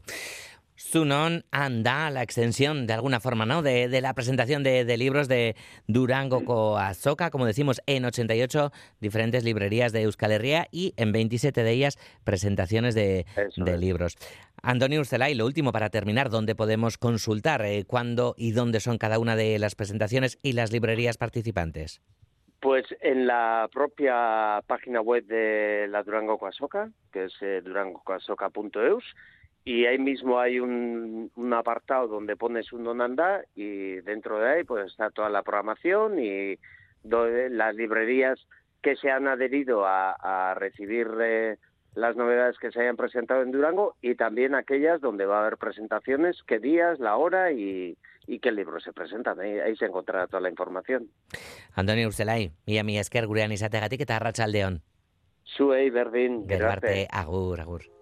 Zunon 0.96 1.44
anda 1.52 2.10
la 2.10 2.24
extensión 2.24 2.88
de 2.88 2.94
alguna 2.94 3.20
forma, 3.20 3.46
¿no? 3.46 3.62
De, 3.62 3.90
de 3.90 4.00
la 4.00 4.14
presentación 4.14 4.64
de, 4.64 4.86
de, 4.86 4.96
libros 4.96 5.28
de 5.28 5.58
Durango 5.88 6.46
Coazoca, 6.46 7.32
como 7.32 7.46
decimos, 7.46 7.82
en 7.86 8.06
88 8.06 8.72
diferentes 9.02 9.44
librerías 9.44 9.92
de 9.92 10.04
Euskal 10.04 10.32
Herria 10.32 10.70
y 10.72 10.94
en 10.96 11.12
27 11.12 11.64
de 11.64 11.70
ellas 11.70 11.98
presentaciones 12.24 12.96
de, 12.96 13.26
de 13.58 13.78
libros. 13.78 14.16
Antonio 14.64 15.02
Urcelay, 15.02 15.36
lo 15.36 15.46
último 15.46 15.74
para 15.74 15.90
terminar, 15.90 16.30
¿dónde 16.30 16.56
podemos 16.56 16.98
consultar 16.98 17.62
eh, 17.66 17.84
cuándo 17.86 18.34
y 18.38 18.54
dónde 18.54 18.80
son 18.80 18.98
cada 18.98 19.20
una 19.20 19.36
de 19.36 19.60
las 19.60 19.76
presentaciones 19.76 20.40
y 20.44 20.54
las 20.54 20.72
librerías 20.72 21.18
participantes? 21.18 22.02
Pues 22.62 22.86
en 23.02 23.28
la 23.28 23.70
propia 23.74 24.62
página 24.66 25.02
web 25.02 25.26
de 25.26 25.88
la 25.90 26.04
Durango 26.04 26.38
Coazoca, 26.38 26.90
que 27.12 27.26
es 27.26 27.34
eh, 27.42 27.60
durangocoazoca.eus, 27.66 29.04
y 29.66 29.88
ahí 29.88 29.98
mismo 29.98 30.40
hay 30.40 30.60
un, 30.60 31.32
un, 31.36 31.54
apartado 31.54 32.08
donde 32.08 32.38
pones 32.38 32.72
un 32.72 32.84
donanda 32.84 33.44
y 33.56 33.96
dentro 34.02 34.40
de 34.40 34.50
ahí 34.50 34.64
pues 34.64 34.92
está 34.92 35.10
toda 35.10 35.30
la 35.30 35.42
programación 35.42 36.20
y 36.20 36.58
las 37.04 37.76
librerías 37.76 38.40
que 38.84 38.96
se 38.96 39.10
han 39.10 39.28
adherido 39.28 39.86
a, 39.86 40.12
a 40.12 40.54
recibir 40.54 41.08
eh, 41.20 41.58
las 41.96 42.16
novedades 42.16 42.60
que 42.60 42.72
se 42.72 42.82
hayan 42.82 42.96
presentado 42.96 43.42
en 43.42 43.52
Durango 43.52 43.96
y 44.02 44.14
también 44.14 44.54
aquellas 44.54 45.02
donde 45.02 45.26
va 45.26 45.38
a 45.38 45.42
haber 45.42 45.58
presentaciones, 45.58 46.44
qué 46.46 46.60
días, 46.60 47.00
la 47.00 47.16
hora 47.16 47.52
y, 47.52 47.98
y 48.28 48.40
qué 48.40 48.52
libros 48.52 48.84
se 48.84 48.94
presentan. 48.94 49.40
Ahí, 49.40 49.60
ahí, 49.60 49.76
se 49.76 49.86
encontrará 49.86 50.28
toda 50.28 50.42
la 50.42 50.50
información. 50.50 51.10
Antonio 51.74 52.08
Urzelay, 52.08 52.52
mi 52.68 52.78
amiga 52.78 53.02
esker 53.02 53.26
gurean 53.26 53.52
izategatik 53.52 54.06
eta 54.06 54.18
arratsaldeon. 54.18 54.82
Zuei 55.58 55.90
berdin. 55.90 56.46
Gero 56.48 56.70
arte, 56.70 57.08
agur, 57.10 57.62
agur. 57.62 57.95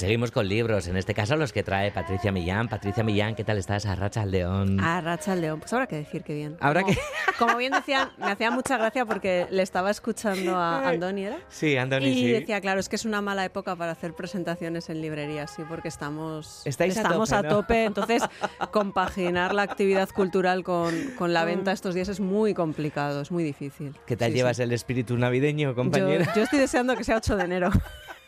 Pues 0.00 0.06
seguimos 0.08 0.30
con 0.30 0.48
libros, 0.48 0.86
en 0.88 0.96
este 0.96 1.12
caso 1.12 1.36
los 1.36 1.52
que 1.52 1.62
trae 1.62 1.90
Patricia 1.92 2.32
Millán. 2.32 2.68
Patricia 2.70 3.04
Millán, 3.04 3.34
¿qué 3.34 3.44
tal 3.44 3.58
estás? 3.58 3.84
Arracha 3.84 4.22
al 4.22 4.30
León. 4.30 4.80
Arracha 4.80 5.32
al 5.32 5.42
León, 5.42 5.60
pues 5.60 5.70
habrá 5.74 5.86
que 5.86 5.96
decir 5.96 6.22
que 6.22 6.32
bien. 6.32 6.56
Habrá 6.58 6.80
como, 6.84 6.94
que... 6.94 7.00
como 7.38 7.56
bien 7.58 7.72
decían, 7.72 8.08
me 8.16 8.30
hacía 8.30 8.50
mucha 8.50 8.78
gracia 8.78 9.04
porque 9.04 9.46
le 9.50 9.62
estaba 9.62 9.90
escuchando 9.90 10.56
a 10.56 10.88
Andoni, 10.88 11.26
¿era? 11.26 11.36
Sí, 11.50 11.76
Andoni, 11.76 12.06
y 12.08 12.14
sí. 12.14 12.30
decía, 12.32 12.62
claro, 12.62 12.80
es 12.80 12.88
que 12.88 12.96
es 12.96 13.04
una 13.04 13.20
mala 13.20 13.44
época 13.44 13.76
para 13.76 13.92
hacer 13.92 14.14
presentaciones 14.14 14.88
en 14.88 15.02
librerías, 15.02 15.50
sí, 15.54 15.64
porque 15.68 15.88
estamos, 15.88 16.62
Estáis 16.64 16.96
estamos 16.96 17.30
a 17.32 17.42
tope, 17.42 17.50
¿no? 17.50 17.60
tope. 17.60 17.84
Entonces, 18.14 18.22
compaginar 18.70 19.54
la 19.54 19.62
actividad 19.64 20.08
cultural 20.08 20.64
con, 20.64 20.94
con 21.18 21.34
la 21.34 21.42
Mm. 21.42 21.46
venta 21.46 21.72
estos 21.72 21.94
días 21.94 22.08
es 22.08 22.20
muy 22.20 22.54
complicado, 22.54 23.20
es 23.20 23.30
muy 23.30 23.44
difícil. 23.44 23.94
¿Qué 24.06 24.16
tal 24.16 24.30
Sí, 24.30 24.38
llevas 24.38 24.56
sí. 24.56 24.62
el 24.62 24.72
espíritu 24.72 25.18
navideño, 25.18 25.70
Yo, 25.70 25.74
compañera? 25.74 26.32
yo 26.34 26.42
estoy 26.44 26.58
deseando 26.58 26.96
que 26.96 27.04
sea 27.04 27.18
8 27.18 27.36
de 27.36 27.44
enero. 27.44 27.70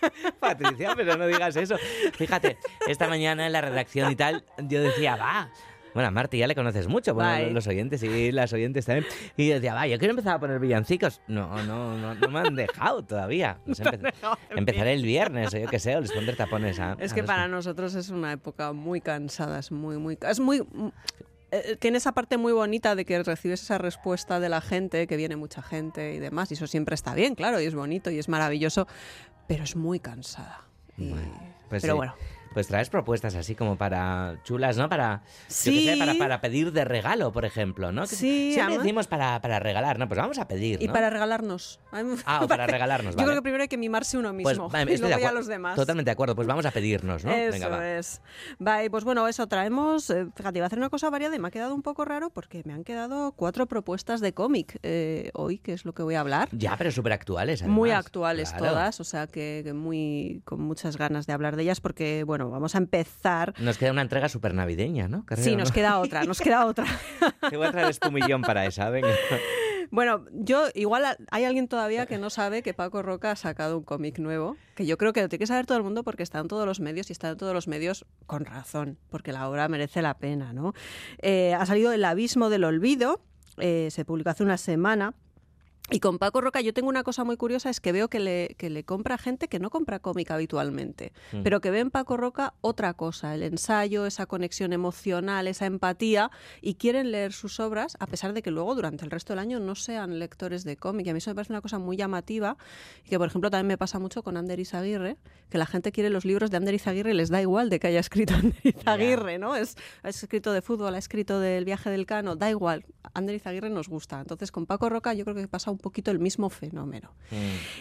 Patricia, 0.41 0.93
pero 0.97 1.17
no 1.17 1.27
digas 1.27 1.57
eso. 1.57 1.77
Fíjate, 2.15 2.59
esta 2.87 3.09
mañana 3.09 3.47
en 3.47 3.53
la 3.53 3.61
redacción 3.61 4.11
y 4.13 4.17
tal, 4.17 4.45
yo 4.59 4.83
decía, 4.83 5.17
va. 5.17 5.51
Bueno, 5.95 6.09
a 6.09 6.11
Marti 6.11 6.39
ya 6.39 6.47
le 6.47 6.55
conoces 6.55 6.89
mucho, 6.89 7.13
bueno, 7.13 7.31
Bye. 7.45 7.51
los 7.53 7.67
oyentes 7.67 8.03
y 8.03 8.33
las 8.33 8.51
oyentes 8.55 8.87
también. 8.87 9.07
Y 9.37 9.49
yo 9.49 9.55
decía, 9.57 9.75
va, 9.75 9.87
yo 9.87 9.99
quiero 9.99 10.13
empezar 10.13 10.37
a 10.37 10.41
poner 10.41 10.59
villancicos. 10.59 11.21
No, 11.29 11.63
no, 11.65 11.99
no, 11.99 12.15
no 12.15 12.29
me 12.29 12.39
han 12.39 12.55
dejado 12.55 13.05
todavía. 13.05 13.59
Empe- 13.67 13.99
dejado 14.01 14.39
empezaré 14.57 14.95
el 14.95 15.03
viernes, 15.03 15.53
o 15.53 15.59
yo 15.59 15.69
qué 15.69 15.79
sé, 15.79 15.95
o 15.95 16.01
les 16.01 16.11
pondré 16.13 16.35
tapones 16.35 16.81
a. 16.81 16.97
Es 16.99 17.13
a 17.13 17.15
que 17.15 17.23
para 17.25 17.47
nosotros 17.47 17.95
es 17.95 18.09
una 18.09 18.33
época 18.33 18.73
muy 18.73 19.03
cansada, 19.03 19.59
es 19.59 19.71
muy, 19.71 19.99
muy... 19.99 20.17
Es 20.27 20.41
muy 20.41 20.63
eh, 21.51 21.77
tiene 21.79 21.99
esa 21.99 22.13
parte 22.13 22.39
muy 22.39 22.55
bonita 22.55 22.95
de 22.95 23.05
que 23.05 23.23
recibes 23.23 23.61
esa 23.63 23.77
respuesta 23.77 24.41
de 24.41 24.49
la 24.49 24.63
gente, 24.63 25.07
que 25.07 25.19
viene 25.19 25.37
mucha 25.37 25.61
gente 25.61 26.15
y 26.15 26.19
demás, 26.19 26.51
y 26.51 26.55
eso 26.55 26.67
siempre 26.67 26.95
está 26.95 27.15
bien, 27.15 27.35
claro, 27.35 27.61
y 27.61 27.67
es 27.67 27.75
bonito 27.75 28.11
y 28.11 28.19
es 28.19 28.31
maravilloso, 28.31 28.89
pero 29.47 29.65
es 29.65 29.77
muy 29.77 30.01
cansada. 30.01 30.63
Y- 30.97 31.11
Pues 31.69 31.81
pero 31.83 31.95
sí. 31.95 31.97
bueno, 31.97 32.15
Pues 32.53 32.67
traes 32.69 32.91
propuestas 32.91 33.35
así 33.35 33.55
como 33.55 33.77
para 33.77 34.39
chulas, 34.45 34.77
¿no? 34.77 34.89
Para, 34.89 35.23
yo 35.25 35.31
Sí. 35.49 35.85
sé, 35.87 35.97
para, 35.97 36.15
para 36.19 36.41
pedir 36.41 36.73
de 36.73 36.85
regalo, 36.85 37.33
por 37.33 37.45
ejemplo, 37.45 37.93
¿no? 37.93 38.03
Que 38.03 38.17
Sí, 38.17 38.51
Siempre 38.55 38.79
decimos 38.79 39.07
para, 39.07 39.41
para 39.41 39.59
regalar, 39.59 39.99
¿no? 39.99 40.09
Pues 40.09 40.19
vamos 40.19 40.39
a 40.39 40.47
pedir, 40.49 40.83
y 40.83 40.87
¿no? 40.87 40.93
para 40.93 41.11
regalarnos. 41.11 41.81
Ah, 42.27 42.41
o 42.45 42.49
para 42.49 42.67
regalarnos, 42.67 43.15
Yo 43.15 43.19
vale. 43.19 43.27
creo 43.27 43.39
que 43.39 43.43
primero 43.43 43.63
hay 43.63 43.69
que 43.69 43.77
mimarse 43.79 44.17
uno 44.19 44.31
Pues 44.31 44.57
mismo 44.57 44.69
va, 44.69 44.83
y 44.83 44.97
luego 44.97 45.31
los 45.33 45.47
demás. 45.47 45.77
Totalmente 45.77 46.09
de 46.09 46.13
acuerdo, 46.13 46.35
pues 46.35 46.47
vamos 46.47 46.67
a 46.67 46.71
pedirnos, 46.71 47.25
¿no? 47.25 47.33
Eso 47.33 47.53
Venga, 47.53 47.69
va. 47.69 47.91
es. 47.99 48.21
Vale, 48.59 48.91
pues 48.91 49.05
bueno, 49.05 49.27
eso 49.29 49.47
traemos. 49.47 50.09
eh, 50.11 50.27
fíjate, 50.35 50.59
iba 50.59 50.67
a 50.67 50.69
hacer 50.69 50.79
una 50.79 50.91
cosa 50.91 51.11
variada 51.11 51.35
y 51.37 51.39
me 51.39 51.49
ha 51.49 51.51
quedado 51.51 51.75
un 51.75 51.83
poco 51.83 52.05
raro 52.05 52.31
porque 52.31 52.63
me 52.65 52.73
han 52.73 52.85
quedado 52.85 53.33
cuatro 53.33 53.67
propuestas 53.67 54.21
de 54.21 54.33
cómic 54.33 54.79
eh, 54.83 55.31
hoy, 55.35 55.59
que 55.59 55.73
es 55.73 55.85
lo 55.85 55.93
que 55.95 56.03
voy 56.03 56.15
a 56.15 56.21
hablar. 56.21 56.49
Ya, 56.53 56.77
pero 56.77 56.91
súper 56.91 57.13
actuales. 57.13 57.63
Muy 57.63 57.91
actuales 57.91 58.51
Claro. 58.53 58.67
todas, 58.75 59.01
o 59.01 59.05
sea 59.05 59.27
que, 59.27 59.63
que 59.65 59.73
muy 59.73 60.43
con 60.45 60.61
muchas 60.61 60.97
ganas 60.97 61.27
de 61.27 61.33
hablar 61.33 61.57
de 61.57 61.63
ellas 61.65 61.81
porque, 61.81 62.25
bueno, 62.25 62.42
vamos 62.51 62.75
a 62.75 62.79
empezar. 62.79 63.55
Nos 63.59 63.79
queda 63.79 63.93
una 63.93 64.03
entrega 64.03 64.29
súper 64.29 64.55
navideña, 64.55 65.09
¿no? 65.09 65.25
Sí, 65.37 65.57
nos 65.57 65.71
¿no? 65.71 65.75
queda 65.75 65.99
otra, 66.01 66.25
nos 66.25 66.41
queda 66.41 66.67
otra. 66.67 66.87
Te 67.49 67.57
voy 67.57 67.67
a 67.67 67.73
traer 67.73 67.89
espumillón 67.89 68.43
para 68.43 68.67
esa, 68.67 68.91
venga. 68.91 69.09
Bueno, 69.93 70.25
yo 70.33 70.69
igual 70.75 71.05
hay 71.31 71.45
alguien 71.45 71.69
todavía 71.69 72.07
que 72.07 72.17
no 72.17 72.31
sabe 72.31 72.63
que 72.63 72.73
Paco 72.73 73.03
Roca 73.03 73.33
ha 73.33 73.37
sacado 73.37 73.77
un 73.77 73.85
cómic 73.85 74.19
nuevo, 74.19 74.57
que 74.75 74.87
yo 74.87 74.97
creo 74.97 75.13
que 75.13 75.21
lo 75.21 75.29
tiene 75.29 75.41
que 75.41 75.47
saber 75.47 75.67
todo 75.67 75.77
el 75.77 75.85
mundo 75.85 76.03
porque 76.03 76.23
está 76.23 76.39
en 76.39 76.49
todos 76.49 76.67
los 76.67 76.81
medios 76.81 77.11
y 77.11 77.13
está 77.13 77.29
en 77.29 77.37
todos 77.37 77.53
los 77.53 77.69
medios 77.69 78.07
con 78.25 78.47
razón, 78.47 78.97
porque 79.11 79.33
la 79.33 79.47
obra 79.51 79.69
merece 79.69 80.01
la 80.01 80.17
pena, 80.17 80.55
¿no? 80.55 80.73
Eh, 81.21 81.53
ha 81.53 81.67
salido 81.67 81.93
El 81.93 82.07
abismo 82.07 82.49
del 82.49 82.65
olvido, 82.65 83.21
eh, 83.59 83.89
se 83.91 84.07
publicó 84.07 84.31
hace 84.31 84.43
una 84.43 84.57
semana. 84.57 85.13
Y 85.91 86.01
con 86.01 86.19
Paco 86.19 86.41
Roca 86.41 86.61
yo 86.61 86.73
tengo 86.73 86.89
una 86.89 87.03
cosa 87.03 87.25
muy 87.25 87.37
curiosa, 87.37 87.69
es 87.69 87.81
que 87.81 87.93
veo 87.93 88.09
que 88.09 88.21
le, 88.21 88.55
que 88.57 88.71
le 88.71 88.85
compra 88.85 89.19
gente 89.19 89.49
que 89.49 89.59
no 89.59 89.69
compra 89.69 89.99
cómic 89.99 90.31
habitualmente, 90.31 91.13
Mm. 91.33 91.43
pero 91.43 91.61
que 91.61 91.71
ve 91.71 91.81
en 91.81 91.91
Paco 91.91 92.17
Roca 92.17 92.55
otra 92.61 92.95
cosa, 92.95 93.35
el 93.35 93.43
ensayo, 93.43 94.07
esa 94.07 94.27
conexión 94.27 94.73
emocional, 94.73 95.49
esa 95.49 95.67
empatía, 95.67 96.31
y 96.61 96.75
quieren 96.75 97.11
leer 97.11 97.33
sus 97.33 97.59
obras, 97.61 97.97
a 97.99 98.07
pesar 98.07 98.33
de 98.33 98.43
que 98.43 98.51
luego 98.51 98.75
durante 98.75 99.05
el 99.05 99.11
resto 99.11 99.33
del 99.33 99.41
año 99.41 99.59
no 99.61 99.75
sean 99.75 100.19
lectores 100.19 100.65
de 100.65 100.77
cómic. 100.77 101.07
Y 101.07 101.11
a 101.11 101.13
mí 101.15 101.19
eso 101.19 101.31
me 101.31 101.35
parece 101.35 101.53
una 101.53 101.61
cosa 101.61 101.79
muy 101.79 101.97
llamativa, 101.97 102.57
y 103.05 103.09
que 103.11 103.19
por 103.19 103.27
ejemplo 103.29 103.51
también 103.51 103.67
me 103.67 103.77
pasa 103.79 103.99
mucho 103.99 104.23
con 104.23 104.37
Ander 104.37 104.61
Izaguirre, 104.61 105.17
que 105.51 105.59
la 105.59 105.67
gente 105.67 105.93
quiere 105.93 106.09
los 106.11 106.25
libros 106.25 106.51
de 106.51 106.57
Ander 106.59 106.75
Izaguirre 106.75 107.11
y 107.11 107.15
les 107.15 107.29
da 107.29 107.43
igual 107.43 107.69
de 107.69 107.81
que 107.81 107.89
haya 107.89 108.01
escrito 108.01 108.35
Ander 108.35 108.55
Izaguirre, 108.65 109.39
¿no? 109.39 109.57
Es, 109.57 109.77
ha 110.03 110.09
escrito 110.09 110.53
de 110.53 110.63
fútbol, 110.63 110.95
ha 110.95 110.99
escrito 110.99 111.41
del 111.41 111.65
viaje 111.65 111.91
del 111.91 112.07
Cano, 112.07 112.37
da 112.37 112.49
igual, 112.49 112.87
Ander 113.15 113.35
Izaguirre 113.35 113.69
nos 113.69 113.89
gusta. 113.89 114.21
Entonces 114.21 114.53
con 114.53 114.65
Paco 114.67 114.89
Roca 114.89 115.13
yo 115.13 115.25
creo 115.25 115.37
que 115.37 115.49
pasa 115.49 115.71
un 115.71 115.79
poquito 115.83 116.11
el 116.11 116.19
mismo 116.19 116.49
fenómeno. 116.49 117.13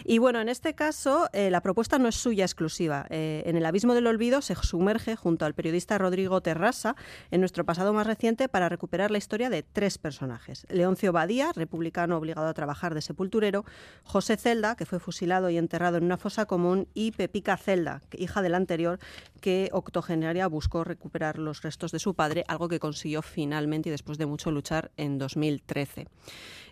Y 0.04 0.18
bueno, 0.18 0.40
en 0.40 0.48
este 0.48 0.74
caso, 0.74 1.28
eh, 1.32 1.50
la 1.50 1.62
propuesta 1.62 1.98
no 1.98 2.08
es 2.08 2.16
suya 2.16 2.44
exclusiva. 2.44 3.06
Eh, 3.08 3.42
en 3.46 3.56
el 3.56 3.64
abismo 3.64 3.94
del 3.94 4.06
olvido 4.06 4.42
se 4.42 4.54
sumerge 4.54 5.16
junto 5.16 5.46
al 5.46 5.54
periodista 5.54 5.96
Rodrigo 5.96 6.40
Terrasa 6.40 6.96
en 7.30 7.40
nuestro 7.40 7.64
pasado 7.64 7.92
más 7.92 8.06
reciente 8.06 8.48
para 8.48 8.68
recuperar 8.68 9.10
la 9.10 9.18
historia 9.18 9.48
de 9.48 9.62
tres 9.62 9.98
personajes. 9.98 10.66
Leoncio 10.68 11.12
Badía, 11.12 11.52
republicano 11.54 12.16
obligado 12.16 12.48
a 12.48 12.54
trabajar 12.54 12.94
de 12.94 13.00
sepulturero, 13.00 13.64
José 14.04 14.36
Celda, 14.36 14.76
que 14.76 14.86
fue 14.86 15.00
fusilado 15.00 15.48
y 15.50 15.58
enterrado 15.58 15.96
en 15.96 16.04
una 16.04 16.16
fosa 16.16 16.46
común, 16.46 16.88
y 16.94 17.12
Pepica 17.12 17.56
Celda, 17.56 18.02
hija 18.12 18.42
del 18.42 18.54
anterior, 18.54 18.98
que 19.40 19.70
octogenaria 19.72 20.46
buscó 20.46 20.84
recuperar 20.84 21.38
los 21.38 21.62
restos 21.62 21.92
de 21.92 21.98
su 21.98 22.14
padre, 22.14 22.44
algo 22.48 22.68
que 22.68 22.80
consiguió 22.80 23.22
finalmente 23.22 23.88
y 23.88 23.92
después 23.92 24.18
de 24.18 24.26
mucho 24.26 24.50
luchar 24.50 24.90
en 24.96 25.18
2013. 25.18 26.06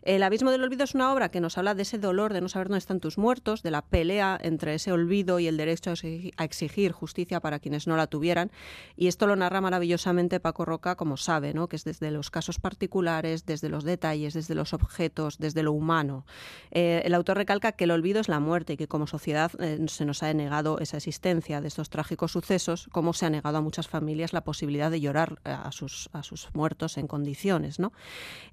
El 0.03 0.23
abismo 0.23 0.51
del 0.51 0.63
olvido 0.63 0.85
es 0.85 0.95
una 0.95 1.13
obra 1.13 1.31
que 1.31 1.41
nos 1.41 1.59
habla 1.59 1.75
de 1.75 1.83
ese 1.83 1.99
dolor 1.99 2.33
de 2.33 2.41
no 2.41 2.49
saber 2.49 2.69
dónde 2.69 2.79
están 2.79 3.01
tus 3.01 3.19
muertos, 3.19 3.63
de 3.63 3.71
la 3.71 3.83
pelea 3.83 4.39
entre 4.41 4.75
ese 4.75 4.93
olvido 4.93 5.41
y 5.41 5.47
el 5.47 5.59
derecho 5.59 5.93
a 6.37 6.45
exigir 6.45 6.93
justicia 6.93 7.41
para 7.41 7.59
quienes 7.59 7.87
no 7.87 7.97
la 7.97 8.07
tuvieran. 8.07 8.51
Y 8.97 9.09
esto 9.09 9.27
lo 9.27 9.37
narra 9.37 9.61
maravillosamente 9.61 10.41
Paco 10.41 10.65
Roca, 10.65 10.97
como 10.97 11.19
sabe, 11.19 11.53
¿no? 11.53 11.69
que 11.69 11.77
es 11.77 11.85
desde 11.85 12.11
los 12.11 12.31
casos 12.31 12.59
particulares, 12.59 13.45
desde 13.45 13.69
los 13.69 13.85
detalles, 13.85 14.33
desde 14.33 14.55
los 14.55 14.73
objetos, 14.73 15.39
desde 15.39 15.63
lo 15.63 15.73
humano. 15.73 16.25
Eh, 16.71 17.03
el 17.05 17.13
autor 17.13 17.37
recalca 17.37 17.73
que 17.73 17.85
el 17.85 17.91
olvido 17.91 18.21
es 18.21 18.29
la 18.29 18.41
muerte 18.41 18.75
y 18.75 18.77
que 18.79 18.89
como 18.89 19.07
sociedad 19.07 19.53
eh, 19.61 19.85
se 19.89 20.07
nos 20.07 20.23
ha 20.23 20.33
negado 20.33 20.79
esa 20.79 20.97
existencia 20.97 21.61
de 21.61 21.69
estos 21.69 21.91
trágicos 21.91 22.33
sucesos, 22.33 22.89
como 22.91 23.13
se 23.13 23.27
ha 23.27 23.31
negado 23.31 23.59
a 23.59 23.61
muchas 23.61 23.89
familias 23.89 24.33
la 24.33 24.45
posibilidad 24.45 24.91
de 24.91 25.01
llorar 25.01 25.41
a 25.45 25.71
sus, 25.73 26.09
a 26.13 26.23
sus 26.23 26.49
muertos 26.55 26.97
en 26.97 27.07
condiciones. 27.07 27.79
¿no? 27.79 27.93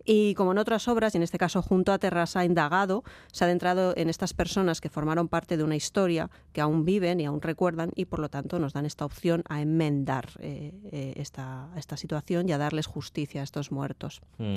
Y 0.03 0.33
como 0.33 0.51
en 0.51 0.57
otras 0.57 0.89
obras, 0.89 1.13
y 1.13 1.17
en 1.17 1.23
este 1.23 1.36
caso 1.37 1.61
junto 1.61 1.91
a 1.91 1.99
Terrassa 1.99 2.41
ha 2.41 2.45
indagado, 2.45 3.03
se 3.31 3.43
ha 3.43 3.47
adentrado 3.47 3.93
en 3.97 4.09
estas 4.09 4.33
personas 4.33 4.81
que 4.81 4.89
formaron 4.89 5.27
parte 5.27 5.57
de 5.57 5.63
una 5.63 5.75
historia, 5.75 6.29
que 6.53 6.61
aún 6.61 6.85
viven 6.85 7.19
y 7.19 7.25
aún 7.25 7.41
recuerdan, 7.41 7.91
y 7.95 8.05
por 8.05 8.19
lo 8.19 8.29
tanto 8.29 8.59
nos 8.59 8.73
dan 8.73 8.85
esta 8.85 9.05
opción 9.05 9.43
a 9.49 9.61
enmendar 9.61 10.29
esta, 10.41 11.69
esta 11.75 11.97
situación 11.97 12.49
y 12.49 12.51
a 12.51 12.57
darles 12.57 12.87
justicia 12.87 13.41
a 13.41 13.43
estos 13.43 13.71
muertos. 13.71 14.21
Mm. 14.37 14.55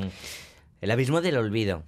El 0.80 0.90
abismo 0.90 1.20
del 1.20 1.36
olvido. 1.36 1.82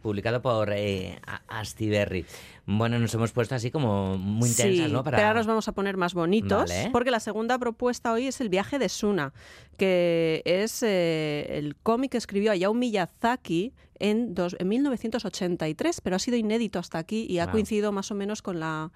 Publicado 0.00 0.42
por 0.42 0.72
eh, 0.72 1.20
Astiberri. 1.46 2.26
Bueno, 2.66 2.98
nos 2.98 3.14
hemos 3.14 3.30
puesto 3.30 3.54
así 3.54 3.70
como 3.70 4.18
muy 4.18 4.48
intensas, 4.48 4.86
sí, 4.86 4.92
¿no? 4.92 5.04
Pero 5.04 5.16
ahora 5.18 5.34
nos 5.34 5.46
vamos 5.46 5.68
a 5.68 5.72
poner 5.72 5.96
más 5.96 6.12
bonitos. 6.12 6.68
Vale. 6.68 6.90
Porque 6.90 7.12
la 7.12 7.20
segunda 7.20 7.56
propuesta 7.58 8.12
hoy 8.12 8.26
es 8.26 8.40
El 8.40 8.48
viaje 8.48 8.80
de 8.80 8.88
Suna, 8.88 9.32
que 9.76 10.42
es 10.44 10.82
eh, 10.82 11.46
el 11.50 11.76
cómic 11.76 12.12
que 12.12 12.18
escribió 12.18 12.50
Hayao 12.50 12.74
Miyazaki 12.74 13.74
en, 14.02 14.34
dos, 14.34 14.54
en 14.58 14.68
1983, 14.68 16.00
pero 16.02 16.16
ha 16.16 16.18
sido 16.18 16.36
inédito 16.36 16.78
hasta 16.78 16.98
aquí 16.98 17.26
y 17.28 17.38
ha 17.38 17.44
Wow. 17.46 17.52
coincidido 17.52 17.92
más 17.92 18.10
o 18.10 18.14
menos 18.14 18.42
con 18.42 18.60
la 18.60 18.90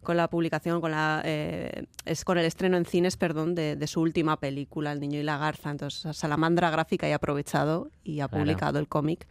con 0.00 0.16
la 0.16 0.30
publicación, 0.30 0.80
con 0.80 0.92
la 0.92 1.20
eh, 1.24 1.86
es 2.04 2.24
con 2.24 2.38
el 2.38 2.44
estreno 2.44 2.76
en 2.76 2.84
cines, 2.84 3.16
perdón, 3.16 3.56
de, 3.56 3.74
de 3.74 3.86
su 3.88 4.00
última 4.00 4.38
película, 4.38 4.92
El 4.92 5.00
niño 5.00 5.18
y 5.18 5.24
la 5.24 5.38
garza. 5.38 5.70
Entonces, 5.72 6.16
Salamandra 6.16 6.70
Gráfica 6.70 7.08
ya 7.08 7.14
ha 7.14 7.16
aprovechado 7.16 7.90
y 8.04 8.20
ha 8.20 8.28
Claro. 8.28 8.44
publicado 8.44 8.78
el 8.78 8.86
cómic. 8.86 9.26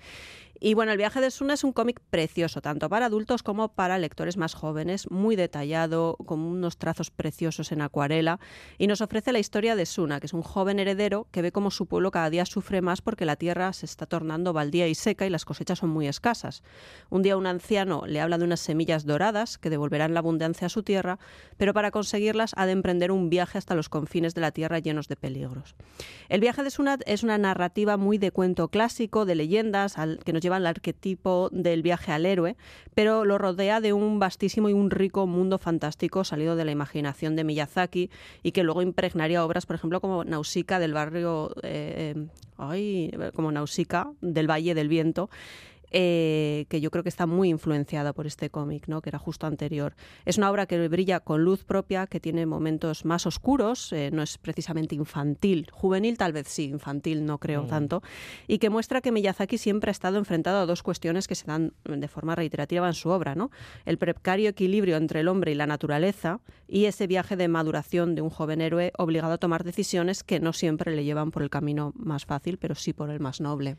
Y 0.60 0.74
bueno, 0.74 0.92
El 0.92 0.98
viaje 0.98 1.22
de 1.22 1.30
Suna 1.32 1.54
es 1.54 1.64
un 1.64 1.72
cómic 1.72 2.00
precioso, 2.10 2.62
tanto 2.62 2.90
para 2.90 3.06
adultos 3.08 3.44
como 3.44 3.70
para 3.70 3.98
lectores 4.00 4.38
más 4.38 4.54
jóvenes, 4.54 5.10
muy 5.12 5.36
detallado, 5.36 6.16
con 6.26 6.40
unos 6.40 6.78
trazos 6.78 7.12
preciosos 7.12 7.72
en 7.72 7.82
acuarela, 7.82 8.40
y 8.78 8.88
nos 8.88 9.02
ofrece 9.02 9.32
la 9.32 9.40
historia 9.40 9.76
de 9.76 9.86
Suna, 9.86 10.20
que 10.20 10.26
es 10.26 10.34
un 10.34 10.42
joven 10.42 10.80
heredero 10.80 11.28
que 11.32 11.42
ve 11.42 11.52
cómo 11.52 11.70
su 11.70 11.86
pueblo 11.86 12.10
cada 12.12 12.30
día 12.30 12.46
sufre 12.46 12.82
más 12.82 13.02
porque 13.02 13.26
la 13.26 13.36
tierra 13.36 13.72
se 13.74 13.86
está 13.86 14.06
tornando 14.08 14.54
baldía 14.54 14.88
y 14.88 14.96
seca 14.96 15.26
y 15.26 15.30
las 15.30 15.46
cosechas 15.46 15.80
son 15.80 15.90
muy 15.90 16.08
escasas. 16.08 16.64
Un 17.10 17.22
día 17.22 17.38
un 17.38 17.46
anciano 17.48 18.04
le 18.08 18.20
habla 18.20 18.38
de 18.38 18.46
unas 18.46 18.60
semillas 18.60 19.06
doradas 19.06 19.58
que 19.58 19.70
devolverán 19.70 20.14
la 20.14 20.20
abundancia 20.22 20.68
a 20.68 20.70
su 20.70 20.82
tierra, 20.84 21.20
pero 21.58 21.74
para 21.74 21.92
conseguirlas 21.92 22.54
ha 22.56 22.66
de 22.66 22.72
emprender 22.72 23.12
un 23.12 23.30
viaje 23.30 23.58
hasta 23.58 23.76
los 23.76 23.90
confines 23.90 24.34
de 24.34 24.42
la 24.42 24.52
tierra 24.52 24.80
llenos 24.80 25.08
de 25.08 25.16
peligros. 25.16 25.76
El 26.30 26.42
viaje 26.42 26.64
de 26.64 26.72
Sunat 26.72 27.02
es 27.06 27.24
una 27.24 27.38
narrativa 27.38 27.98
muy 27.98 28.18
de 28.18 28.32
cuento 28.32 28.70
clásico, 28.70 29.26
de 29.26 29.36
leyendas, 29.36 29.98
al- 29.98 30.20
que 30.26 30.34
nos 30.34 30.42
lleva 30.48 30.56
al 30.56 30.66
arquetipo 30.66 31.50
del 31.52 31.82
viaje 31.82 32.14
al 32.14 32.26
héroe, 32.26 32.56
pero 32.96 33.26
lo 33.26 33.38
rodea 33.38 33.82
de 33.82 33.92
un 33.92 34.18
vastísimo 34.18 34.70
y 34.70 34.74
un 34.74 34.90
rico 34.90 35.28
mundo 35.28 35.58
fantástico 35.58 36.24
salido 36.24 36.56
de 36.56 36.64
la 36.64 36.72
imaginación 36.72 37.36
de 37.36 37.44
Miyazaki 37.44 38.10
y 38.44 38.54
que 38.54 38.64
luego 38.64 38.82
impregnaría 38.82 39.44
obras, 39.44 39.66
por 39.66 39.76
ejemplo, 39.76 40.00
como 40.00 40.24
Nausicaa 40.24 40.80
del 40.80 40.94
barrio, 40.94 41.52
eh, 41.64 42.16
eh, 42.16 42.28
ay, 42.58 43.12
como 43.36 43.52
Nausicaa 43.52 44.14
del 44.22 44.50
Valle 44.50 44.74
del 44.74 44.88
Viento, 44.88 45.30
eh, 45.92 46.66
que 46.70 46.82
yo 46.82 46.92
creo 46.92 47.04
que 47.04 47.10
está 47.10 47.26
muy 47.26 47.50
influenciada 47.50 48.14
por 48.14 48.28
este 48.28 48.50
cómic, 48.50 48.88
¿no? 48.88 49.02
que 49.02 49.10
era 49.10 49.20
justo 49.20 49.48
anterior. 49.48 49.96
Es 50.26 50.38
una 50.38 50.52
obra 50.52 50.66
que 50.66 50.88
brilla 50.88 51.20
con 51.20 51.44
luz 51.44 51.64
propia, 51.64 52.08
que 52.08 52.20
tiene 52.20 52.46
momentos 52.46 53.06
más 53.06 53.26
oscuros, 53.26 53.94
eh, 53.94 54.10
no 54.12 54.22
es 54.22 54.38
precisamente 54.38 54.96
infantil, 54.96 55.68
juvenil 55.72 56.18
tal 56.18 56.34
vez 56.34 56.48
sí, 56.48 56.66
infantil 56.66 57.26
no 57.26 57.38
creo 57.38 57.64
Mm. 57.64 57.68
tanto, 57.68 58.04
y 58.48 58.58
que 58.58 58.70
muestra 58.70 59.02
que 59.02 59.12
Miyazaki 59.12 59.58
siempre 59.58 59.90
ha 59.90 59.92
estado 59.92 60.18
enfrentado 60.18 60.60
a 60.60 60.66
dos 60.66 60.84
cuestiones 60.84 61.28
que 61.28 61.36
se 61.36 61.46
dan 61.46 61.74
de 61.84 62.08
forma 62.08 62.36
reiterativa 62.36 62.88
en 62.88 62.94
su 62.94 63.10
obra, 63.10 63.36
¿no? 63.36 63.52
El 63.86 63.98
precario 63.98 64.50
equilibrio 64.50 64.98
entre 64.98 65.22
el 65.22 65.28
hombre 65.28 65.52
y 65.52 65.56
la 65.56 65.68
naturaleza 65.68 66.40
y 66.68 66.86
ese 66.86 67.08
viaje 67.08 67.36
de 67.36 67.48
maduración 67.48 68.16
de 68.16 68.22
un 68.22 68.30
joven 68.30 68.62
héroe 68.62 68.92
obligado 68.98 69.34
a 69.34 69.38
tomar 69.38 69.64
decisiones 69.64 70.24
que 70.24 70.40
no 70.40 70.54
siempre 70.54 70.96
le 70.96 71.04
llevan 71.04 71.32
por 71.32 71.44
el 71.44 71.50
camino 71.50 71.94
más 71.96 72.26
fácil, 72.26 72.58
pero 72.58 72.76
sí 72.76 72.94
por 72.94 73.10
el 73.10 73.20
más 73.20 73.42
noble. 73.42 73.78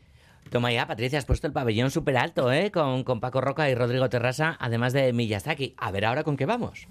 Toma 0.49 0.71
ya, 0.71 0.87
Patricia, 0.87 1.19
has 1.19 1.25
puesto 1.25 1.47
el 1.47 1.53
pabellón 1.53 1.91
súper 1.91 2.17
alto, 2.17 2.51
¿eh? 2.51 2.71
Con, 2.71 3.03
con 3.03 3.19
Paco 3.19 3.41
Roca 3.41 3.69
y 3.69 3.75
Rodrigo 3.75 4.09
Terrasa, 4.09 4.57
además 4.59 4.93
de 4.93 5.13
Miyazaki. 5.13 5.75
A 5.77 5.91
ver 5.91 6.05
ahora 6.05 6.23
con 6.23 6.37
qué 6.37 6.45
vamos. 6.45 6.87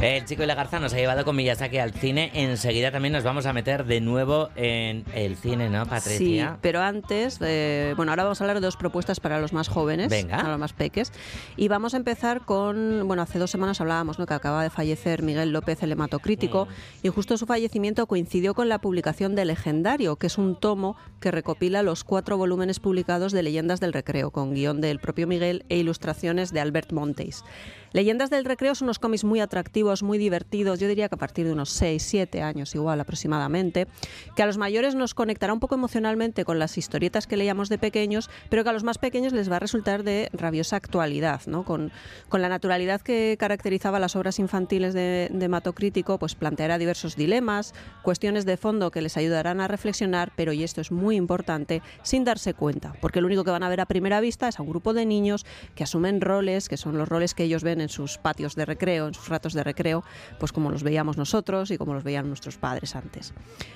El 0.00 0.24
chico 0.24 0.42
y 0.42 0.46
la 0.46 0.54
garza 0.54 0.80
nos 0.80 0.94
ha 0.94 0.96
llevado 0.96 1.26
con 1.26 1.36
Miyazaki 1.36 1.76
al 1.76 1.92
cine. 1.92 2.30
Enseguida 2.32 2.90
también 2.90 3.12
nos 3.12 3.22
vamos 3.22 3.44
a 3.44 3.52
meter 3.52 3.84
de 3.84 4.00
nuevo 4.00 4.48
en 4.56 5.04
el 5.14 5.36
cine, 5.36 5.68
¿no, 5.68 5.84
Sí, 5.84 5.90
Patricia? 5.90 6.58
pero 6.62 6.80
antes, 6.80 7.38
eh, 7.42 7.92
bueno, 7.96 8.10
ahora 8.12 8.22
vamos 8.22 8.40
a 8.40 8.44
hablar 8.44 8.56
de 8.60 8.62
dos 8.66 8.78
propuestas 8.78 9.20
para 9.20 9.38
los 9.42 9.52
más 9.52 9.68
jóvenes, 9.68 10.08
Venga. 10.08 10.38
para 10.38 10.48
los 10.48 10.58
más 10.58 10.72
peques. 10.72 11.12
Y 11.58 11.68
vamos 11.68 11.92
a 11.92 11.98
empezar 11.98 12.46
con, 12.46 13.02
bueno, 13.06 13.20
hace 13.22 13.38
dos 13.38 13.50
semanas 13.50 13.78
hablábamos, 13.82 14.18
¿no? 14.18 14.24
Que 14.24 14.32
acaba 14.32 14.62
de 14.62 14.70
fallecer 14.70 15.22
Miguel 15.22 15.50
López, 15.52 15.82
el 15.82 15.92
hematocrítico, 15.92 16.66
y 17.02 17.08
justo 17.10 17.36
su 17.36 17.44
fallecimiento 17.44 18.06
coincidió 18.06 18.54
con 18.54 18.70
la 18.70 18.78
publicación 18.78 19.34
de 19.34 19.44
Legendario, 19.44 20.16
que 20.16 20.28
es 20.28 20.38
un 20.38 20.56
tomo 20.56 20.96
que 21.20 21.30
recopila 21.30 21.82
los 21.82 22.04
cuatro 22.04 22.38
volúmenes 22.38 22.80
publicados 22.80 23.32
de 23.32 23.42
Leyendas 23.42 23.80
del 23.80 23.92
Recreo, 23.92 24.30
con 24.30 24.54
guion 24.54 24.80
del 24.80 24.98
propio 24.98 25.26
Miguel 25.26 25.66
e 25.68 25.76
ilustraciones 25.76 26.54
de 26.54 26.60
Albert 26.60 26.90
Montes. 26.92 27.44
Leyendas 27.92 28.30
del 28.30 28.44
Recreo 28.44 28.76
son 28.76 28.86
unos 28.86 29.00
cómics 29.00 29.24
muy 29.24 29.40
atractivos, 29.40 30.04
muy 30.04 30.16
divertidos, 30.16 30.78
yo 30.78 30.86
diría 30.86 31.08
que 31.08 31.16
a 31.16 31.18
partir 31.18 31.44
de 31.44 31.52
unos 31.52 31.70
6, 31.70 32.00
7 32.00 32.40
años 32.40 32.72
igual 32.76 33.00
aproximadamente, 33.00 33.88
que 34.36 34.44
a 34.44 34.46
los 34.46 34.58
mayores 34.58 34.94
nos 34.94 35.12
conectará 35.12 35.52
un 35.52 35.58
poco 35.58 35.74
emocionalmente 35.74 36.44
con 36.44 36.60
las 36.60 36.78
historietas 36.78 37.26
que 37.26 37.36
leíamos 37.36 37.68
de 37.68 37.78
pequeños, 37.78 38.30
pero 38.48 38.62
que 38.62 38.70
a 38.70 38.72
los 38.72 38.84
más 38.84 38.98
pequeños 38.98 39.32
les 39.32 39.50
va 39.50 39.56
a 39.56 39.58
resultar 39.58 40.04
de 40.04 40.28
rabiosa 40.32 40.76
actualidad, 40.76 41.42
¿no? 41.46 41.64
Con, 41.64 41.90
con 42.28 42.42
la 42.42 42.48
naturalidad 42.48 43.00
que 43.00 43.36
caracterizaba 43.40 43.98
las 43.98 44.14
obras 44.14 44.38
infantiles 44.38 44.94
de, 44.94 45.28
de 45.32 45.48
Matocrítico, 45.48 46.16
pues 46.16 46.36
planteará 46.36 46.78
diversos 46.78 47.16
dilemas, 47.16 47.74
cuestiones 48.02 48.46
de 48.46 48.56
fondo 48.56 48.92
que 48.92 49.02
les 49.02 49.16
ayudarán 49.16 49.60
a 49.60 49.66
reflexionar, 49.66 50.30
pero, 50.36 50.52
y 50.52 50.62
esto 50.62 50.80
es 50.80 50.92
muy 50.92 51.16
importante, 51.16 51.82
sin 52.04 52.22
darse 52.22 52.54
cuenta, 52.54 52.94
porque 53.00 53.20
lo 53.20 53.26
único 53.26 53.42
que 53.42 53.50
van 53.50 53.64
a 53.64 53.68
ver 53.68 53.80
a 53.80 53.86
primera 53.86 54.20
vista 54.20 54.46
es 54.46 54.60
a 54.60 54.62
un 54.62 54.70
grupo 54.70 54.94
de 54.94 55.06
niños 55.06 55.44
que 55.74 55.82
asumen 55.82 56.20
roles, 56.20 56.68
que 56.68 56.76
son 56.76 56.96
los 56.96 57.08
roles 57.08 57.34
que 57.34 57.42
ellos 57.42 57.64
ven 57.64 57.79
en 57.80 57.88
sus 57.88 58.18
patios 58.18 58.54
de 58.54 58.64
recreo, 58.64 59.08
en 59.08 59.14
sus 59.14 59.28
ratos 59.28 59.52
de 59.52 59.64
recreo, 59.64 60.04
pues 60.38 60.52
como 60.52 60.70
los 60.70 60.82
veíamos 60.82 61.16
nosotros 61.16 61.70
y 61.70 61.78
como 61.78 61.94
los 61.94 62.04
veían 62.04 62.28
nuestros 62.28 62.56
padres 62.58 62.94
antes. 62.96 63.32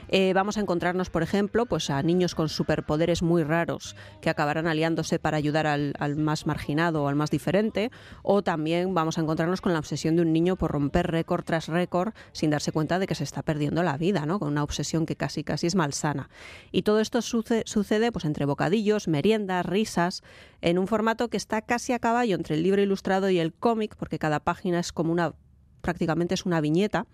Eh, 0.09 0.33
vamos 0.35 0.57
a 0.57 0.61
encontrarnos, 0.61 1.11
por 1.11 1.23
ejemplo, 1.23 1.67
pues 1.67 1.91
a 1.91 2.03
niños 2.03 2.35
con 2.35 2.49
superpoderes 2.49 3.23
muy 3.23 3.43
raros 3.43 3.97
que 4.21 4.31
acabarán 4.31 4.67
aliándose 4.67 5.19
para 5.19 5.37
ayudar 5.37 5.67
al, 5.67 5.95
más 6.17 6.47
marginado 6.47 7.03
o 7.05 7.09
al 7.09 7.17
más 7.17 7.31
diferente, 7.31 7.91
o 8.23 8.43
también 8.43 8.95
vamos 8.95 9.19
a 9.19 9.23
encontrarnos 9.23 9.61
con 9.61 9.73
la 9.73 9.79
obsesión 9.79 10.17
de 10.17 10.23
un 10.23 10.33
niño 10.33 10.57
por 10.57 10.71
romper 10.71 11.11
récord 11.11 11.45
tras 11.45 11.69
récord 11.69 12.13
sin 12.33 12.51
darse 12.51 12.73
cuenta 12.73 12.99
de 12.99 13.07
que 13.07 13.15
se 13.15 13.25
está 13.25 13.43
perdiendo 13.43 13.83
la 13.83 13.97
vida, 13.97 14.27
¿no? 14.27 14.39
Con 14.39 14.49
una 14.49 14.63
obsesión 14.63 15.07
que 15.07 15.17
casi 15.17 15.45
casi 15.45 15.67
es 15.67 15.75
malsana. 15.75 16.29
Y 16.73 16.83
todo 16.83 17.01
esto 17.01 17.23
suce- 17.23 17.63
sucede 17.67 18.13
pues 18.13 18.25
entre 18.25 18.45
bocadillos, 18.45 19.09
meriendas, 19.09 19.67
risas, 19.67 20.23
en 20.65 20.79
un 20.79 20.87
formato 20.87 21.29
que 21.29 21.37
está 21.37 21.61
casi 21.61 21.93
a 21.93 21.99
caballo 21.99 22.35
entre 22.37 22.55
el 22.55 22.63
libro 22.63 22.81
ilustrado 22.81 23.29
y 23.29 23.39
el 23.39 23.53
cómic, 23.53 23.97
porque 23.97 24.19
cada 24.19 24.41
página 24.41 24.81
es 24.81 24.93
como 24.93 25.13
una 25.13 25.35
prácticamente 25.83 26.33
es 26.33 26.47
una 26.47 26.63
viñeta, 26.63 27.07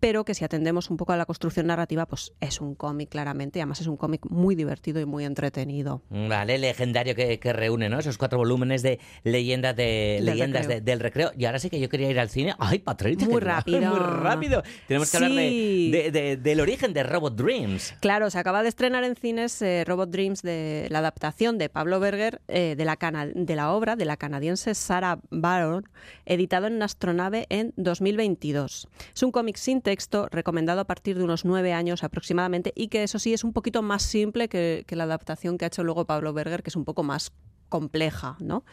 pero 0.00 0.24
que 0.24 0.34
si 0.34 0.44
atendemos 0.44 0.90
un 0.90 0.96
poco 0.96 1.12
a 1.12 1.16
la 1.16 1.24
construcción 1.26 1.66
narrativa, 1.66 2.06
pues 2.06 2.32
es 2.40 2.60
un 2.60 2.74
cómic 2.74 3.08
claramente, 3.08 3.58
y 3.58 3.62
además 3.62 3.80
es 3.80 3.86
un 3.86 3.96
cómic 3.96 4.26
muy 4.28 4.54
divertido 4.54 5.00
y 5.00 5.04
muy 5.06 5.24
entretenido. 5.24 6.02
Vale, 6.10 6.58
legendario 6.58 7.14
que, 7.14 7.38
que 7.38 7.52
reúne, 7.52 7.88
¿no? 7.88 7.98
Esos 7.98 8.18
cuatro 8.18 8.38
volúmenes 8.38 8.82
de 8.82 8.98
leyendas 9.24 9.74
de 9.76 10.16
Del 10.16 10.26
leyendas 10.26 10.62
recreo. 10.62 10.80
de- 10.80 10.80
del 10.84 11.00
recreo. 11.00 11.30
Y 11.36 11.44
ahora 11.46 11.58
sí 11.58 11.70
que 11.70 11.80
yo 11.80 11.88
quería 11.88 12.10
ir 12.10 12.18
al 12.20 12.28
cine. 12.30 12.54
¡Ay, 12.58 12.78
Patricia! 12.78 13.26
Muy 13.28 13.40
rápido. 13.40 13.90
Muy 13.90 13.98
rápido. 13.98 14.62
Tenemos 14.86 15.10
que 15.10 15.16
hablar 15.16 15.30
de, 15.32 16.38
del 16.42 16.60
origen 16.60 16.92
de 16.92 17.02
Robot 17.02 17.34
Dreams. 17.36 17.94
Claro, 18.00 18.30
se 18.30 18.38
acaba 18.38 18.62
de 18.62 18.68
estrenar 18.68 19.04
en 19.04 19.16
cines 19.16 19.60
eh, 19.62 19.84
Robot 19.86 20.10
Dreams 20.10 20.42
de 20.42 20.86
la 20.90 20.98
adaptación 20.98 21.58
de 21.58 21.68
Pablo 21.68 22.00
Berger 22.00 22.40
eh, 22.48 22.74
de, 22.76 22.84
la 22.84 22.96
cana- 22.96 23.26
de 23.26 23.56
la 23.56 23.72
obra 23.72 23.96
de 23.96 24.04
la 24.04 24.16
canadiense 24.16 24.74
Sarah 24.74 25.18
Baron, 25.30 25.88
editado 26.26 26.66
en 26.66 26.82
Astronave 26.82 27.46
en 27.48 27.72
2022. 27.76 28.88
Es 29.14 29.22
un 29.22 29.30
cómic 29.32 29.56
sin 29.56 29.80
texto 29.86 30.26
recomendado 30.32 30.80
a 30.80 30.84
partir 30.84 31.16
de 31.16 31.22
unos 31.22 31.44
nueve 31.44 31.72
años 31.72 32.02
aproximadamente 32.02 32.72
y 32.74 32.88
que 32.88 33.04
eso 33.04 33.20
sí 33.20 33.32
es 33.32 33.44
un 33.44 33.52
poquito 33.52 33.82
más 33.82 34.02
simple 34.02 34.48
que, 34.48 34.84
la 34.90 35.04
adaptación 35.04 35.58
que 35.58 35.64
ha 35.64 35.68
hecho 35.68 35.84
luego 35.84 36.06
Pablo 36.06 36.32
Berger, 36.32 36.64
que 36.64 36.70
es 36.70 36.76
un 36.76 36.84
poco 36.84 37.04
más 37.04 37.30
compleja, 37.68 38.36
¿no? 38.40 38.64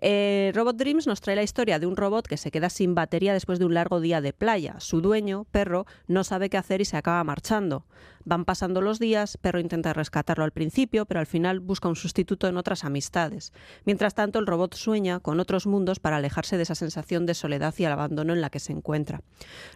Eh, 0.00 0.52
Robot 0.54 0.76
Dreams 0.76 1.06
nos 1.06 1.20
trae 1.20 1.36
la 1.36 1.42
historia 1.42 1.78
de 1.78 1.84
un 1.84 1.94
robot 1.94 2.26
que 2.26 2.38
se 2.38 2.50
queda 2.50 2.70
sin 2.70 2.94
batería 2.94 3.34
después 3.34 3.58
de 3.58 3.66
un 3.66 3.74
largo 3.74 4.00
día 4.00 4.22
de 4.22 4.32
playa. 4.32 4.76
Su 4.80 5.02
dueño, 5.02 5.44
perro, 5.50 5.84
no 6.06 6.24
sabe 6.24 6.48
qué 6.48 6.56
hacer 6.56 6.80
y 6.80 6.86
se 6.86 6.96
acaba 6.96 7.22
marchando. 7.22 7.84
Van 8.28 8.44
pasando 8.44 8.80
los 8.80 8.98
días, 8.98 9.36
perro 9.36 9.60
intenta 9.60 9.92
rescatarlo 9.92 10.42
al 10.42 10.50
principio, 10.50 11.06
pero 11.06 11.20
al 11.20 11.26
final 11.26 11.60
busca 11.60 11.88
un 11.88 11.94
sustituto 11.94 12.48
en 12.48 12.56
otras 12.56 12.82
amistades. 12.82 13.52
Mientras 13.84 14.16
tanto, 14.16 14.40
el 14.40 14.48
robot 14.48 14.74
sueña 14.74 15.20
con 15.20 15.38
otros 15.38 15.68
mundos 15.68 16.00
para 16.00 16.16
alejarse 16.16 16.56
de 16.56 16.64
esa 16.64 16.74
sensación 16.74 17.24
de 17.24 17.34
soledad 17.34 17.72
y 17.78 17.84
el 17.84 17.92
abandono 17.92 18.32
en 18.32 18.40
la 18.40 18.50
que 18.50 18.58
se 18.58 18.72
encuentra. 18.72 19.22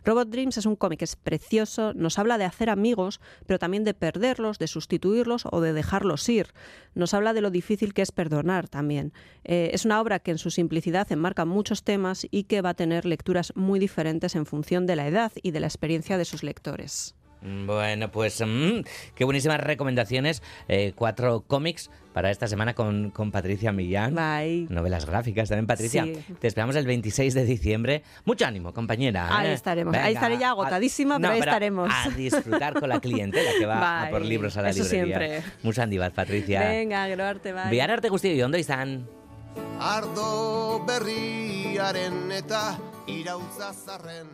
Robot 0.05 0.31
Dreams 0.31 0.59
es 0.59 0.67
un 0.67 0.75
cómic, 0.75 1.03
es 1.03 1.15
precioso, 1.15 1.95
nos 1.95 2.19
habla 2.19 2.39
de 2.39 2.45
hacer 2.45 2.71
amigos, 2.71 3.21
pero 3.47 3.61
también 3.61 3.85
de 3.85 3.95
perderlos, 3.95 4.59
de 4.59 4.67
sustituirlos 4.67 5.45
o 5.49 5.61
de 5.61 5.73
dejarlos 5.73 6.29
ir. 6.29 6.49
Nos 6.97 7.15
habla 7.15 7.33
de 7.35 7.43
lo 7.43 7.53
difícil 7.53 7.95
que 7.95 8.03
es 8.03 8.11
perdonar 8.11 8.69
también. 8.69 9.13
Eh, 9.45 9.71
es 9.75 9.85
una 9.85 10.01
obra 10.01 10.19
que 10.19 10.33
en 10.33 10.39
su 10.39 10.51
simplicidad 10.51 11.13
enmarca 11.13 11.45
muchos 11.45 11.85
temas 11.85 12.27
y 12.33 12.43
que 12.43 12.63
va 12.63 12.71
a 12.71 12.75
tener 12.75 13.05
lecturas 13.05 13.53
muy 13.55 13.79
diferentes 13.79 14.35
en 14.35 14.45
función 14.45 14.87
de 14.87 14.97
la 14.97 15.07
edad 15.07 15.31
y 15.41 15.53
de 15.53 15.61
la 15.61 15.69
experiencia 15.69 16.19
de 16.19 16.25
sus 16.25 16.43
lectores. 16.43 17.15
Bueno, 17.43 18.11
pues 18.11 18.43
mm, 18.45 18.81
qué 19.15 19.25
buenísimas 19.25 19.61
recomendaciones. 19.61 20.43
Eh, 20.69 20.93
cuatro 20.95 21.43
cómics 21.47 21.91
para 22.13 22.31
esta 22.31 22.47
semana 22.49 22.75
con, 22.75 23.11
con 23.11 23.31
Patricia 23.31 23.73
Millán. 23.73 24.15
Novelas 24.69 25.07
gráficas 25.07 25.49
también, 25.49 25.67
Patricia. 25.67 26.05
Sí. 26.05 26.19
Te 26.39 26.49
esperamos 26.49 26.77
el 26.77 26.87
26 26.87 27.33
de 27.35 27.45
diciembre. 27.45 28.03
Mucho 28.25 28.47
ánimo, 28.47 28.75
compañera. 28.75 29.39
Ahí 29.39 29.49
¿eh? 29.49 29.53
estaremos. 29.55 29.95
Ahí 29.97 30.15
estaré 30.15 30.39
ya 30.39 30.49
a- 30.49 30.51
agotadísima, 30.51 31.15
no, 31.19 31.23
pero 31.23 31.33
ahí 31.35 31.41
estaremos. 31.41 31.91
A 31.93 32.11
disfrutar 32.11 32.79
con 32.79 32.89
la 32.89 33.01
clientela 33.01 33.51
que 33.59 33.65
va 33.67 34.03
a 34.07 34.11
por 34.11 34.23
libros 34.23 34.57
a 34.57 34.63
la 34.63 34.71
eso 34.71 34.83
librería. 34.83 35.19
siempre. 35.19 35.53
Mucho 35.63 35.83
handi 35.83 35.99
bat, 35.99 36.13
Patricia. 36.13 36.61
Venga, 36.61 37.07
gero 37.07 37.25
arte, 37.25 37.53
bai. 37.53 37.71
Bihar 37.71 37.91
arte 37.91 38.09
guztioi, 38.11 38.43
ondo 38.43 38.59
izan. 38.59 39.07
Ardo 39.81 40.85
berriaren 40.87 42.31
eta 42.33 42.79
irautza 43.07 43.73
zarren 43.73 44.29